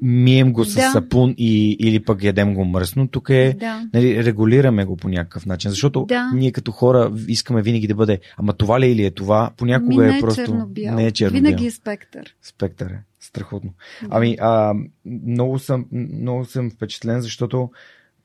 [0.02, 0.92] мием го с Да.
[0.92, 3.08] сапун и, или пък ядем го мръсно.
[3.08, 3.90] Тук е, да.
[3.94, 5.70] нали, регулираме го по някакъв начин.
[5.72, 6.32] Защото Да.
[6.34, 10.04] ние като хора искаме винаги да бъде, ама това ли е или е това, понякога
[10.04, 10.46] Ми е не е просто...
[10.46, 10.96] черно-бял.
[10.96, 12.36] Не е черно Винаги е спектър.
[12.42, 13.00] Спектър е.
[13.20, 13.74] Страхотно.
[14.10, 14.74] Ами, а,
[15.06, 17.70] много, съм, много съм впечатлен, защото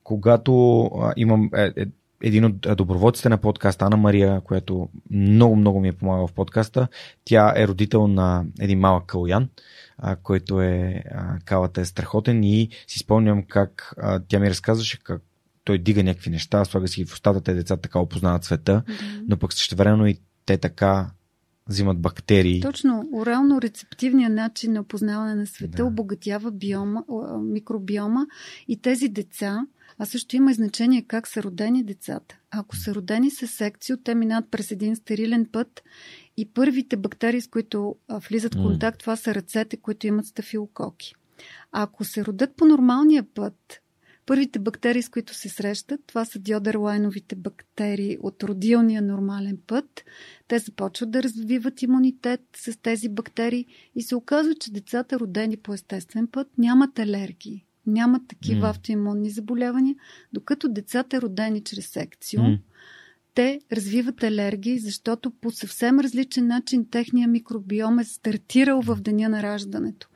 [0.03, 1.87] когато а, имам е, е,
[2.23, 6.33] един от а, доброволците на подкаста, Ана Мария, която много, много ми е помагала в
[6.33, 6.89] подкаста,
[7.25, 9.49] тя е родител на един малък калуян,
[9.99, 14.99] а, който е, а, калата е страхотен и си спомням как а, тя ми разказваше
[15.03, 15.23] как
[15.65, 18.95] той дига някакви неща, слага си ги в устата, те децата така опознават света, Да.
[19.29, 21.11] но пък същевременно и те така
[21.69, 22.61] взимат бактерии.
[22.61, 25.85] Точно, орално-рецептивният начин на опознаване на света Да.
[25.85, 27.05] обогатява биома,
[27.43, 28.27] микробиома
[28.69, 29.67] и тези деца,
[30.03, 32.39] а също има и значение как са родени децата.
[32.51, 35.83] Ако са родени с секцио, те минат през един стерилен път
[36.37, 37.97] и първите бактерии, с които
[38.29, 41.15] влизат в контакт, това са ръцете, които имат стафилококи.
[41.73, 43.81] Ако се родят по нормалния път,
[44.27, 50.05] Първите бактерии, с които се срещат, това са диодерлайновите бактерии от родилния нормален път.
[50.49, 55.75] Те започват да развиват имунитет с тези бактерии и се оказва, че децата, родени по
[55.75, 58.71] естествен път, нямат алергии, нямат такива mm.
[58.71, 59.95] автоимунни заболявания,
[60.33, 62.59] докато децата, родени чрез секцио, mm
[63.35, 69.43] те развиват алергии, защото по съвсем различен начин техния микробиом е стартирал в деня на
[69.43, 70.09] раждането.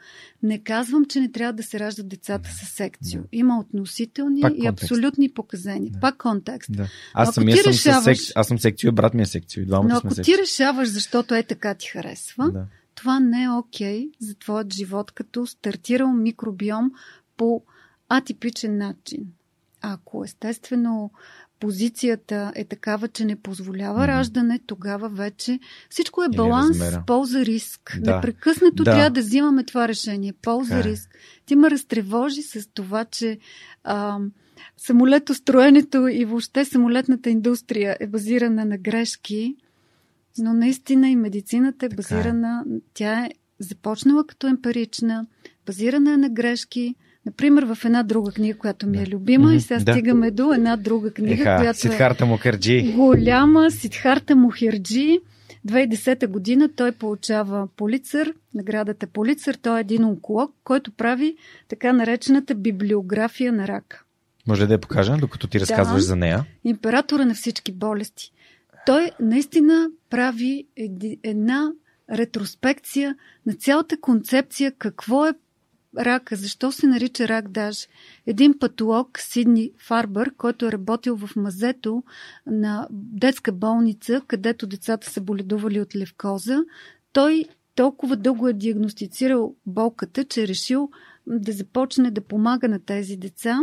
[0.42, 3.22] Не казвам, че не трябва да се раждат децата с секцио.
[3.32, 5.92] Има относителни Пак и абсолютни показания.
[5.92, 6.00] Да.
[6.00, 6.72] Пак контекст.
[6.72, 6.88] Да.
[7.14, 8.18] Аз самия съм решаваш...
[8.18, 8.32] сек...
[8.34, 9.62] Аз съм секцио, брат ми е секцио.
[9.62, 12.66] И двамата Но ако ти решаваш, защото е така ти харесва, да.
[12.94, 16.90] това не е окей okay за твоят живот, като стартирал микробиом
[17.36, 17.62] по
[18.08, 19.26] атипичен начин.
[19.80, 21.10] Ако естествено
[21.60, 24.06] позицията е такава, че не позволява mm-hmm.
[24.06, 27.98] раждане, тогава вече всичко е баланс, полза-риск.
[28.00, 28.14] Да.
[28.14, 28.90] Непрекъснато да.
[28.90, 30.32] трябва да взимаме това решение.
[30.32, 31.14] Полза-риск.
[31.14, 31.18] Е.
[31.46, 33.38] Ти ме разтревожи с това, че
[33.84, 34.18] а,
[34.76, 39.56] самолетостроенето и въобще самолетната индустрия е базирана на грешки,
[40.38, 41.96] но наистина и медицината е, е.
[41.96, 42.80] базирана, е.
[42.94, 45.26] тя е започнала като емпирична,
[45.66, 46.94] базирана е на грешки,
[47.26, 49.56] Например, в една друга книга, която ми е любима, mm-hmm.
[49.56, 49.92] и сега да.
[49.92, 52.76] стигаме до една друга книга, Еха, която Сидхарта Мухерджи.
[52.76, 55.20] е голяма Сидхарта Мухерджи.
[55.68, 59.54] 2010 година той получава Полицър, наградата Полицър.
[59.62, 61.36] Той е един онколог, който прави
[61.68, 64.02] така наречената библиография на рака.
[64.46, 66.44] Може да я покажа, докато ти разказваш да, за нея?
[66.64, 68.32] Императора на всички болести.
[68.86, 70.66] Той наистина прави
[71.22, 71.72] една
[72.12, 75.32] ретроспекция на цялата концепция какво е
[75.98, 76.36] рака.
[76.36, 77.86] Защо се нарича рак даже?
[78.26, 82.02] Един патолог, Сидни Фарбър, който е работил в мазето
[82.46, 86.58] на детска болница, където децата са боледували от левкоза,
[87.12, 87.44] той
[87.74, 90.90] толкова дълго е диагностицирал болката, че е решил
[91.26, 93.60] да започне да помага на тези деца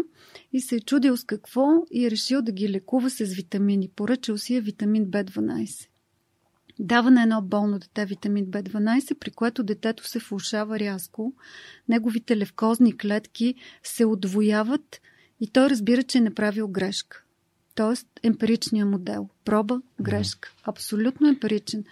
[0.53, 3.89] и се е чудил с какво и е решил да ги лекува с витамини.
[3.95, 5.90] Поръчал си е витамин B12
[6.81, 11.33] дава на едно болно дете витамин B12, при което детето се влушава рязко,
[11.89, 15.01] неговите левкозни клетки се отвояват
[15.39, 17.23] и той разбира, че е направил грешка.
[17.75, 19.29] Тоест, емпиричният модел.
[19.45, 20.53] Проба, грешка.
[20.63, 21.83] Абсолютно емпиричен.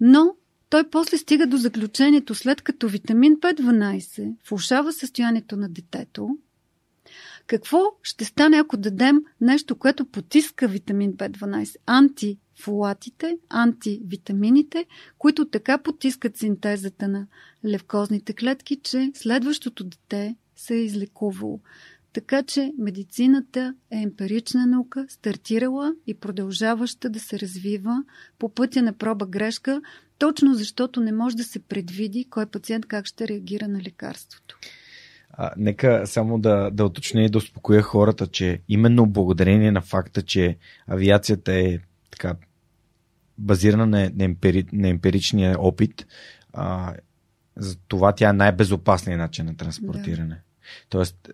[0.00, 0.36] Но
[0.70, 6.38] той после стига до заключението, след като витамин B12 влушава състоянието на детето,
[7.46, 11.76] какво ще стане, ако дадем нещо, което потиска витамин B12?
[12.54, 14.86] Антифолатите, антивитамините,
[15.18, 17.26] които така потискат синтезата на
[17.64, 21.60] левкозните клетки, че следващото дете се е излекувало.
[22.12, 28.04] Така че медицината е емпирична наука, стартирала и продължаваща да се развива
[28.38, 29.80] по пътя на проба грешка,
[30.18, 34.58] точно защото не може да се предвиди кой пациент как ще реагира на лекарството.
[35.30, 40.22] А, нека само да, да уточня и да успокоя хората, че именно благодарение на факта,
[40.22, 40.56] че
[40.86, 41.78] авиацията е
[42.14, 42.36] така
[43.38, 46.06] базирана на, на, емпери, на емпиричния опит,
[46.52, 46.94] а,
[47.56, 50.34] за това тя е най-безопасният начин на транспортиране.
[50.34, 50.40] Да.
[50.88, 51.28] Тоест,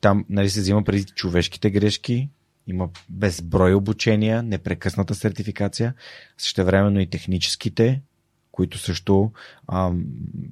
[0.00, 2.30] там нали, се взима преди човешките грешки,
[2.66, 5.94] има безброй обучения, непрекъсната сертификация,
[6.38, 8.02] същевременно и техническите,
[8.54, 9.32] които също
[9.68, 9.92] а,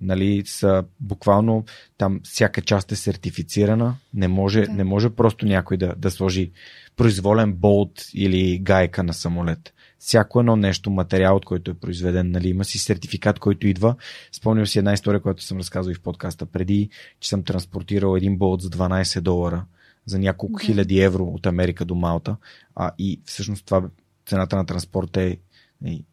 [0.01, 1.65] нали, са буквално
[1.99, 3.95] там всяка част е сертифицирана.
[4.15, 4.73] Не може, да.
[4.73, 6.51] не може просто някой да, да сложи
[6.97, 9.75] произволен болт или гайка на самолет.
[9.99, 13.95] Всяко едно нещо, материал, от който е произведен, нали, има си сертификат, който идва.
[14.33, 16.89] Спомням си една история, която съм разказвал и в подкаста преди,
[17.21, 19.65] че съм транспортирал един болт за 12 долара
[20.07, 20.65] за няколко да.
[20.65, 22.37] хиляди евро от Америка до Малта.
[22.75, 23.83] А, и всъщност това
[24.27, 25.39] цената на транспорт е
[25.83, 26.05] нали,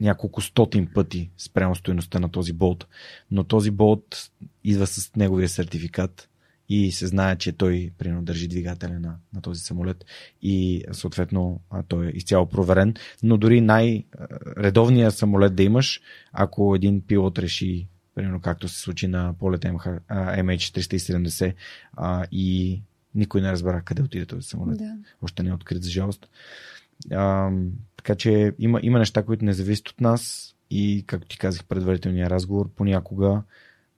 [0.00, 2.86] няколко стотин пъти спрямо стоеността на този болт.
[3.30, 4.30] Но този болт
[4.64, 6.28] идва с неговия сертификат
[6.68, 10.04] и се знае, че той примерно държи двигателя на, на този самолет
[10.42, 12.94] и съответно той е изцяло проверен.
[13.22, 16.00] Но дори най-редовният самолет да имаш,
[16.32, 21.54] ако един пилот реши, примерно както се случи на полет MH370
[22.32, 22.82] и
[23.14, 24.78] никой не разбра къде отиде този самолет.
[24.78, 24.96] Да.
[25.22, 26.28] Още не е открит за жалост.
[27.12, 27.50] А,
[28.06, 32.30] така че има, има неща, които не зависят от нас и, както ти казах предварителния
[32.30, 33.42] разговор, понякога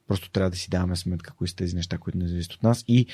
[0.06, 2.84] просто трябва да си даваме сметка кои са тези неща, които не зависят от нас
[2.88, 3.06] и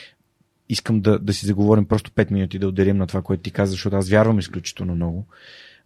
[0.68, 3.70] искам да, да си заговорим просто 5 минути да ударим на това, което ти каза,
[3.70, 5.26] защото аз вярвам изключително много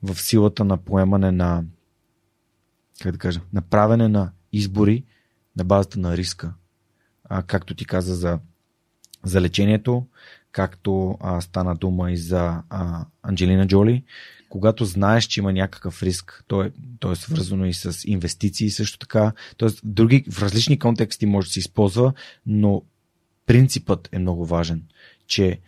[0.02, 1.64] в силата на поемане на
[3.02, 5.04] как да кажа, направене на избори
[5.56, 6.54] на базата на риска.
[7.24, 8.38] А, както ти каза за,
[9.24, 10.06] за лечението,
[10.52, 14.04] както а, стана дума и за а, Анджелина Джоли,
[14.48, 18.98] когато знаеш, че има някакъв риск, то е, то е свързано и с инвестиции също
[18.98, 22.12] така, в, други, в различни контексти може да се използва,
[22.46, 22.82] но
[23.46, 24.82] принципът е много важен,
[25.26, 25.60] че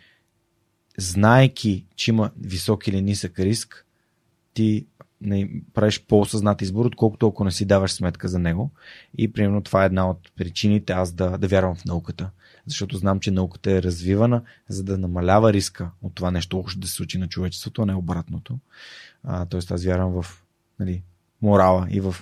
[0.99, 3.87] знаеки, че има висок или нисък риск,
[4.55, 4.87] ти
[5.21, 8.71] не правиш по-осъзнат избор, отколкото ако не си даваш сметка за него.
[9.19, 12.31] И примерно това е една от причините аз да, да вярвам в науката.
[12.67, 16.89] Защото знам, че науката е развивана, за да намалява риска от това нещо още да
[16.89, 18.59] се случи на човечеството, а не обратното.
[19.25, 20.45] А, тоест аз вярвам в
[20.81, 21.03] нали,
[21.43, 22.17] морала и в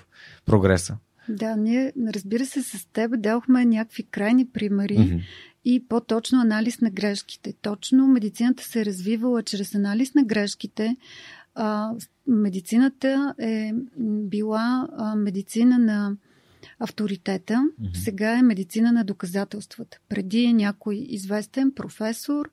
[0.46, 0.96] прогреса.
[1.28, 5.22] Да, ние, разбира се, с теб дадохме някакви крайни примери mm-hmm.
[5.64, 7.52] и по-точно анализ на грешките.
[7.62, 10.96] Точно медицината се е развивала чрез анализ на грешките.
[11.60, 11.92] А,
[12.26, 16.16] медицината е била а, медицина на
[16.78, 17.96] авторитета, mm-hmm.
[17.96, 19.98] сега е медицина на доказателствата.
[20.08, 22.50] Преди някой известен професор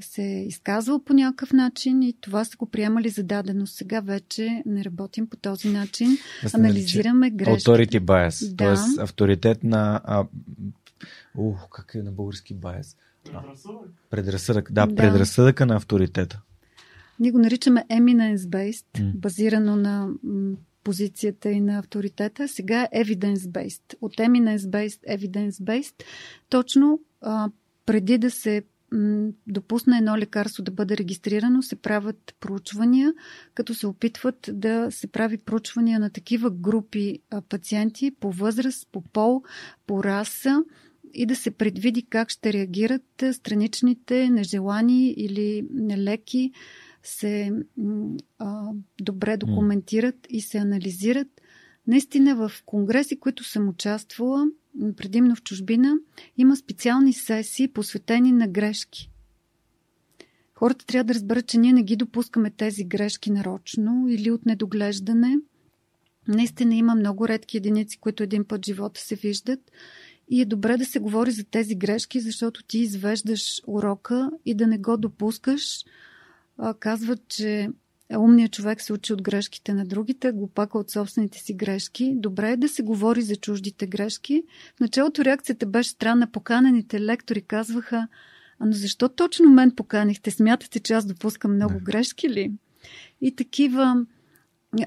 [0.00, 3.66] се е изказвал по някакъв начин и това са го приемали за дадено.
[3.66, 6.18] Сега вече не работим по този начин.
[6.42, 7.68] Да анализираме грешки.
[7.68, 8.74] Authority bias, да.
[8.74, 9.02] т.е.
[9.02, 10.00] авторитет на...
[10.04, 10.26] А,
[11.36, 12.96] ух, как е на български bias?
[13.24, 13.90] Предразсъдък.
[14.10, 14.94] Предразсъдък, да, да.
[14.94, 16.40] предразсъдъка на авторитета.
[17.20, 19.12] Ние го наричаме eminence-based, mm.
[19.14, 20.08] базирано на
[20.84, 22.48] позицията и на авторитета.
[22.48, 23.94] Сега е evidence-based.
[24.00, 26.02] От eminence-based, evidence-based,
[26.48, 27.50] точно а,
[27.86, 28.62] преди да се
[29.46, 33.12] допусне едно лекарство да бъде регистрирано, се правят проучвания,
[33.54, 37.18] като се опитват да се прави проучвания на такива групи
[37.48, 39.42] пациенти по възраст, по пол,
[39.86, 40.64] по раса
[41.14, 46.52] и да се предвиди как ще реагират страничните, нежелани или нелеки
[47.02, 47.52] се
[48.38, 48.70] а,
[49.00, 51.28] добре документират и се анализират.
[51.86, 54.46] Наистина в конгреси, които съм участвала,
[54.96, 55.94] предимно в чужбина,
[56.36, 59.10] има специални сесии, посветени на грешки.
[60.54, 65.38] Хората трябва да разберат, че ние не ги допускаме тези грешки нарочно или от недоглеждане.
[66.28, 69.60] Наистина има много редки единици, които един път живота се виждат.
[70.30, 74.66] И е добре да се говори за тези грешки, защото ти извеждаш урока и да
[74.66, 75.84] не го допускаш.
[76.80, 77.68] Казват, че
[78.18, 82.12] умният човек се учи от грешките на другите, глупака от собствените си грешки.
[82.16, 84.42] Добре е да се говори за чуждите грешки.
[84.76, 86.30] В началото реакцията беше странна.
[86.32, 88.08] Поканените лектори казваха,
[88.58, 90.30] а но защо точно мен поканихте?
[90.30, 91.80] Смятате, че аз допускам много Не.
[91.80, 92.52] грешки ли?
[93.20, 94.06] И такива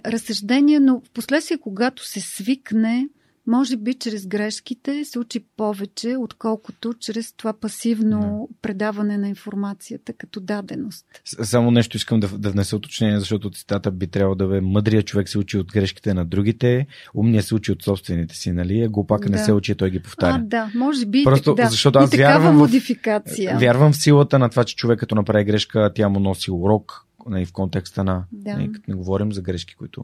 [0.06, 3.10] разсъждения, но в последствие, когато се свикне,
[3.48, 8.58] може би чрез грешките се учи повече, отколкото чрез това пасивно да.
[8.62, 11.06] предаване на информацията като даденост.
[11.26, 15.30] Само нещо искам да, да внеса уточнение, защото цитата би трябвало да бе мъдрият човек
[15.30, 18.82] се учи от грешките на другите, умният се учи от собствените си, нали?
[18.82, 19.38] А глупака да.
[19.38, 20.36] не се учи, той ги повтаря.
[20.36, 21.24] А, да, може би.
[21.24, 21.66] Просто да.
[21.66, 23.58] защото аз и вярвам модификация.
[23.58, 27.06] В, вярвам в силата на това, че човек като направи грешка, тя му носи урок,
[27.30, 28.24] нали, в контекста на.
[28.32, 28.54] Да.
[28.54, 30.04] Нали, като не говорим за грешки, които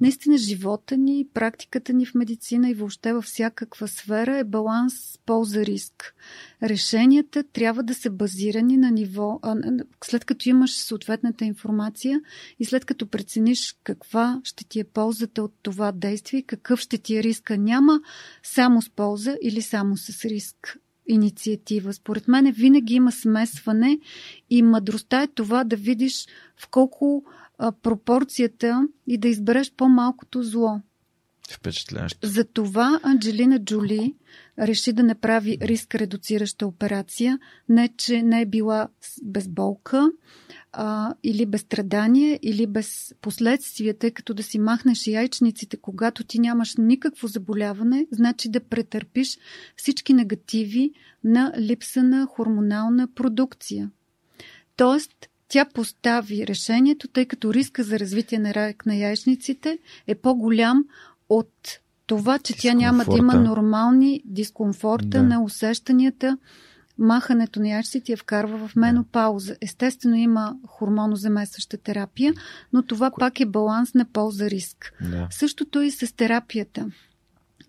[0.00, 4.94] наистина живота ни, практиката ни в медицина и въобще във всякаква сфера е баланс
[5.26, 6.14] полза-риск.
[6.62, 9.40] Решенията трябва да са базирани на ниво,
[10.04, 12.20] след като имаш съответната информация
[12.58, 17.16] и след като прецениш каква ще ти е ползата от това действие, какъв ще ти
[17.16, 17.58] е риска.
[17.58, 18.00] Няма
[18.42, 21.92] само с полза или само с риск инициатива.
[21.92, 23.98] Според мен винаги има смесване
[24.50, 27.24] и мъдростта е това да видиш в колко
[27.60, 30.80] а, пропорцията и да избереш по-малкото зло.
[31.50, 32.26] Впечатляващо.
[32.26, 34.14] Затова Анджелина Джоли
[34.58, 37.38] реши да направи риск редуцираща операция.
[37.68, 38.88] Не, че не е била
[39.22, 40.10] без болка
[40.72, 46.38] а, или без страдание, или без последствия, тъй като да си махнеш яйчниците, когато ти
[46.38, 49.38] нямаш никакво заболяване, значи да претърпиш
[49.76, 50.92] всички негативи
[51.24, 53.90] на липса на хормонална продукция.
[54.76, 60.84] Тоест, тя постави решението, тъй като риска за развитие на рак на яйчниците е по-голям
[61.28, 65.22] от това, че тя няма да има нормални дискомфорта да.
[65.22, 66.38] на усещанията.
[66.98, 69.56] Махането на яйчниците я вкарва в менопауза.
[69.60, 72.34] Естествено има хормонозаместваща терапия,
[72.72, 74.92] но това пак е баланс на полза-риск.
[75.00, 75.28] Да.
[75.30, 76.86] Същото и с терапията.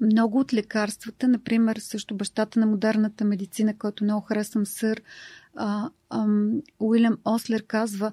[0.02, 5.02] Много от лекарствата, например, също бащата на модерната медицина, който много харесвам, сър
[5.56, 6.26] а, а,
[6.80, 8.12] Уилям Ослер казва,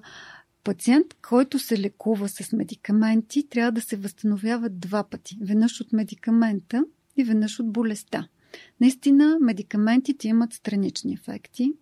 [0.63, 5.37] пациент, който се лекува с медикаменти, трябва да се възстановява два пъти.
[5.41, 6.83] Веднъж от медикамента
[7.17, 8.27] и веднъж от болестта.
[8.81, 11.73] Наистина, медикаментите имат странични ефекти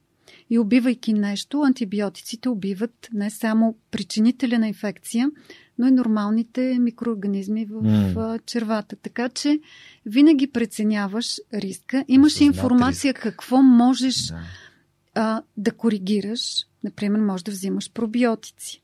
[0.50, 5.32] и убивайки нещо, антибиотиците убиват не само причинителя на инфекция,
[5.80, 8.46] но и нормалните микроорганизми в mm.
[8.46, 8.96] червата.
[8.96, 9.60] Така че
[10.06, 12.06] винаги преценяваш риска.
[12.08, 13.24] Имаш информация риск.
[13.24, 14.44] какво можеш да
[15.18, 16.42] а, да коригираш,
[16.84, 18.84] например, може да взимаш пробиотици,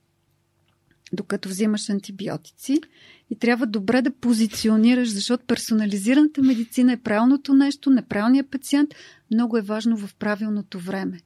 [1.14, 2.82] докато взимаш антибиотици
[3.30, 8.90] и трябва добре да позиционираш, защото персонализираната медицина е правилното нещо, неправилният пациент.
[9.32, 11.20] Много е важно в правилното време.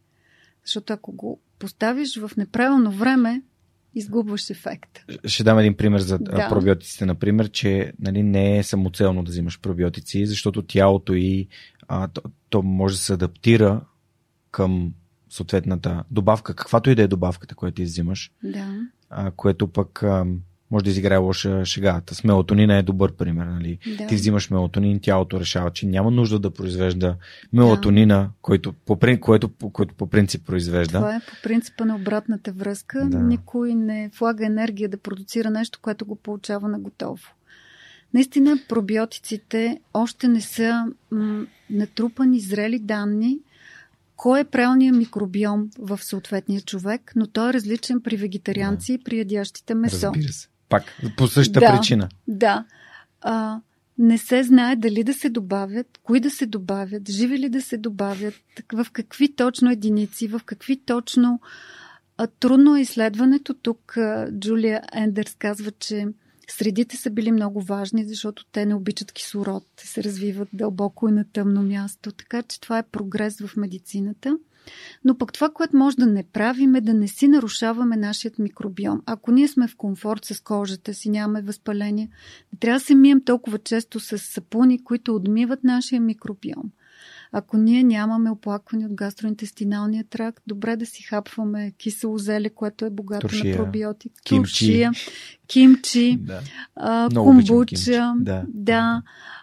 [0.66, 3.42] Защото ако го поставиш в неправилно време,
[3.96, 5.06] изгубваш ефекта.
[5.26, 6.50] Ще дам един пример за да.
[6.50, 11.48] пробиотиците, например, че нали, не е самоцелно да взимаш пробиотици, защото тялото и
[11.88, 13.82] а, то, то може да се адаптира
[14.52, 14.94] към
[15.30, 18.80] съответната добавка, каквато и да е добавката, която ти взимаш, да.
[19.10, 20.26] а, което пък а,
[20.72, 22.02] може да изиграе лоша шега.
[22.12, 23.46] С мелатонина е добър пример.
[23.46, 23.80] Нали?
[23.98, 24.08] Да.
[24.08, 27.16] Ти взимаш мелатонин, тялото решава, че няма нужда да произвежда
[27.54, 28.30] мелатонина, да.
[28.42, 30.98] който, по, което, който по принцип произвежда.
[30.98, 33.06] Това е по принципа на обратната връзка.
[33.06, 33.20] Да.
[33.20, 37.24] Никой не влага енергия да продуцира нещо, което го получава на готово.
[38.14, 43.40] Наистина, пробиотиците още не са м- натрупани зрели данни
[44.18, 49.18] кой е правилният микробиом в съответния човек, но той е различен при вегетарианци и при
[49.18, 50.08] ядящите месо.
[50.08, 50.48] Разбира се.
[50.70, 50.84] Пак,
[51.18, 52.10] по същата да, причина.
[52.28, 52.66] Да.
[53.22, 53.60] А,
[53.98, 57.78] не се знае дали да се добавят, кои да се добавят, живи ли да се
[57.78, 58.34] добавят,
[58.74, 61.40] в какви точно единици, в какви точно.
[62.18, 63.54] А, трудно е изследването.
[63.54, 66.08] Тук а, Джулия Ендерс казва, че
[66.50, 71.12] Средите са били много важни, защото те не обичат кислород, те се развиват дълбоко и
[71.12, 74.38] на тъмно място, така че това е прогрес в медицината.
[75.06, 79.02] Но пък това, което може да не правим е да не си нарушаваме нашият микробиом.
[79.06, 82.10] Ако ние сме в комфорт с кожата си, нямаме възпаление,
[82.54, 86.72] не трябва да се мием толкова често с сапуни, които отмиват нашия микробиом.
[87.32, 92.90] Ако ние нямаме оплакване от гастроинтестиналния тракт, добре да си хапваме кисело зеле, което е
[92.90, 94.12] богато Туршия, на пробиотик.
[94.24, 94.66] Кимчи.
[94.66, 94.92] Туршия,
[95.48, 96.42] кимчи, да.
[96.76, 99.02] а, комбуча, да, да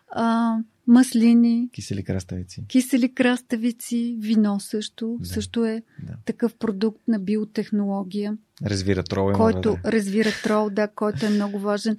[0.09, 0.57] а,
[0.87, 1.69] маслини.
[1.73, 2.65] Кисели краставици.
[2.69, 5.17] Кисели краставици, вино също.
[5.21, 5.29] Да.
[5.29, 6.13] Също е да.
[6.25, 8.37] такъв продукт на биотехнология.
[8.67, 9.33] Развиратрол.
[9.33, 9.93] Който да.
[9.93, 11.97] развиратрол, да, който е много важен.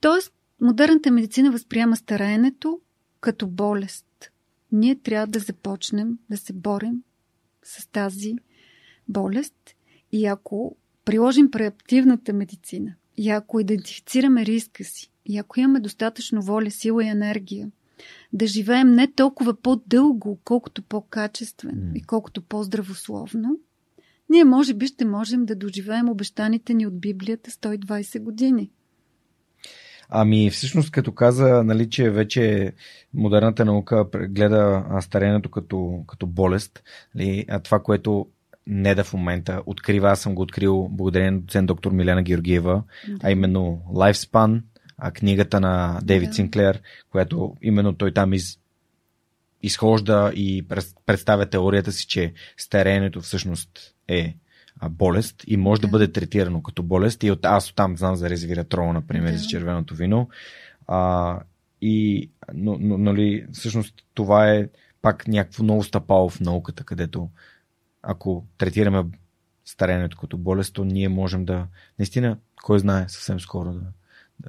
[0.00, 2.80] Тоест, модерната медицина възприема стараенето
[3.20, 4.04] като болест
[4.72, 7.02] ние трябва да започнем да се борим
[7.62, 8.34] с тази
[9.08, 9.54] болест
[10.12, 16.70] и ако приложим преактивната медицина и ако идентифицираме риска си и ако имаме достатъчно воля,
[16.70, 17.70] сила и енергия
[18.32, 21.94] да живеем не толкова по-дълго, колкото по-качествено mm.
[21.94, 23.58] и колкото по-здравословно,
[24.30, 28.70] ние може би ще можем да доживеем обещаните ни от Библията 120 години.
[30.08, 32.72] Ами, всъщност, като каза, нали, че вече
[33.14, 36.82] модерната наука гледа старението като, като болест,
[37.14, 38.26] нали, а това, което
[38.66, 42.82] не да в момента открива, аз съм го открил благодарение на доцент доктор Милена Георгиева,
[43.08, 43.18] да.
[43.22, 44.62] а именно Lifespan,
[44.98, 46.34] а книгата на Дейвид да.
[46.34, 46.80] Синклер,
[47.10, 48.58] която именно той там из,
[49.62, 50.66] изхожда и
[51.06, 53.70] представя теорията си, че старението всъщност
[54.08, 54.34] е
[54.90, 57.22] болест и може да, да бъде третирано като болест.
[57.22, 59.38] И от, аз там знам за резвиратрол, например, да.
[59.38, 60.28] за червеното вино.
[60.86, 61.40] А,
[61.82, 64.68] и, но, но, нали, всъщност това е
[65.02, 67.28] пак някакво много стъпало в науката, където
[68.02, 69.04] ако третираме
[69.64, 71.66] старението като болест, то ние можем да,
[71.98, 73.92] наистина, кой знае, съвсем скоро да,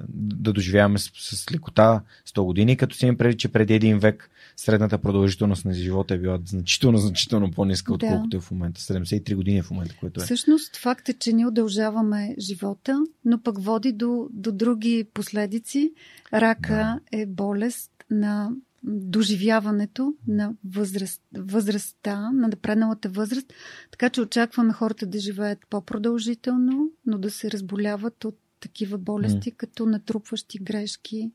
[0.08, 4.30] да доживяваме с, с лекота 100 години, като си им преди, че преди един век
[4.60, 7.94] средната продължителност на живота е била значително, значително по-ниска, да.
[7.94, 8.80] отколкото е в момента.
[8.80, 10.24] 73 години е в момента, което е.
[10.24, 15.92] Всъщност, факт е, че ние удължаваме живота, но пък води до, до други последици.
[16.32, 17.18] Рака да.
[17.18, 18.50] е болест на
[18.84, 23.52] доживяването на възраст, възрастта, на напредналата възраст,
[23.90, 29.56] така че очакваме хората да живеят по-продължително, но да се разболяват от такива болести, mm.
[29.56, 31.30] като натрупващи грешки.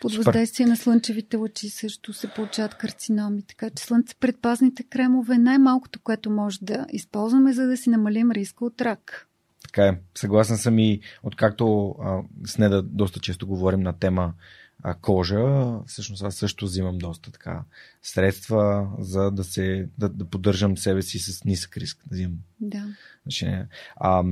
[0.00, 3.42] Под въздействие на слънчевите лъчи също се получават карциноми.
[3.42, 8.30] Така че слънце предпазните кремове е най-малкото, което може да използваме, за да си намалим
[8.30, 9.28] риска от рак.
[9.62, 9.98] Така е.
[10.14, 14.34] Съгласен съм и откакто а, с Неда доста често говорим на тема
[14.82, 17.62] а, кожа, всъщност аз също взимам доста така
[18.02, 21.98] средства, за да се да, да поддържам себе си с нисък риск.
[22.06, 22.38] Да взимам.
[22.60, 22.84] Да.
[23.22, 23.58] Значи,
[23.96, 24.24] а,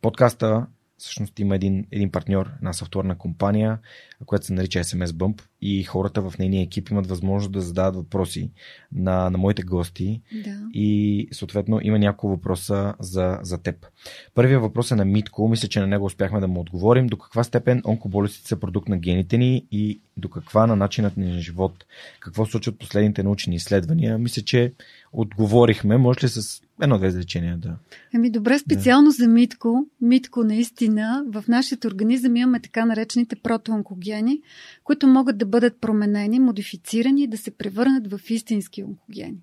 [0.00, 0.66] подкаста
[0.98, 3.78] всъщност има един, един партньор, една софтуерна компания,
[4.26, 8.50] която се нарича SMS Bump и хората в нейния екип имат възможност да зададат въпроси
[8.92, 10.60] на, на моите гости да.
[10.72, 13.86] и съответно има няколко въпроса за, за теб.
[14.34, 17.06] Първият въпрос е на Митко, мисля, че на него успяхме да му отговорим.
[17.06, 21.26] До каква степен онкоболестите са продукт на гените ни и до каква на начинът ни
[21.26, 21.84] на живот?
[22.20, 24.18] Какво случват последните научни изследвания?
[24.18, 24.72] Мисля, че
[25.14, 25.96] отговорихме.
[25.98, 27.76] Може ли с едно-две изречения да.
[28.14, 29.10] Ами добре, специално да.
[29.10, 29.86] за Митко.
[30.00, 34.40] Митко наистина, в нашия организъм имаме така наречените протоонкогени,
[34.84, 39.38] които могат да бъдат променени, модифицирани и да се превърнат в истински онкогени.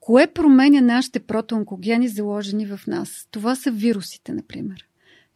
[0.00, 3.28] Кое променя нашите протоонкогени, заложени в нас?
[3.30, 4.86] Това са вирусите, например.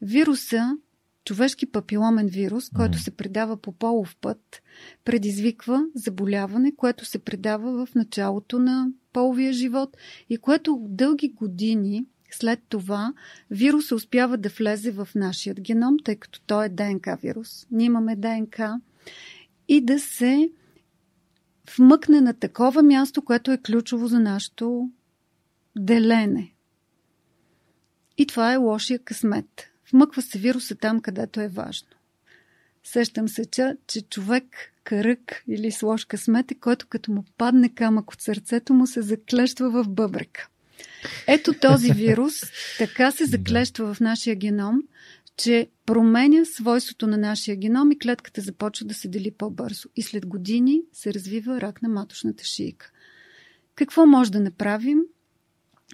[0.02, 0.76] Вируса,
[1.24, 4.62] човешки папиломен вирус, който се предава по полов път,
[5.04, 9.96] предизвиква заболяване, което се предава в началото на половия живот
[10.30, 13.14] и което дълги години след това
[13.50, 17.66] вируса успява да влезе в нашия геном, тъй като той е ДНК вирус.
[17.70, 18.80] Ние имаме ДНК
[19.68, 20.50] и да се
[21.78, 24.90] вмъкне на такова място, което е ключово за нашето
[25.76, 26.54] делене.
[28.18, 29.70] И това е лошия късмет.
[29.92, 31.88] Вмъква се вируса там, където е важно.
[32.84, 34.44] Сещам се, че, че човек
[34.84, 39.02] карък или с лош късмет е, който като му падне камък от сърцето му се
[39.02, 40.48] заклещва в бъбрека.
[41.26, 42.34] Ето този вирус
[42.78, 44.82] така се заклещва в нашия геном,
[45.36, 49.88] че променя свойството на нашия геном и клетката започва да се дели по-бързо.
[49.96, 52.90] И след години се развива рак на маточната шийка.
[53.74, 54.98] Какво може да направим,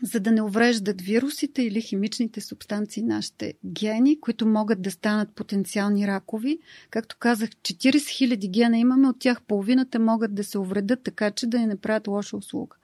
[0.03, 6.07] за да не увреждат вирусите или химичните субстанции нашите гени, които могат да станат потенциални
[6.07, 6.59] ракови?
[6.91, 11.47] Както казах, 40 000 гена имаме, от тях половината могат да се увредят така, че
[11.47, 12.77] да ни направят лоша услуга.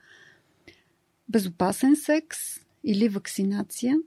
[1.28, 2.38] Безопасен секс
[2.84, 3.96] или вакцинация–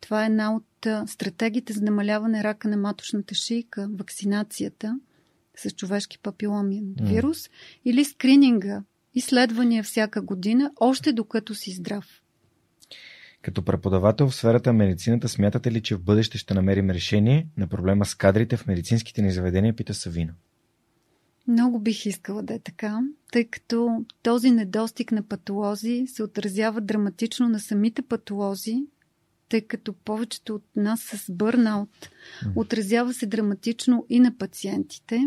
[0.00, 4.98] това е една от стратегиите за намаляване рака на маточната шийка, вакцинацията
[5.56, 7.08] с човешки папиломен mm.
[7.08, 7.50] вирус
[7.84, 8.82] или скрининга,
[9.14, 12.22] изследвания всяка година, още докато си здрав.
[13.48, 17.66] Като преподавател в сферата на медицината, смятате ли, че в бъдеще ще намерим решение на
[17.66, 20.32] проблема с кадрите в медицинските ни заведения, пита Савина?
[21.46, 23.00] Много бих искала да е така,
[23.32, 28.82] тъй като този недостиг на патолози се отразява драматично на самите патолози,
[29.48, 32.10] тъй като повечето от нас с бърнаут
[32.56, 35.24] отразява се драматично и на пациентите.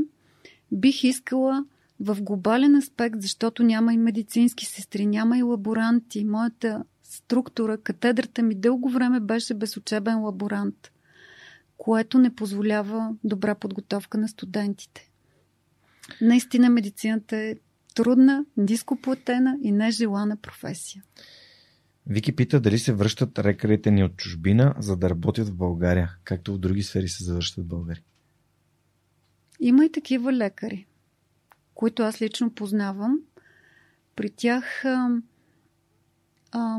[0.72, 1.66] Бих искала
[2.00, 6.26] в глобален аспект, защото няма и медицински сестри, няма и лаборанти.
[6.26, 10.92] Моята структура, катедрата ми дълго време беше безучебен лаборант,
[11.78, 15.10] което не позволява добра подготовка на студентите.
[16.22, 17.56] Наистина медицината е
[17.96, 21.04] трудна, нископлатена и нежелана професия.
[22.08, 26.54] Вики пита дали се връщат рекарите ни от чужбина, за да работят в България, както
[26.54, 28.04] в други сфери се завършват в България.
[29.60, 30.88] Има и такива лекари,
[31.74, 33.20] които аз лично познавам.
[34.16, 34.84] При тях
[36.52, 36.78] а,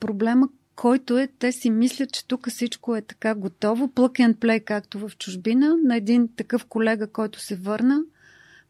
[0.00, 4.64] проблема, който е, те си мислят, че тук всичко е така готово, plug and play,
[4.64, 5.76] както в чужбина.
[5.84, 8.02] На един такъв колега, който се върна,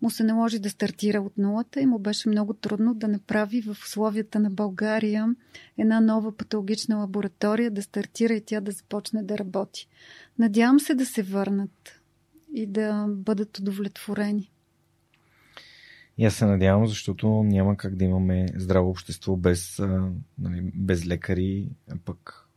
[0.02, 3.70] му се наложи да стартира от нулата и му беше много трудно да направи в
[3.70, 5.34] условията на България
[5.78, 9.88] една нова патологична лаборатория, да стартира и тя да започне да работи.
[10.38, 12.00] Надявам се да се върнат
[12.54, 14.51] и да бъдат удовлетворени.
[16.22, 19.78] И аз се надявам, защото няма как да имаме здраво общество без,
[20.38, 22.48] нали, без лекари, а пък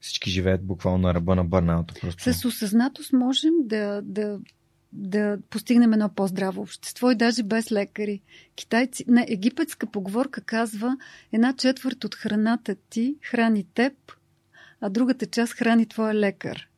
[0.00, 1.94] всички живеят буквално на ръба на бърнаута.
[2.00, 2.32] Просто.
[2.32, 4.38] С осъзнатост можем да, да
[4.92, 8.20] да постигнем едно по-здраво общество и даже без лекари.
[8.56, 10.96] Китайци, не, египетска поговорка казва
[11.32, 13.92] една четвърт от храната ти храни теб,
[14.80, 16.68] а другата част храни твоя лекар.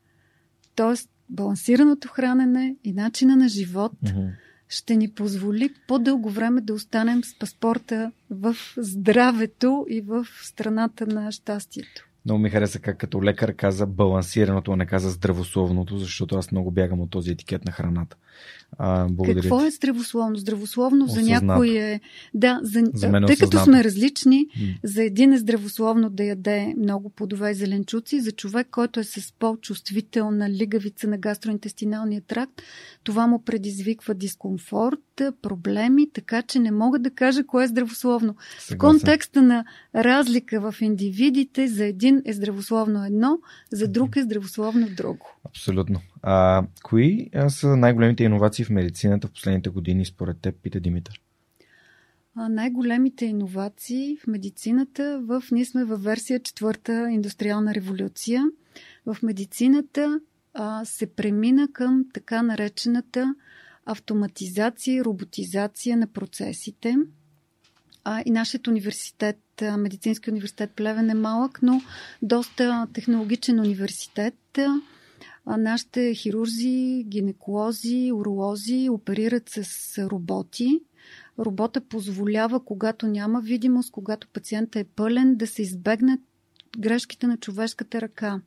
[0.74, 4.30] Тоест, балансираното хранене и начина на живот mm-hmm.
[4.70, 11.32] Ще ни позволи по-дълго време да останем с паспорта в здравето и в страната на
[11.32, 12.09] щастието.
[12.24, 16.70] Много ми хареса как като лекар каза балансираното, а не каза здравословното, защото аз много
[16.70, 18.16] бягам от този етикет на храната.
[18.78, 20.36] А, благодаря Какво е здравословно?
[20.36, 21.26] Здравословно Осъзнато.
[21.26, 22.00] за някой е...
[22.34, 22.82] Да, за...
[22.94, 27.10] за мен е тъй като сме различни, м за един е здравословно да яде много
[27.10, 32.62] плодове и зеленчуци, за човек, който е с по-чувствителна лигавица на гастроинтестиналния тракт,
[33.04, 35.00] това му предизвиква дискомфорт,
[35.42, 38.36] проблеми, така че не мога да кажа кое е здравословно.
[38.58, 38.76] Съгласен.
[38.76, 39.64] В контекста на
[39.94, 43.38] разлика в индивидите, за един е здравословно едно,
[43.72, 45.36] за друг е здравословно друго.
[45.44, 46.00] Абсолютно.
[46.22, 51.20] А, кои са най-големите иновации в медицината в последните години според теб, пита Димитър?
[52.36, 58.44] Най-големите иновации в медицината, в, ние сме във версия четвърта индустриална революция.
[59.06, 60.20] В медицината
[60.54, 63.34] а, се премина към така наречената
[63.90, 66.96] автоматизация и роботизация на процесите.
[68.04, 69.38] А, и нашият университет,
[69.78, 71.82] Медицински университет Плевен е малък, но
[72.22, 74.58] доста технологичен университет.
[75.46, 80.80] А нашите хирурзи, гинеколози, уролози оперират с роботи.
[81.38, 86.20] Робота позволява, когато няма видимост, когато пациента е пълен, да се избегнат
[86.78, 88.40] грешките на човешката ръка.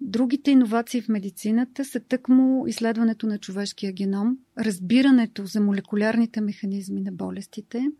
[0.00, 7.12] Другите иновации в медицината са тъкмо изследването на човешкия геном, разбирането за молекулярните механизми на
[7.12, 7.90] болестите,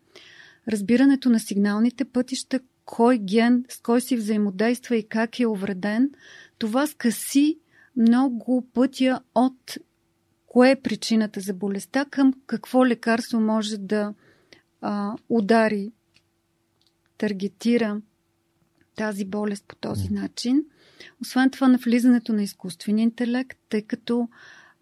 [0.69, 6.11] разбирането на сигналните пътища, кой ген с кой си взаимодейства и как е увреден.
[6.59, 7.59] Това скъси
[7.97, 9.75] много пътя от
[10.47, 14.15] кое е причината за болестта към какво лекарство може да
[14.81, 15.93] а, удари
[17.19, 18.01] таргетира
[18.97, 20.65] тази болест по този начин.
[21.23, 24.29] Освен това, навлизането на изкуствения интелект, тъй като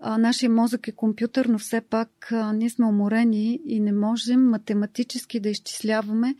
[0.04, 4.48] а, нашия мозък е компютър, но все пак а, ние сме уморени и не можем
[4.48, 6.34] математически да изчисляваме.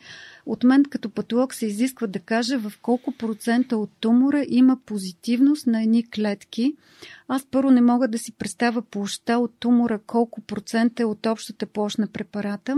[0.46, 5.66] От мен като патолог се изисква да кажа в колко процента от тумора има позитивност
[5.66, 6.76] на едни клетки.
[7.28, 11.66] Аз първо не мога да си представя площа от тумора, колко процента е от общата
[11.66, 12.76] площ на препарата.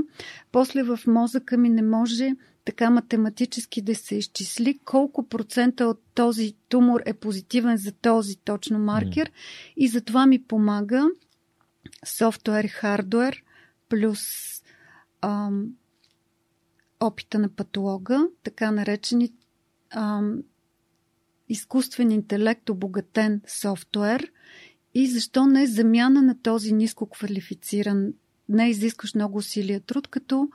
[0.53, 2.33] После в мозъка ми не може
[2.65, 8.79] така математически да се изчисли колко процента от този тумор е позитивен за този точно
[8.79, 9.33] маркер mm.
[9.77, 11.07] и за това ми помага
[12.07, 13.43] софтуер хардуер
[13.89, 14.21] плюс
[15.21, 15.67] ам,
[17.01, 19.33] опита на патолога, така наречени
[19.91, 20.43] ам,
[21.49, 24.33] изкуствен интелект, обогатен софтуер
[24.95, 28.13] и защо не е замяна на този ниско квалифициран,
[28.49, 30.49] не изискваш много усилия труд, като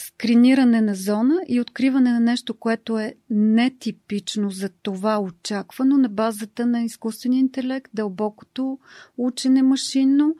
[0.00, 6.66] скриниране на зона и откриване на нещо, което е нетипично за това очаквано на базата
[6.66, 8.78] на изкуствения интелект, дълбокото
[9.18, 10.36] учене машинно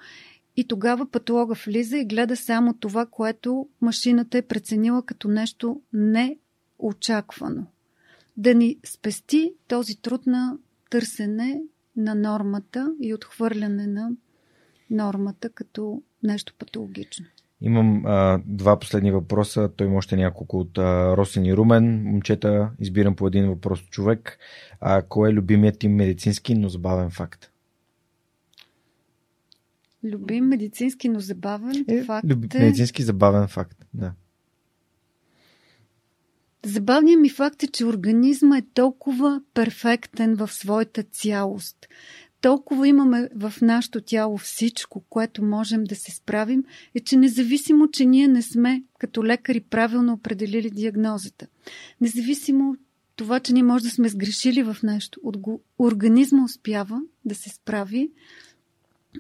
[0.57, 7.66] и тогава патолога влиза и гледа само това, което машината е преценила като нещо неочаквано.
[8.37, 10.59] Да ни спести този труд на
[10.91, 11.62] търсене
[11.97, 14.11] на нормата и отхвърляне на
[14.91, 17.27] нормата като нещо патологично.
[17.61, 19.70] Имам а, два последни въпроса.
[19.77, 22.03] Той има още няколко от а, Росен и Румен.
[22.03, 24.39] Момчета, избирам по един въпрос от човек.
[24.81, 27.51] А, кой е любимият ти медицински, но забавен факт?
[30.05, 32.27] Любим медицински, но забавен е, факт.
[32.31, 32.55] Люб...
[32.55, 32.59] Е...
[32.59, 34.12] Медицински забавен факт, да.
[36.65, 41.77] Забавният ми факт е, че организма е толкова перфектен в своята цялост
[42.47, 46.64] толкова имаме в нашето тяло всичко, което можем да се справим,
[46.94, 51.47] е, че независимо, че ние не сме като лекари правилно определили диагнозата,
[52.01, 52.77] независимо
[53.16, 55.20] това, че ние може да сме сгрешили в нещо,
[55.78, 58.10] организма успява да се справи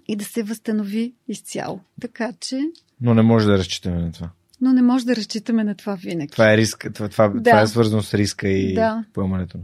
[0.08, 1.80] и да се възстанови изцяло.
[2.00, 2.60] Така че.
[3.00, 4.30] Но не може да разчитаме на това
[4.60, 6.32] но не може да разчитаме на това винаги.
[6.32, 7.42] Това е риск, това, това, да.
[7.42, 9.04] това е свързано с риска и да.
[9.12, 9.58] поемането.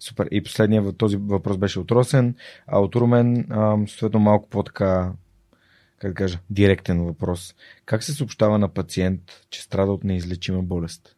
[0.00, 0.28] Супер.
[0.30, 2.34] И последният този въпрос беше от Росен,
[2.66, 3.46] а от Румен,
[3.88, 5.12] съответно малко по-така,
[5.98, 7.54] как да кажа, директен въпрос.
[7.84, 9.20] Как се съобщава на пациент,
[9.50, 11.14] че страда от неизлечима болест?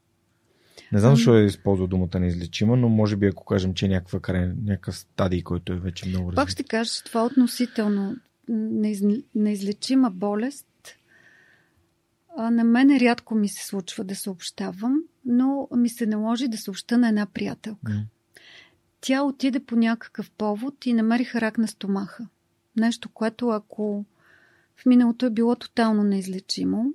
[0.92, 4.20] Не знам защо е използва думата неизлечима, но може би ако кажем, че е някаква
[4.20, 6.36] край, някакъв стадий, който е вече много развит.
[6.36, 8.16] Пак ще кажа, че това е относително
[9.34, 10.66] неизлечима болест
[12.42, 16.98] а, на мен рядко ми се случва да съобщавам, но ми се наложи да съобща
[16.98, 17.92] на една приятелка.
[17.92, 18.04] Mm.
[19.00, 22.26] Тя отиде по някакъв повод и намериха рак на стомаха.
[22.76, 24.04] Нещо, което ако
[24.76, 26.92] в миналото е било тотално неизлечимо,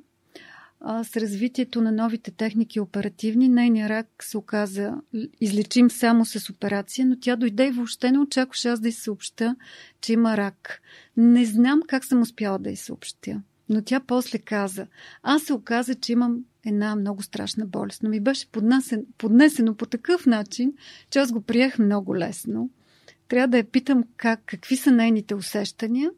[0.79, 4.93] а, с развитието на новите техники оперативни, нейният рак се оказа
[5.41, 9.55] излечим само с операция, но тя дойде и въобще не очакваше аз да й съобща,
[10.01, 10.81] че има рак.
[11.17, 13.41] Не знам как съм успяла да й съобщя.
[13.69, 14.87] Но тя после каза,
[15.23, 19.85] аз се оказа, че имам една много страшна болест, но ми беше поднесен, поднесено по
[19.85, 20.73] такъв начин,
[21.09, 22.69] че аз го приех много лесно.
[23.27, 26.11] Трябва да я питам как, какви са нейните усещания,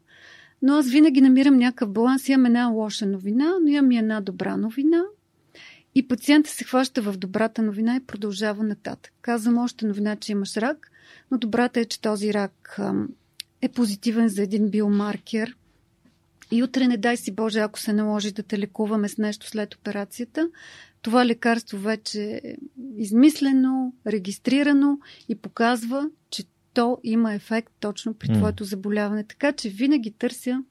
[0.62, 2.28] но аз винаги намирам някакъв баланс.
[2.28, 5.02] Имам една лоша новина, но имам и една добра новина.
[5.94, 9.12] И пациентът се хваща в добрата новина и продължава нататък.
[9.22, 10.90] Казвам още новина, че имаш рак,
[11.30, 12.78] но добрата е, че този рак
[13.62, 15.56] е позитивен за един биомаркер–
[16.50, 19.74] и утре, не дай си Боже, ако се наложи да те лекуваме с нещо след
[19.74, 20.48] операцията,
[21.02, 22.56] това лекарство вече е
[22.96, 24.98] измислено, регистрирано
[25.28, 26.44] и показва, че
[26.74, 29.24] то има ефект точно при твоето заболяване.
[29.24, 30.62] Така че винаги търся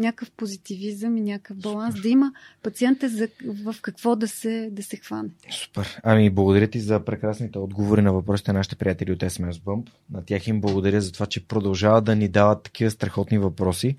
[0.00, 2.02] някакъв позитивизъм и някакъв баланс, Супер.
[2.02, 2.32] да има
[2.62, 5.28] пациента за, в какво да се, да се хване.
[5.50, 6.00] Супер.
[6.02, 9.88] Ами, благодаря ти за прекрасните отговори на въпросите на нашите приятели от SMS Bump.
[10.10, 13.96] На тях им благодаря за това, че продължават да ни дават такива страхотни въпроси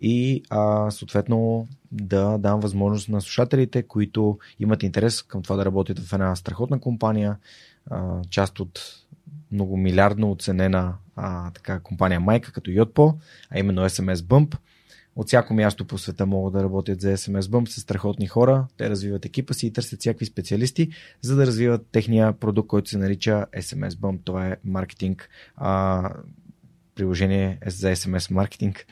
[0.00, 5.98] и а, съответно да дам възможност на слушателите, които имат интерес към това да работят
[5.98, 7.36] в една страхотна компания,
[7.90, 8.80] а, част от
[9.52, 13.14] много милиардно оценена а, така, компания майка като Yotpo,
[13.50, 14.56] а именно SMS Bump–
[15.16, 18.66] от всяко място по света могат да работят за SMS Bump с страхотни хора.
[18.76, 20.88] Те развиват екипа си и търсят всякакви специалисти,
[21.20, 24.18] за да развиват техния продукт, който се нарича SMS Bump.
[24.24, 26.10] Това е маркетинг, а,
[26.94, 28.86] приложение за SMS маркетинг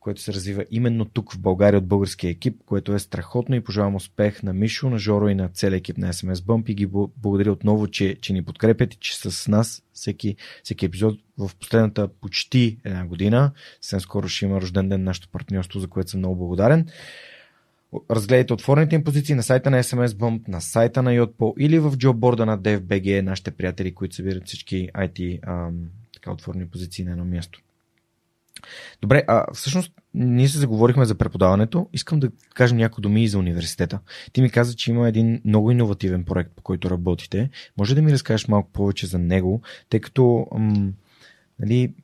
[0.00, 3.94] което се развива именно тук в България от българския екип, което е страхотно и пожелавам
[3.94, 6.86] успех на Мишо, на Жоро и на целия екип на SMS Bump и ги
[7.16, 12.08] благодаря отново, че, че ни подкрепят и че с нас всеки, всеки епизод в последната
[12.08, 13.52] почти една година.
[13.80, 16.86] Съвсем скоро ще има рожден ден нашето партньорство, за което съм много благодарен.
[18.10, 21.96] разгледайте отворените им позиции на сайта на SMS Bump, на сайта на Yotpo или в
[21.96, 25.76] джобборда на DFBG, нашите приятели, които събират всички IT ам,
[26.14, 27.60] така отворени позиции на едно място.
[29.02, 31.88] Добре, а всъщност ние се заговорихме за преподаването.
[31.92, 34.00] Искам да кажем някои думи и за университета.
[34.32, 37.50] Ти ми каза, че има един много иновативен проект, по който работите.
[37.78, 40.92] Може да ми разкажеш малко повече за него, тъй като м-
[41.58, 41.94] нали,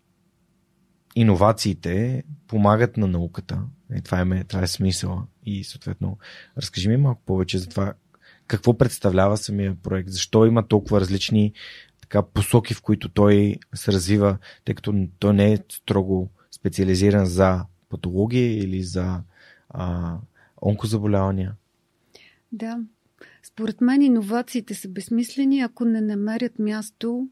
[1.17, 3.63] иновациите помагат на науката.
[3.97, 5.23] И това, е, това е смисъла.
[5.47, 6.19] И съответно,
[6.59, 7.93] разкажи ми малко повече за това
[8.47, 11.53] какво представлява самия проект, защо има толкова различни
[12.01, 17.65] така, посоки, в които той се развива, тъй като той не е строго специализиран за
[17.89, 19.21] патология или за
[19.69, 20.17] а,
[20.63, 21.55] онкозаболявания.
[22.53, 22.79] Да.
[23.43, 27.29] Според мен иновациите са безсмислени, ако не намерят място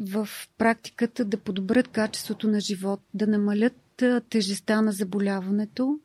[0.00, 0.28] в
[0.58, 6.00] практиката да подобрят качеството на живот, да намалят тежестта на заболяването.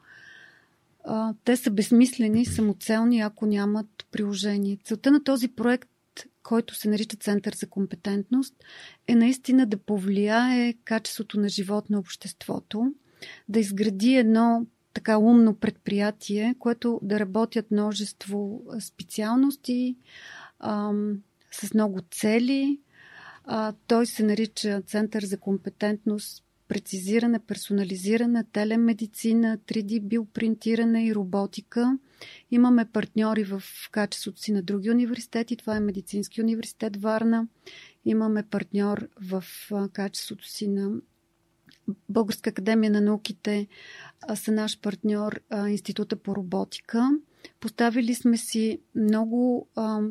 [1.43, 4.77] Те са безсмислени, самоцелни, ако нямат приложение.
[4.83, 5.89] Целта на този проект,
[6.43, 8.55] който се нарича Център за компетентност,
[9.07, 12.93] е наистина да повлияе качеството на живот на обществото,
[13.49, 19.95] да изгради едно така умно предприятие, което да работят множество специалности,
[20.59, 22.79] ам, с много цели,
[23.43, 31.97] а, той се нарича Център за компетентност, прецизиране, персонализирана телемедицина, 3D биопринтиране и роботика.
[32.51, 35.55] Имаме партньори в качеството си на други университети.
[35.55, 37.47] Това е Медицински университет Варна.
[38.05, 39.43] Имаме партньор в
[39.93, 40.91] качеството си на
[42.09, 43.67] Българска академия на науките
[44.35, 47.09] са наш партньор Института по роботика.
[47.59, 50.01] Поставили сме си много а,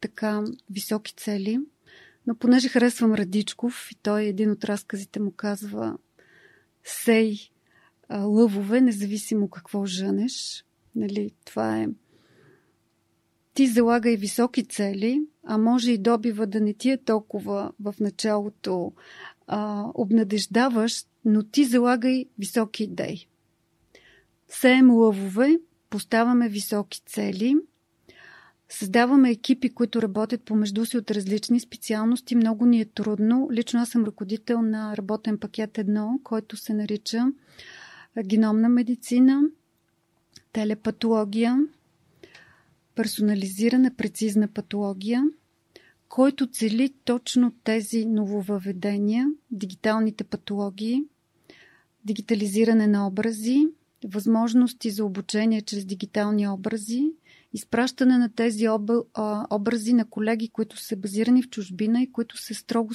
[0.00, 1.60] така високи цели–
[2.28, 5.98] но понеже харесвам Радичков и той един от разказите му казва
[6.84, 7.38] сей
[8.10, 10.64] лъвове, независимо какво жънеш.
[10.94, 11.88] Нали, това е
[13.54, 17.94] ти залага и високи цели, а може и добива да не ти е толкова в
[18.00, 18.92] началото
[19.46, 23.28] а, обнадеждаващ, но ти залагай високи идеи.
[24.48, 25.58] Сеем лъвове,
[25.90, 27.54] поставяме високи цели–
[28.70, 32.34] Създаваме екипи, които работят помежду си от различни специалности.
[32.34, 33.48] Много ни е трудно.
[33.52, 37.24] Лично аз съм ръководител на работен пакет 1, който се нарича
[38.26, 39.42] геномна медицина,
[40.52, 41.58] телепатология,
[42.94, 45.24] персонализирана прецизна патология,
[46.08, 51.02] който цели точно тези нововъведения, дигиталните патологии,
[52.04, 53.66] дигитализиране на образи,
[54.04, 57.12] възможности за обучение чрез дигитални образи–
[57.52, 58.66] изпращане на тези
[59.50, 62.94] образи на колеги, които са базирани в чужбина и които са строго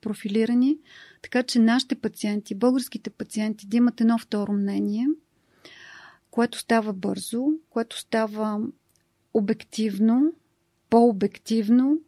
[0.00, 0.78] профилирани,
[1.22, 5.08] така че нашите пациенти, българските пациенти, да имат едно второ мнение,
[6.30, 8.60] което става бързо, което става
[9.34, 10.32] обективно,
[10.90, 11.98] по-обективно.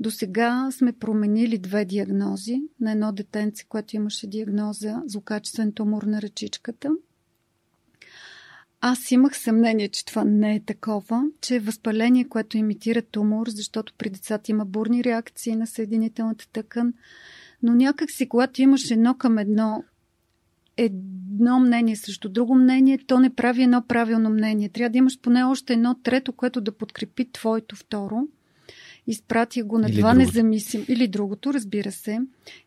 [0.00, 2.62] До сега сме променили две диагнози.
[2.80, 6.90] На едно детенце, което имаше диагноза злокачествен тумор на ръчичката–
[8.80, 13.94] аз имах съмнение, че това не е такова, че е възпаление, което имитира тумор, защото
[13.98, 16.94] при децата има бурни реакции на съединителната тъкан.
[17.62, 19.84] Но някак си, когато имаш едно към едно,
[20.76, 24.68] едно мнение срещу друго мнение, то не прави едно правилно мнение.
[24.68, 28.28] Трябва да имаш поне още едно трето, което да подкрепи твоето второ–
[29.10, 32.20] Изпратих го на или два независими, или другото, разбира се.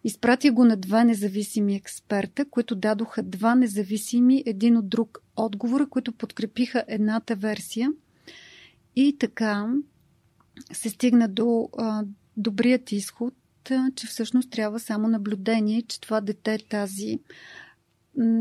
[0.04, 6.12] Изпратих го на два независими експерта, които дадоха два независими един от друг отговора, които
[6.12, 7.92] подкрепиха едната версия.
[8.96, 9.74] И така
[10.74, 12.04] се стигна до а,
[12.38, 13.34] добрият изход,
[13.72, 17.20] а, че всъщност трябва само наблюдение, че това дете тази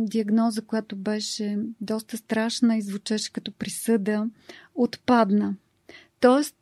[0.05, 4.27] диагноза, която беше доста страшна и звучеше като присъда,
[4.75, 5.55] отпадна.
[6.21, 6.57] Тоест,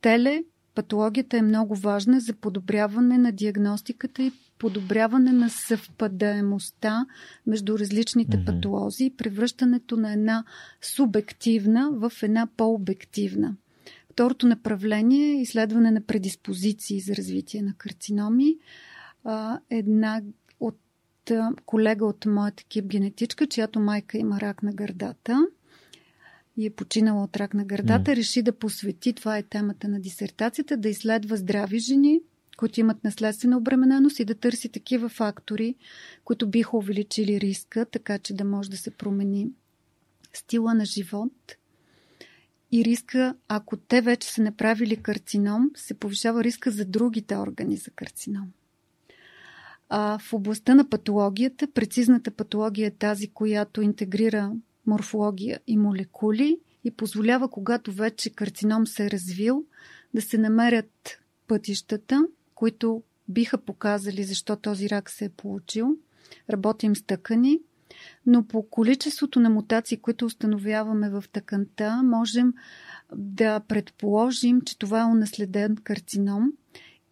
[0.00, 0.42] теле
[0.74, 7.06] Патологията е много важна за подобряване на диагностиката и подобряване на съвпадаемостта
[7.46, 8.46] между различните mm-hmm.
[8.46, 10.44] патолози и превръщането на една
[10.82, 13.56] субективна в една по-обективна.
[14.10, 18.56] Второто направление е изследване на предиспозиции за развитие на карциноми.
[19.70, 20.22] Една
[20.60, 20.80] от
[21.66, 25.46] колега от моят екип генетичка, чиято майка има рак на гърдата–
[26.56, 28.16] и е починала от рак на гърдата, mm.
[28.16, 32.20] реши да посвети, това е темата на дисертацията, да изследва здрави жени,
[32.56, 35.74] които имат наследствена обремененост и да търси такива фактори,
[36.24, 39.48] които биха увеличили риска, така че да може да се промени
[40.32, 41.32] стила на живот.
[42.72, 47.90] И риска, ако те вече са направили карцином, се повишава риска за другите органи за
[47.90, 48.52] карцином.
[49.88, 54.52] А в областта на патологията, прецизната патология е тази, която интегрира
[54.86, 59.64] морфология и молекули и позволява, когато вече карцином се е развил,
[60.14, 65.96] да се намерят пътищата, които биха показали защо този рак се е получил.
[66.50, 67.60] Работим с тъкани,
[68.26, 72.52] но по количеството на мутации, които установяваме в тъканта, можем
[73.16, 76.52] да предположим, че това е унаследен карцином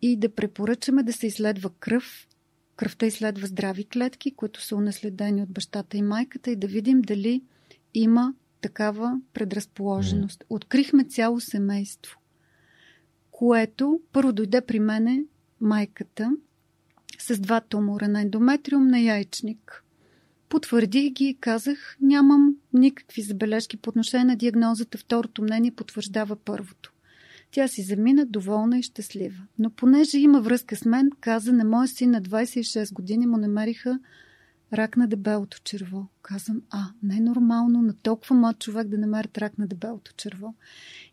[0.03, 2.29] и да препоръчаме да се изследва кръв.
[2.77, 7.43] Кръвта изследва здрави клетки, които са унаследени от бащата и майката и да видим дали
[7.95, 10.45] има такава предразположеност.
[10.51, 12.19] Открихме цяло семейство,
[13.31, 15.25] което първо дойде при мене
[15.61, 16.33] майката
[17.19, 19.85] с два тумора на ендометриум на яйчник.
[20.49, 24.99] Потвърдих ги и казах, нямам никакви забележки по отношение на диагнозата.
[24.99, 26.93] Второто мнение потвърждава първото.
[27.51, 29.43] Тя си замина доволна и щастлива.
[29.59, 33.99] Но понеже има връзка с мен, каза на моя син на 26 години му намериха
[34.73, 36.07] рак на дебелото черво.
[36.23, 40.55] Казвам, а, не нормално на толкова млад човек да намерят рак на дебелото черво.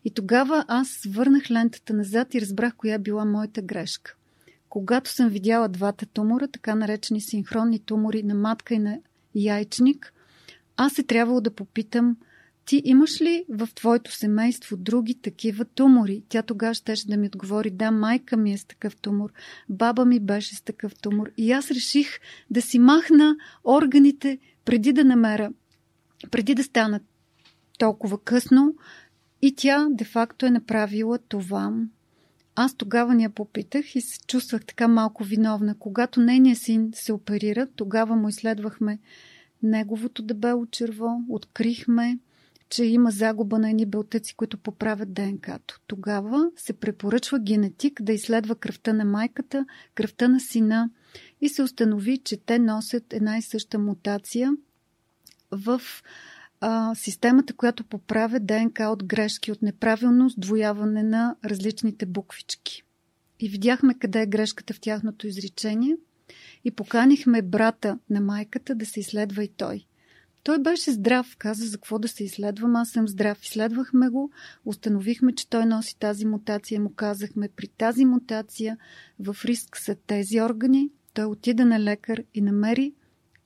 [0.04, 4.14] И тогава аз върнах лентата назад и разбрах коя била моята грешка.
[4.68, 8.98] Когато съм видяла двата тумора, така наречени синхронни тумори на матка и на
[9.34, 10.12] яйчник,
[10.76, 12.16] аз е трябвало да попитам
[12.70, 16.22] ти имаш ли в твоето семейство други такива тумори?
[16.28, 19.32] Тя тогава щеше да ми отговори, да, майка ми е с такъв тумор,
[19.68, 21.30] баба ми беше с такъв тумор.
[21.36, 22.20] И аз реших
[22.50, 25.52] да си махна органите преди да намеря,
[26.30, 27.00] преди да стана
[27.78, 28.74] толкова късно.
[29.42, 31.72] И тя де-факто е направила това.
[32.54, 35.78] Аз тогава ни я попитах и се чувствах така малко виновна.
[35.78, 38.98] Когато нейният син се оперира, тогава му изследвахме
[39.62, 42.18] неговото дебело черво, открихме,
[42.70, 45.80] че има загуба на едни белтъци, които поправят ДНК-то.
[45.86, 50.90] Тогава се препоръчва генетик да изследва кръвта на майката, кръвта на сина
[51.40, 54.52] и се установи, че те носят една и съща мутация
[55.50, 55.80] в
[56.60, 62.82] а, системата, която поправя ДНК от грешки, от неправилно сдвояване на различните буквички.
[63.40, 65.96] И видяхме къде е грешката в тяхното изречение
[66.64, 69.86] и поканихме брата на майката да се изследва и той.
[70.42, 73.42] Той беше здрав, каза за какво да се изследвам, аз съм здрав.
[73.42, 74.30] Изследвахме го,
[74.64, 78.78] установихме, че той носи тази мутация, му казахме, при тази мутация
[79.18, 80.90] в риск са тези органи.
[81.14, 82.94] Той отида на лекар и намери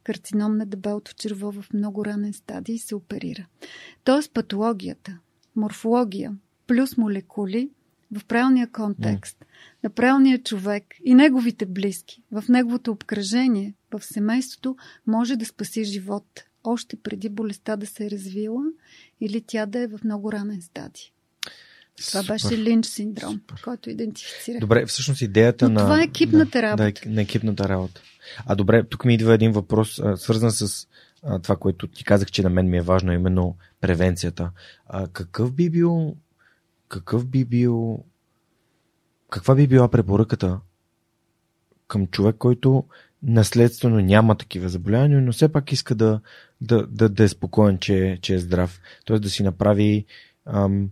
[0.04, 3.46] карцином на дебелото черво в много ранен стадий и се оперира.
[4.04, 5.18] Тоест патологията,
[5.56, 7.70] морфология плюс молекули
[8.12, 9.44] в правилния контекст, mm.
[9.84, 14.76] на правилния човек и неговите близки, в неговото обкръжение, в семейството,
[15.06, 18.62] може да спаси живот още преди болестта да се е развила
[19.20, 21.02] или тя да е в много ранен стадий.
[22.08, 22.32] Това Супер.
[22.32, 23.62] беше линч синдром, Супер.
[23.64, 24.58] който идентифицира.
[24.60, 25.80] Добре, всъщност идеята Но на.
[25.80, 27.00] Това е екипната да, работа.
[27.04, 28.02] Да, на екипната работа.
[28.46, 30.86] А добре, тук ми идва един въпрос, свързан с
[31.42, 34.50] това, което ти казах, че на мен ми е важно, именно превенцията.
[34.86, 36.16] А, какъв би бил.
[36.88, 38.04] Какъв би бил.
[39.30, 40.60] Каква би била препоръката
[41.88, 42.84] към човек, който
[43.22, 46.20] наследствено няма такива заболявания, но все пак иска да,
[46.64, 48.80] да, да, да е спокоен, че, че е здрав.
[49.04, 50.04] Тоест да си направи,
[50.46, 50.90] ам,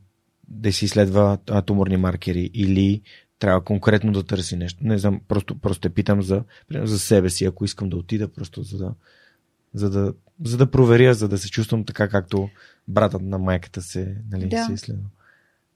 [0.49, 1.36] да си изследва
[1.66, 3.03] туморни маркери или
[3.39, 4.85] трябва конкретно да търси нещо.
[4.85, 6.44] Не знам, просто, просто те питам за,
[6.74, 8.94] за себе си, ако искам да отида, просто за да,
[9.74, 12.49] за да, за да проверя, за да се чувствам така, както
[12.89, 14.65] братът на майката се, нали, да.
[14.65, 15.09] се изследва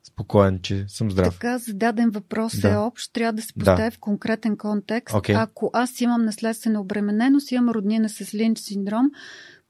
[0.06, 1.34] спокоен, че съм здрав.
[1.34, 2.72] Така, зададен въпрос да.
[2.72, 3.90] е общ, трябва да се постави да.
[3.90, 5.14] в конкретен контекст.
[5.14, 5.42] Okay.
[5.42, 9.10] Ако аз имам наследствена обремененост, имам роднина с линч синдром,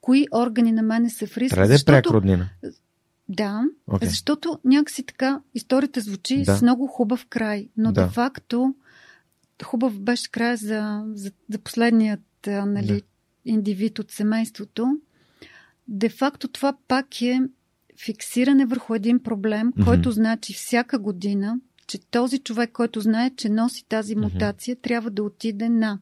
[0.07, 1.55] кои органи на мене са в риск?
[1.55, 2.49] Трябва да е пряк роднина.
[3.29, 4.05] Да, okay.
[4.05, 6.57] защото някакси така историята звучи да.
[6.57, 8.03] с много хубав край, но да.
[8.03, 8.75] де-факто
[9.65, 13.01] хубав беше край за, за, за последният нали, да.
[13.45, 15.01] индивид от семейството.
[15.89, 17.41] Де-факто това пак е
[18.05, 19.85] фиксиране върху един проблем, mm-hmm.
[19.85, 24.83] който значи всяка година, че този човек, който знае, че носи тази мутация, mm-hmm.
[24.83, 25.99] трябва да отиде на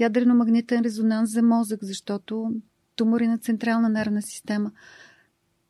[0.00, 2.52] ядрено-магнитен резонанс за мозък, защото
[3.02, 4.70] тумори на централна нервна система,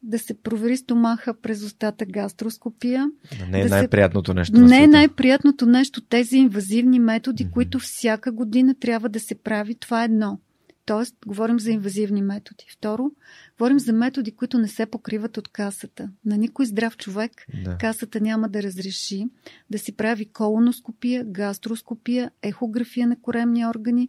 [0.03, 3.11] да се провери стомаха през устата гастроскопия.
[3.51, 4.61] Не е да най-приятното нещо.
[4.61, 6.01] Не е най-приятното нещо.
[6.01, 7.51] Тези инвазивни методи, mm-hmm.
[7.51, 10.39] които всяка година трябва да се прави, това е едно.
[10.87, 12.65] Тоест, говорим за инвазивни методи.
[12.73, 13.11] Второ,
[13.59, 16.11] говорим за методи, които не се покриват от касата.
[16.25, 17.33] На никой здрав човек
[17.65, 17.77] да.
[17.79, 19.27] касата няма да разреши
[19.71, 24.09] да си прави колоноскопия, гастроскопия, ехография на коремни органи,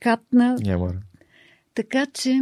[0.00, 0.56] катна.
[1.74, 2.40] Така че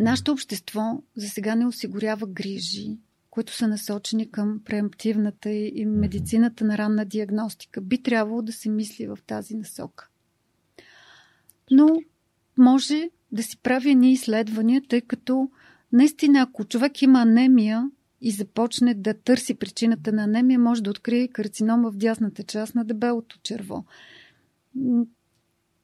[0.00, 2.98] нашето общество за сега не осигурява грижи,
[3.30, 7.80] които са насочени към преемптивната и медицината на ранна диагностика.
[7.80, 10.08] Би трябвало да се мисли в тази насока.
[11.70, 11.88] Но
[12.58, 15.50] може да си прави едни изследвания, тъй като
[15.92, 17.90] наистина, ако човек има анемия
[18.20, 22.84] и започне да търси причината на анемия, може да открие карцинома в дясната част на
[22.84, 23.84] дебелото черво.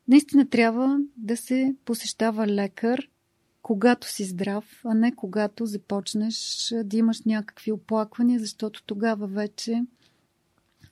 [0.08, 3.08] Наистина трябва да се посещава лекар,
[3.62, 9.82] когато си здрав, а не когато започнеш да имаш някакви оплаквания, защото тогава вече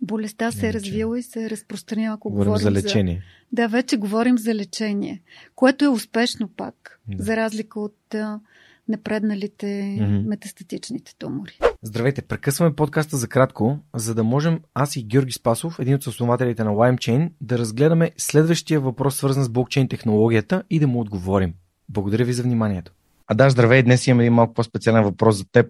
[0.03, 3.15] болестта се е развила и се е разпространява, ако говорим, говорим за лечение.
[3.15, 3.47] За...
[3.53, 5.23] Да, вече говорим за лечение,
[5.55, 7.23] което е успешно пак, да.
[7.23, 8.41] за разлика от а,
[8.89, 10.27] напредналите mm-hmm.
[10.27, 11.59] метастатичните тумори.
[11.83, 16.65] Здравейте, прекъсваме подкаста за кратко, за да можем аз и Георги Спасов, един от основателите
[16.65, 21.55] на LimeChain, да разгледаме следващия въпрос, свързан с блокчейн технологията и да му отговорим.
[21.89, 22.93] Благодаря ви за вниманието.
[23.27, 25.67] А да, здравей, днес имам един малко по-специален въпрос за теб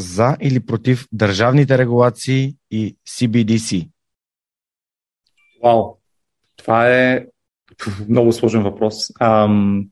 [0.00, 3.88] за или против държавните регулации и CBDC?
[5.62, 5.96] Вау,
[6.56, 7.26] това е
[8.08, 8.94] много сложен въпрос.
[9.20, 9.88] Ам...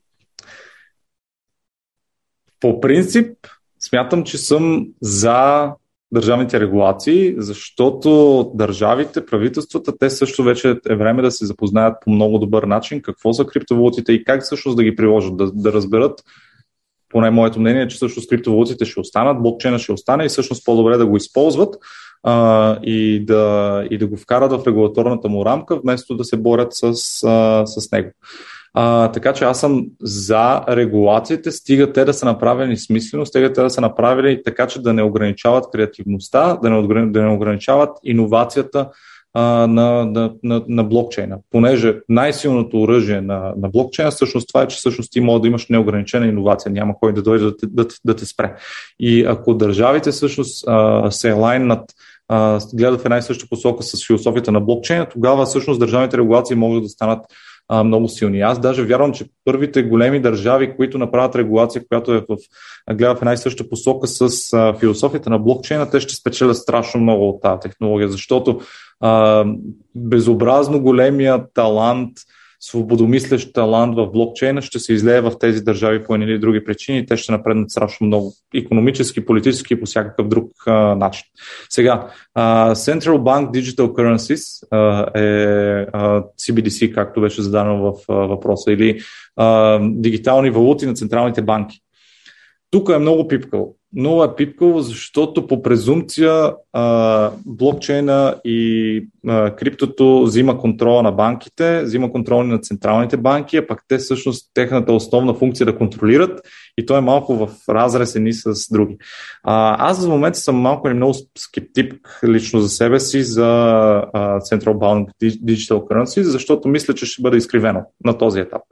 [2.64, 3.36] По принцип,
[3.80, 5.70] смятам, че съм за
[6.12, 12.38] държавните регулации, защото държавите, правителствата, те също вече е време да се запознаят по много
[12.38, 16.22] добър начин какво са криптовалутите и как всъщност да ги приложат, да, да разберат
[17.08, 20.96] поне моето мнение е, че всъщност криптовалутите ще останат, блокчейна ще остане и всъщност по-добре
[20.96, 21.76] да го използват
[22.22, 26.68] а, и, да, и да го вкарат в регулаторната му рамка, вместо да се борят
[26.72, 26.84] с,
[27.26, 28.10] а, с него.
[28.74, 33.62] А, така че аз съм за регулациите, стига те да са направени смислено, стига те
[33.62, 38.88] да са направили така, че да не ограничават креативността, да не, да не ограничават иновацията
[39.34, 41.38] а, на, на, на, на блокчейна.
[41.50, 45.68] Понеже най-силното оръжие на, на блокчейна всъщност това е, че всъщност ти може да имаш
[45.68, 48.54] неограничена иновация, няма кой да дойде да те, да, да те спре.
[49.00, 51.80] И ако държавите всъщност а, се лайнат
[52.74, 56.82] гледат в една и съща посока с философията на блокчейна, тогава всъщност държавните регулации могат
[56.82, 57.20] да станат
[57.68, 58.40] а, много силни.
[58.40, 62.36] Аз даже вярвам, че първите големи държави, които направят регулация, която е в,
[62.92, 67.00] гледа в една и съща посока с а, философията на блокчейна, те ще спечелят страшно
[67.00, 68.60] много от тази технология, защото
[69.00, 69.44] а,
[69.94, 72.12] безобразно големия талант,
[72.66, 77.06] свободомислещ талант в блокчейна ще се излее в тези държави по едни или други причини
[77.06, 81.24] те ще напреднат страшно много економически, политически и по всякакъв друг а, начин.
[81.68, 88.14] Сега, а, Central Bank Digital Currencies а, е а, CBDC, както беше задано в а,
[88.14, 89.00] въпроса, или
[89.36, 91.80] а, дигитални валути на централните банки.
[92.70, 93.74] Тук е много пипкал.
[93.96, 96.52] Много е пипкал, защото по презумпция
[97.46, 103.80] блокчейна и а, криптото взима контрола на банките, взима контрола на централните банки, а пък
[103.88, 106.40] те всъщност техната основна функция да контролират
[106.78, 108.96] и то е малко в разрез едни с други.
[109.42, 113.46] А, аз за момента съм малко или много скептик лично за себе си за
[114.12, 118.62] а, Central Bank Digital Currency, защото мисля, че ще бъде изкривено на този етап.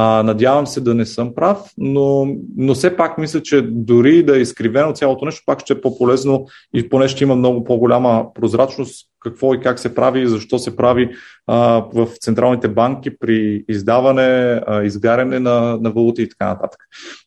[0.00, 2.26] А, надявам се да не съм прав, но,
[2.56, 6.46] но все пак мисля, че дори да е изкривено цялото нещо, пак ще е по-полезно
[6.74, 10.76] и поне ще има много по-голяма прозрачност какво и как се прави и защо се
[10.76, 11.10] прави
[11.46, 16.80] а, в централните банки при издаване, а, изгаряне на, на валути и така нататък.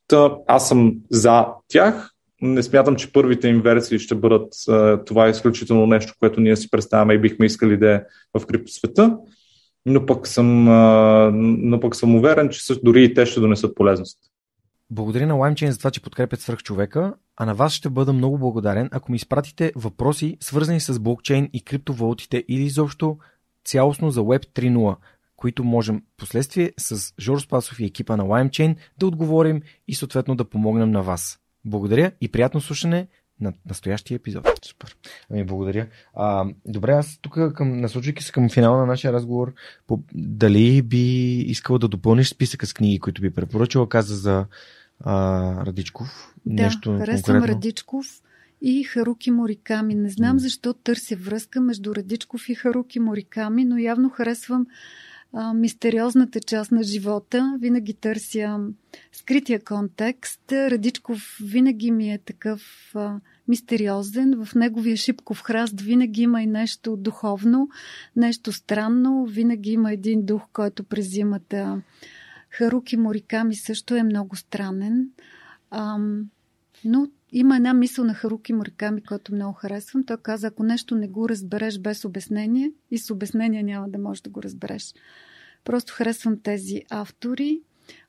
[0.08, 2.10] Та, аз съм за тях.
[2.42, 4.54] Не смятам, че първите им версии ще бъдат
[5.06, 8.02] това е изключително нещо, което ние си представяме и бихме искали да е
[8.40, 9.18] в криптосвета
[9.86, 10.64] но пък съм,
[11.70, 14.18] но пък съм уверен, че дори и те ще донесат полезност.
[14.90, 18.38] Благодаря на LimeChain за това, че подкрепят свърх човека, а на вас ще бъда много
[18.38, 23.18] благодарен, ако ми изпратите въпроси, свързани с блокчейн и криптовалутите или изобщо
[23.66, 24.96] цялостно за Web 3.0,
[25.36, 30.46] които можем последствие с Жор Спасов и екипа на LimeChain да отговорим и съответно да
[30.46, 31.40] помогнем на вас.
[31.66, 33.08] Благодаря и приятно слушане
[33.42, 34.48] на настоящия епизод.
[34.66, 34.96] Супер.
[35.32, 35.88] Ами, благодаря.
[36.14, 39.54] А, добре, аз тук към, насочвайки се към финала на нашия разговор,
[39.88, 44.46] по, дали би искала да допълниш списъка с книги, които би препоръчала, каза за
[45.00, 46.34] а, Радичков.
[46.46, 47.56] Да, нещо харесвам конкретно.
[47.56, 48.06] Радичков
[48.62, 49.96] и Харуки Мориками.
[49.96, 54.68] Не знам защо търся връзка между Радичков и Харуки Мориками, но явно харесвам
[55.34, 57.58] а, мистериозната част на живота.
[57.60, 58.60] Винаги търся
[59.12, 60.52] скрития контекст.
[60.52, 64.46] Радичков винаги ми е такъв а, мистериозен.
[64.46, 67.70] В неговия шипков храст винаги има и нещо духовно,
[68.16, 69.26] нещо странно.
[69.26, 71.82] Винаги има един дух, който през зимата.
[72.50, 75.10] Харуки Мориками също е много странен.
[75.72, 75.98] А,
[76.86, 80.04] но има една мисъл на Харуки Мориками, който много харесвам.
[80.04, 84.22] Той каза, ако нещо не го разбереш без обяснение, и с обяснение няма да можеш
[84.22, 84.94] да го разбереш.
[85.64, 87.62] Просто харесвам тези автори.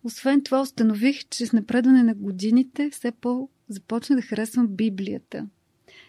[0.05, 5.47] Освен това, установих, че с напредване на годините все по започна да харесвам Библията.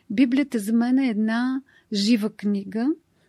[0.09, 1.61] Библията за мен е една
[1.93, 2.87] жива книга.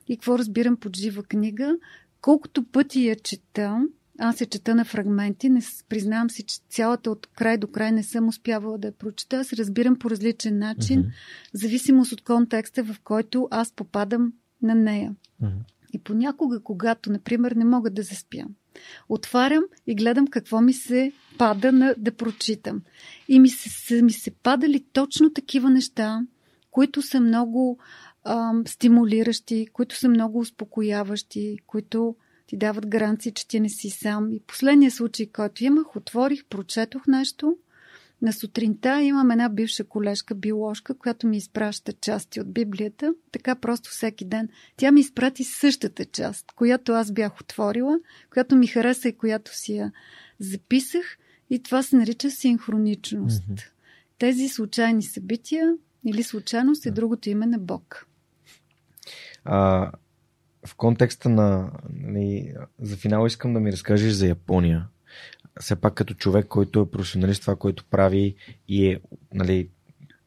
[0.08, 1.76] И какво разбирам под жива книга?
[2.20, 3.88] Колкото пъти я чета,
[4.18, 8.02] Аз се чета на фрагменти, не признавам си, че цялата от край до край не
[8.02, 9.36] съм успявала да я прочета.
[9.36, 11.12] Аз разбирам по различен начин, mm-hmm.
[11.52, 14.32] зависимост от контекста, в който аз попадам
[14.62, 15.14] на нея.
[15.42, 15.58] Mm-hmm.
[15.92, 18.44] И понякога, когато, например, не мога да заспя,
[19.08, 22.82] отварям и гледам какво ми се пада на да прочитам.
[23.28, 26.22] И ми се, ми се падали точно такива неща,
[26.70, 27.78] които са много
[28.24, 32.16] ам, стимулиращи, които са много успокояващи, които
[32.54, 34.32] ти дават гаранция, че ти не си сам.
[34.32, 37.56] И последния случай, който имах, отворих, прочетох нещо.
[38.22, 43.90] На сутринта имам една бивша колежка, биоложка, която ми изпраща части от Библията, така просто
[43.90, 44.48] всеки ден.
[44.76, 47.98] Тя ми изпрати същата част, която аз бях отворила,
[48.32, 49.92] която ми хареса и която си я
[50.38, 51.18] записах.
[51.50, 53.42] И това се нарича синхроничност.
[53.42, 53.64] Mm-hmm.
[54.18, 55.74] Тези случайни събития
[56.06, 58.06] или случайност е другото име на Бог.
[59.44, 59.90] А,
[60.66, 61.70] в контекста на...
[61.94, 64.86] Нали, за финал искам да ми разкажеш за Япония.
[65.60, 68.34] Все пак като човек, който е професионалист това, което прави
[68.68, 69.00] и е
[69.34, 69.68] нали,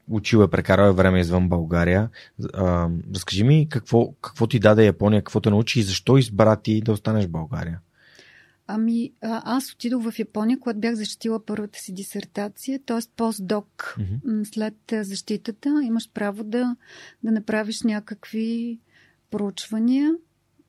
[0.10, 2.10] учил е, прекарал е време извън България.
[2.54, 6.82] А, разкажи ми какво, какво ти даде Япония, какво те научи и защо избра ти
[6.82, 7.80] да останеш в България?
[8.68, 13.00] Ами, аз отидох в Япония, когато бях защитила първата си дисертация, т.е.
[13.16, 13.98] постдок.
[14.00, 14.54] Mm-hmm.
[14.54, 16.76] След защитата имаш право да,
[17.24, 18.80] да направиш някакви
[19.32, 20.14] проучвания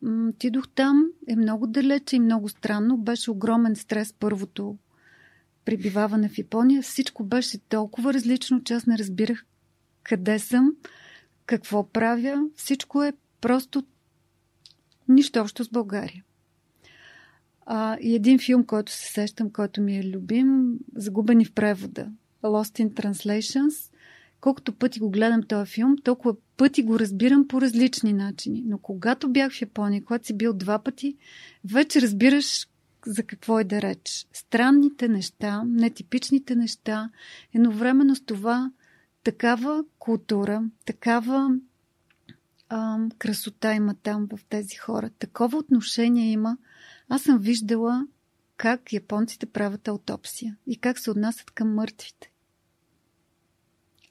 [0.06, 2.96] отидох там, е много далече и много странно.
[2.96, 4.76] Беше огромен стрес първото
[5.64, 6.82] прибиваване в Япония.
[6.82, 9.44] Всичко беше толкова различно, че аз не разбирах
[10.02, 10.72] къде съм,
[11.46, 12.48] какво правя.
[12.56, 13.82] Всичко е просто
[15.08, 16.24] нищо общо с България.
[17.66, 22.12] А, и един филм, който се сещам, който ми е любим, Загубени в превода.
[22.42, 23.87] Lost in Translations.
[24.40, 28.62] Колкото пъти го гледам този филм, толкова пъти го разбирам по различни начини.
[28.66, 31.16] Но когато бях в Япония, когато си бил два пъти,
[31.64, 32.68] вече разбираш
[33.06, 34.26] за какво е да реч.
[34.32, 37.10] Странните неща, нетипичните неща,
[37.54, 38.72] едновременно с това
[39.24, 41.50] такава култура, такава
[42.68, 45.10] а, красота има там в тези хора.
[45.18, 46.56] Такова отношение има.
[47.08, 48.06] Аз съм виждала
[48.56, 52.30] как японците правят аутопсия и как се отнасят към мъртвите.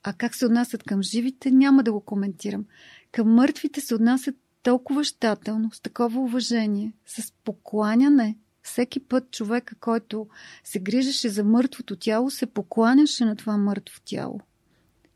[0.07, 2.65] А как се отнасят към живите, няма да го коментирам.
[3.11, 8.37] Към мъртвите се отнасят толкова щателно, с такова уважение, с покланяне.
[8.61, 10.27] Всеки път човека, който
[10.63, 14.39] се грижеше за мъртвото тяло, се покланяше на това мъртво тяло.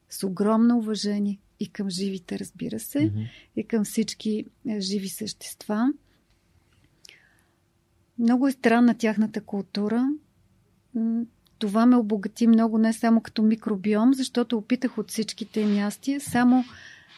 [0.10, 3.30] С огромно уважение и към живите, разбира се, mm-hmm.
[3.56, 5.94] и към всички е, живи същества.
[8.20, 10.10] Много е странна тяхната култура
[11.62, 16.64] това ме обогати много не само като микробиом, защото опитах от всичките им ястия, само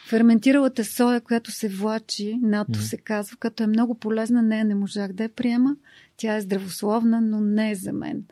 [0.08, 5.12] ферментиралата соя, която се влачи, НАТО се казва, като е много полезна, нея не можах
[5.12, 5.76] да я приема.
[6.16, 8.24] Тя е здравословна, но не е за мен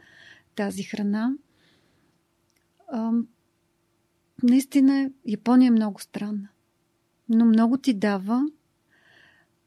[0.54, 1.32] тази храна.
[2.88, 3.12] А,
[4.42, 6.48] наистина, Япония е много странна.
[7.28, 8.46] Но много ти дава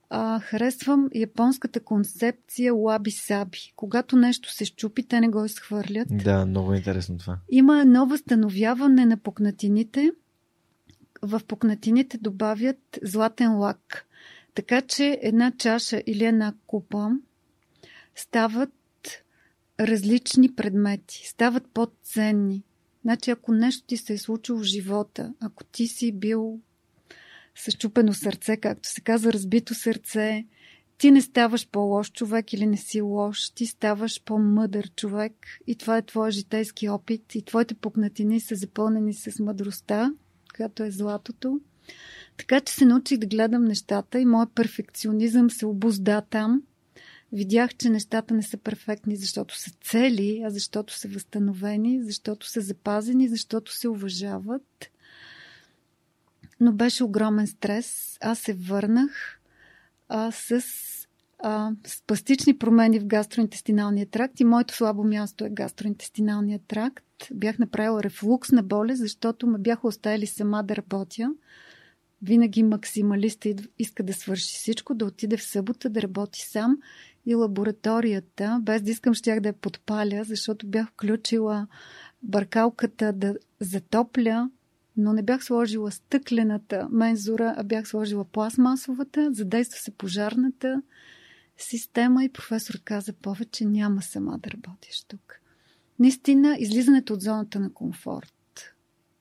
[0.10, 3.74] а, харесвам японската концепция лаби-саби.
[3.76, 6.08] Когато нещо се щупи, те не го изхвърлят.
[6.12, 7.38] Да, много интересно това.
[7.50, 10.12] Има едно възстановяване на пукнатините.
[11.22, 14.06] В пукнатините добавят златен лак.
[14.56, 17.10] Така че една чаша или една купа
[18.16, 18.72] стават
[19.80, 22.64] различни предмети, стават по-ценни.
[23.02, 26.60] Значи, ако нещо ти се е случило в живота, ако ти си бил
[27.56, 30.46] с чупено сърце, както се казва, разбито сърце.
[30.98, 35.34] Ти не ставаш по-лош човек или не си лош, ти ставаш по-мъдър човек
[35.68, 40.14] и това е твоя житейски опит и твоите пукнатини са запълнени с мъдростта,
[40.56, 41.60] която е златото.
[42.38, 46.64] Така че се научих да гледам нещата и моят перфекционизъм се обозда там.
[47.32, 52.62] Видях, че нещата не са перфектни, защото са цели, а защото са възстановени, защото са
[52.62, 54.92] запазени, защото се уважават
[56.60, 58.18] но беше огромен стрес.
[58.22, 59.40] Аз се върнах
[60.10, 60.62] а, с
[61.40, 67.06] а, спастични промени в гастроинтестиналния тракт и моето слабо място е гастроинтестиналния тракт.
[67.34, 71.34] Бях направила рефлукс на болест, защото ме бяха оставили сама да работя.
[72.22, 73.50] Винаги максималиста
[73.80, 76.78] иска да свърши всичко, да отиде в събота, да работи сам.
[77.26, 81.68] И лабораторията, без да искам, щях да я подпаля, защото бях включила
[82.24, 84.50] бъркалката да затопля
[84.98, 90.82] но не бях сложила стъклената мензура, а бях сложила пластмасовата, задейства се пожарната
[91.58, 95.42] система и професор каза повече няма сама да работиш тук.
[96.00, 98.76] Наистина, излизането от зоната на комфорт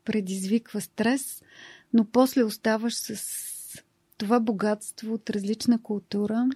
[0.05, 1.43] предизвиква стрес,
[1.93, 3.23] но после оставаш с
[4.19, 6.49] това богатство от различна култура,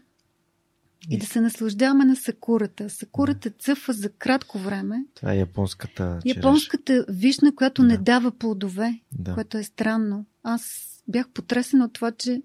[1.11, 2.91] и да се наслаждаваме на сакурата.
[2.91, 5.05] Сакурата цъфа за кратко време.
[5.15, 7.89] Това е японската Японската вишна, която да.
[7.89, 9.35] не дава плодове, да.
[9.35, 10.27] което е странно.
[10.43, 12.43] Аз бях потресена от това, че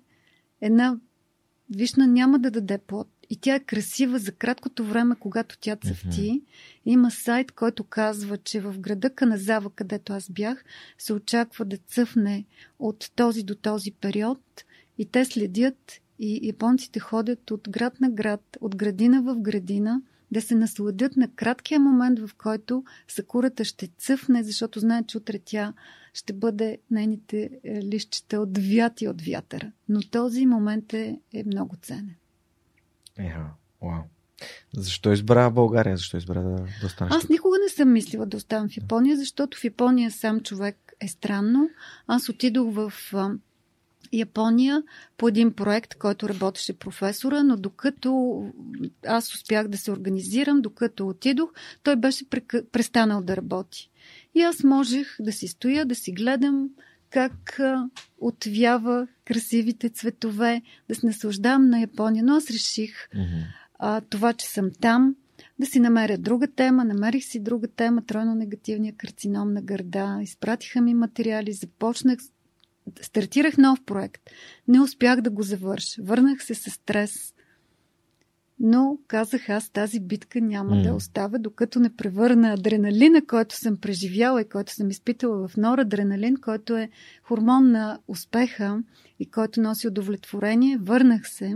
[0.61, 0.97] една
[1.75, 3.07] вишна няма да даде плод.
[3.29, 6.07] И тя е красива за краткото време, когато тя цъфти.
[6.09, 6.41] Mm-hmm.
[6.85, 10.63] Има сайт, който казва, че в града Каназава, където аз бях,
[10.97, 12.45] се очаква да цъфне
[12.79, 14.39] от този до този период.
[14.97, 20.01] И те следят и японците ходят от град на град, от градина в градина,
[20.31, 25.39] да се насладят на краткия момент, в който сакурата ще цъфне, защото знаят, че утре
[25.45, 25.73] тя
[26.13, 29.71] ще бъде нейните е, лищчета отвяти от вятъра.
[29.89, 32.15] Но този момент е, е много ценен.
[33.19, 33.45] Yeah.
[33.81, 34.01] Wow.
[34.73, 35.97] Защо избра България?
[35.97, 37.13] Защо избра да, да останеш?
[37.15, 41.07] Аз никога не съм мислила да оставам в Япония, защото в Япония сам човек е
[41.07, 41.69] странно.
[42.07, 42.93] Аз отидох в
[44.13, 44.83] Япония
[45.17, 48.43] по един проект, който работеше професора, но докато
[49.07, 51.53] аз успях да се организирам, докато отидох,
[51.83, 52.25] той беше
[52.71, 53.89] престанал да работи.
[54.35, 56.69] И аз можех да си стоя, да си гледам
[57.09, 57.59] как
[58.21, 62.23] отвява красивите цветове, да се наслаждавам на Япония.
[62.23, 63.43] Но аз реших mm-hmm.
[63.79, 65.15] а, това, че съм там,
[65.59, 66.85] да си намеря друга тема.
[66.85, 70.19] Намерих си друга тема, тройно негативния карцином на гърда.
[70.21, 72.19] Изпратиха ми материали, започнах
[73.01, 74.21] стартирах нов проект.
[74.67, 76.01] Не успях да го завърша.
[76.03, 77.33] Върнах се с стрес.
[78.59, 80.83] Но казах аз тази битка няма mm.
[80.83, 86.37] да оставя, докато не превърна адреналина, който съм преживяла и който съм изпитала в норадреналин,
[86.37, 86.89] който е
[87.23, 88.83] хормон на успеха
[89.19, 90.77] и който носи удовлетворение.
[90.77, 91.55] Върнах се.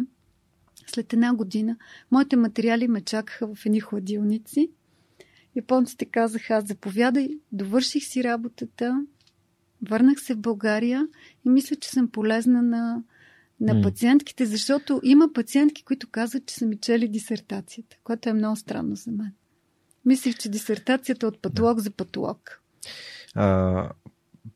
[0.88, 1.78] След една година
[2.12, 4.72] моите материали ме чакаха в едни хладилници.
[5.56, 9.06] Японците казаха, аз заповядай, довърших си работата,
[9.82, 11.08] Върнах се в България
[11.46, 13.04] и мисля, че съм полезна на,
[13.60, 13.84] на mm.
[13.84, 18.96] пациентките, защото има пациентки, които казват, че са ми чели дисертацията, което е много странно
[18.96, 19.34] за мен.
[20.06, 21.82] Мислих, че дисертацията е от патолог да.
[21.82, 22.62] за патолог.
[23.36, 23.90] А,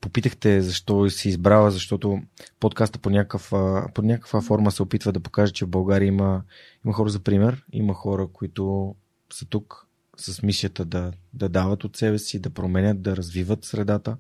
[0.02, 2.22] попитахте защо си избрала, защото
[2.60, 3.52] подкаста по, някакъв,
[3.94, 6.44] по някаква форма се опитва да покаже, че в България има,
[6.86, 8.96] има хора за пример, има хора, които
[9.34, 9.88] са тук
[10.18, 14.18] с мисията да, да дават от себе си, да променят, да развиват средата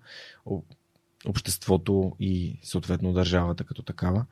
[1.25, 4.25] обществото и съответно държавата като такава.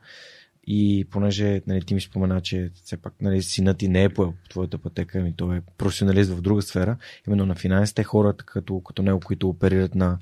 [0.66, 4.32] И понеже нали, ти ми спомена, че все пак нали, синът ти не е по
[4.50, 6.96] твоята пътека, ами той е професионалист в друга сфера,
[7.26, 10.18] именно на финансите хората като, като него, които оперират на,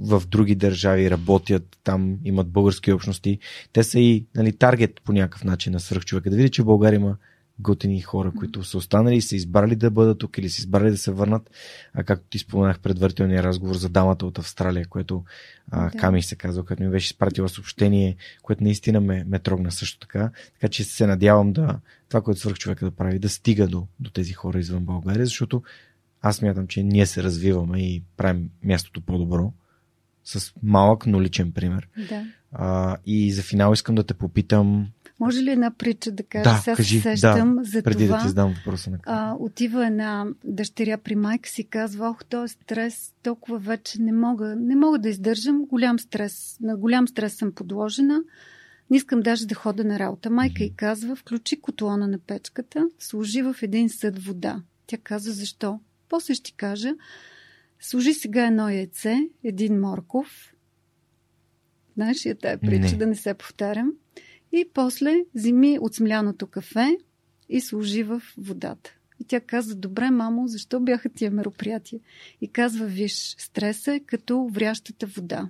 [0.00, 3.38] в други държави, работят там, имат български общности,
[3.72, 6.30] те са и нали, таргет по някакъв начин на свръхчовека.
[6.30, 7.16] Да види, че България има
[7.60, 10.96] готини хора, които са останали и са избрали да бъдат тук или са избрали да
[10.96, 11.50] се върнат.
[11.94, 15.24] А както ти споменах предварителния разговор за дамата от Австралия, което
[15.70, 15.98] а, да.
[15.98, 20.30] Ками се казва, като ми беше изпратила съобщение, което наистина ме, ме трогна също така.
[20.52, 24.10] Така че се надявам да това, което свърх човека да прави, да стига до, до
[24.10, 25.62] тези хора извън България, защото
[26.22, 29.52] аз мятам, че ние се развиваме и правим мястото по-добро
[30.24, 31.88] с малък, но личен пример.
[32.08, 32.26] Да.
[32.52, 34.86] А, и за финал искам да те попитам
[35.20, 36.50] може ли една притча да кажа?
[36.50, 38.16] Да, Сега кажи, се сещам да, за преди това.
[38.16, 42.52] да ти задам въпроса на а, Отива една дъщеря при майка си казва, ох, този
[42.52, 47.52] стрес, толкова вече не мога, не мога да издържам, голям стрес, на голям стрес съм
[47.52, 48.20] подложена,
[48.90, 50.30] не искам даже да хода на работа.
[50.30, 54.62] Майка й казва, включи котлона на печката, сложи в един съд вода.
[54.86, 55.80] Тя казва, защо?
[56.08, 56.94] После ще ти кажа,
[57.80, 60.52] сложи сега едно яйце, един морков,
[61.98, 62.98] Знаеш я тая притча, не.
[62.98, 63.92] да не се повтарям.
[64.52, 66.96] И после вземи от смляното кафе
[67.48, 68.90] и сложи в водата.
[69.20, 72.00] И тя каза, добре, мамо, защо бяха тия мероприятия?
[72.40, 75.48] И казва, виж, стреса е като врящата вода,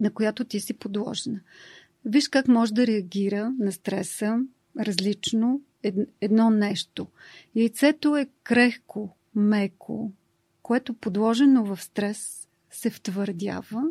[0.00, 1.40] на която ти си подложена.
[2.04, 4.38] Виж как може да реагира на стреса
[4.78, 5.60] различно
[6.20, 7.06] едно нещо.
[7.54, 10.12] Яйцето е крехко, меко,
[10.62, 13.82] което подложено в стрес се втвърдява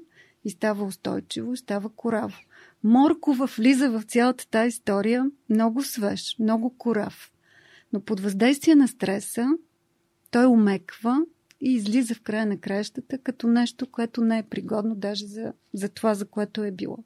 [0.45, 2.37] и става устойчиво, става кораво.
[2.83, 7.31] Моркова влиза в цялата тази история много свеж, много корав.
[7.93, 9.47] Но под въздействие на стреса
[10.31, 11.21] той умеква
[11.61, 15.89] и излиза в края на краищата като нещо, което не е пригодно даже за, за
[15.89, 16.97] това, за което е било.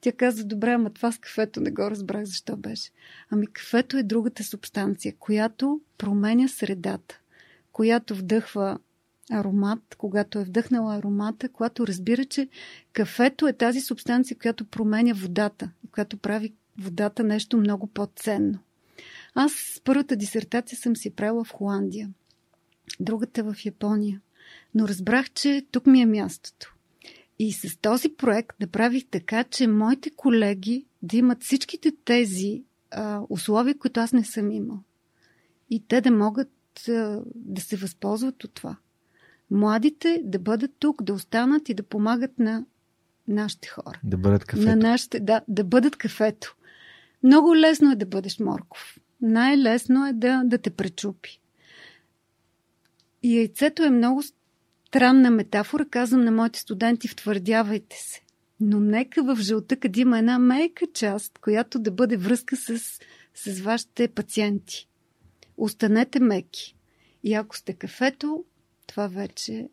[0.00, 2.90] Тя каза, добре, ама това с кафето не го разбрах защо беше.
[3.30, 7.20] Ами кафето е другата субстанция, която променя средата,
[7.72, 8.78] която вдъхва
[9.30, 12.48] аромат, когато е вдъхнала аромата, когато разбира, че
[12.92, 18.58] кафето е тази субстанция, която променя водата, която прави водата нещо много по-ценно.
[19.34, 19.52] Аз
[19.84, 22.10] първата дисертация съм си правила в Холандия,
[23.00, 24.20] другата в Япония.
[24.74, 26.74] Но разбрах, че тук ми е мястото.
[27.38, 33.78] И с този проект направих така, че моите колеги да имат всичките тези а, условия,
[33.78, 34.78] които аз не съм имал.
[35.70, 36.50] И те да могат
[36.88, 38.76] а, да се възползват от това.
[39.50, 42.64] Младите да бъдат тук, да останат и да помагат на
[43.28, 44.00] нашите хора.
[44.04, 44.68] Да бъдат кафето.
[44.68, 46.56] На нашите, да, да бъдат кафето.
[47.22, 48.98] Много лесно е да бъдеш морков.
[49.22, 51.40] Най-лесно е да, да те пречупи.
[53.22, 54.22] И яйцето е много
[54.88, 55.84] странна метафора.
[55.90, 58.20] Казвам на моите студенти, втвърдявайте се.
[58.60, 59.36] Но нека в
[59.76, 62.78] къде има една мейка част, която да бъде връзка с,
[63.34, 64.88] с вашите пациенти.
[65.56, 66.76] Останете меки.
[67.24, 68.44] И ако сте кафето,
[68.90, 69.68] това вече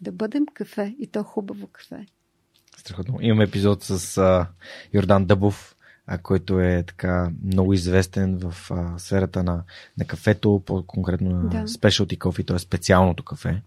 [0.00, 2.06] да бъдем кафе и то хубаво кафе.
[2.76, 3.18] Страхотно.
[3.20, 4.46] Имаме епизод с а,
[4.94, 9.62] Йордан Дъбов, а, който е така много известен в а, сферата на,
[9.98, 11.56] на кафето, по-конкретно на да.
[11.56, 12.58] specialty coffee, т.е.
[12.58, 13.62] специалното кафе.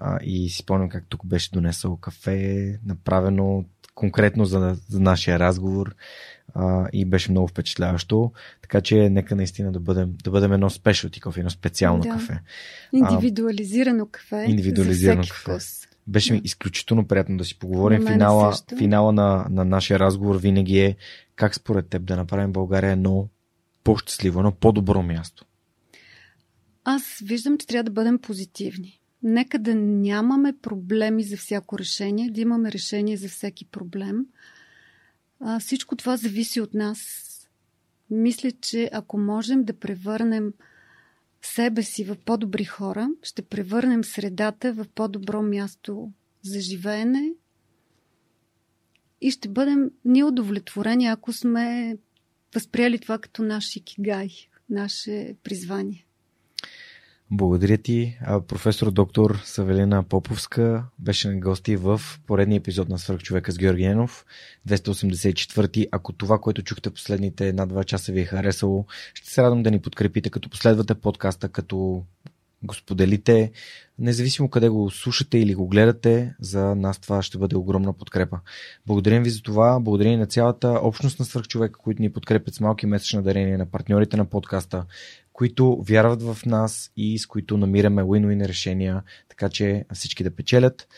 [0.00, 3.64] А, и си спомням как тук беше донесъл кафе, направено
[3.94, 5.94] конкретно за, за нашия разговор
[6.54, 8.32] а, и беше много впечатляващо.
[8.62, 12.08] Така че нека наистина да бъдем, да бъдем едно specialty кофе, едно специално да.
[12.08, 12.40] кафе.
[12.92, 14.44] Индивидуализирано кафе.
[14.48, 15.40] Индивидуализирано кафе.
[15.40, 15.88] Вкус.
[16.06, 18.06] Беше ми изключително приятно да си поговорим.
[18.06, 20.96] Финала, финала на, на нашия разговор винаги е
[21.36, 23.28] как според теб да направим България едно
[23.84, 25.44] по-щастливо, едно по-добро място.
[26.84, 29.01] Аз виждам, че трябва да бъдем позитивни.
[29.22, 34.26] Нека да нямаме проблеми за всяко решение, да имаме решение за всеки проблем.
[35.40, 37.28] А, всичко това зависи от нас.
[38.10, 40.52] Мисля, че ако можем да превърнем
[41.42, 47.32] себе си в по-добри хора, ще превърнем средата в по-добро място за живеене
[49.20, 51.96] и ще бъдем ние удовлетворени, ако сме
[52.54, 54.28] възприели това като наш икигай,
[54.70, 56.06] наше призвание.
[57.34, 58.18] Благодаря ти.
[58.48, 64.26] Професор доктор Савелина Поповска беше на гости в поредния епизод на Свърхчовека с Георги Енов,
[64.68, 65.86] 284.
[65.92, 69.80] Ако това, което чухте последните една-два часа ви е харесало, ще се радвам да ни
[69.80, 72.04] подкрепите, като последвате подкаста, като
[72.64, 73.52] го споделите,
[73.98, 78.40] независимо къде го слушате или го гледате, за нас това ще бъде огромна подкрепа.
[78.86, 82.86] Благодарим ви за това, благодарим на цялата общност на свърхчовека, които ни подкрепят с малки
[82.86, 84.84] месечни дарения, на партньорите на подкаста,
[85.32, 90.88] които вярват в нас и с които намираме win-win решения, така че всички да печелят.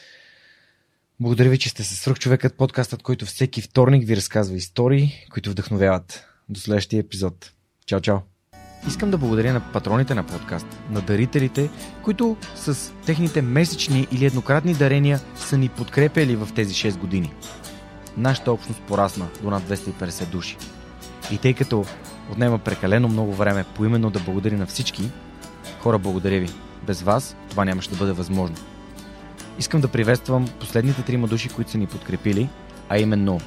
[1.20, 6.26] Благодаря ви, че сте с Свърхчовекът, подкастът, който всеки вторник ви разказва истории, които вдъхновяват.
[6.48, 7.52] До следващия епизод.
[7.86, 8.33] Чао, чао!
[8.88, 11.70] Искам да благодаря на патроните на подкаст, на дарителите,
[12.02, 17.32] които с техните месечни или еднократни дарения са ни подкрепяли в тези 6 години.
[18.16, 20.56] Нашата общност порасна до над 250 души.
[21.32, 21.84] И тъй като
[22.32, 25.10] отнема прекалено много време поименно да благодаря на всички,
[25.80, 26.48] хора благодаря ви.
[26.86, 28.56] Без вас това нямаше да бъде възможно.
[29.58, 32.48] Искам да приветствам последните трима души, които са ни подкрепили,
[32.88, 33.40] а именно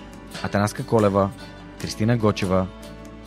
[0.44, 1.30] Атанаска Колева,
[1.82, 2.68] Кристина Гочева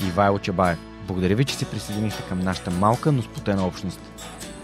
[0.01, 0.90] и Вайло Чабаев.
[1.11, 4.01] Благодаря ви, че се присъединихте към нашата малка, но спотена общност.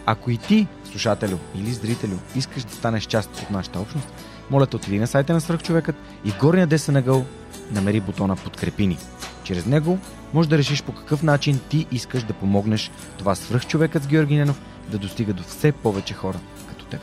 [0.07, 4.13] Ако и ти, слушателю или зрителю, искаш да станеш част от нашата общност,
[4.51, 7.25] моля те отиди на сайта на Свърхчовекът и в горния десен ъгъл
[7.71, 8.99] намери бутона Подкрепи ни.
[9.45, 9.99] Чрез него
[10.35, 14.61] може да решиш по какъв начин ти искаш да помогнеш това свръхчовекът с Георги Ненов
[14.89, 17.01] да достига до все повече хора като теб.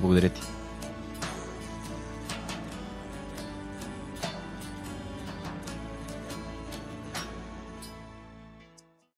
[0.00, 0.55] Благодаря ти.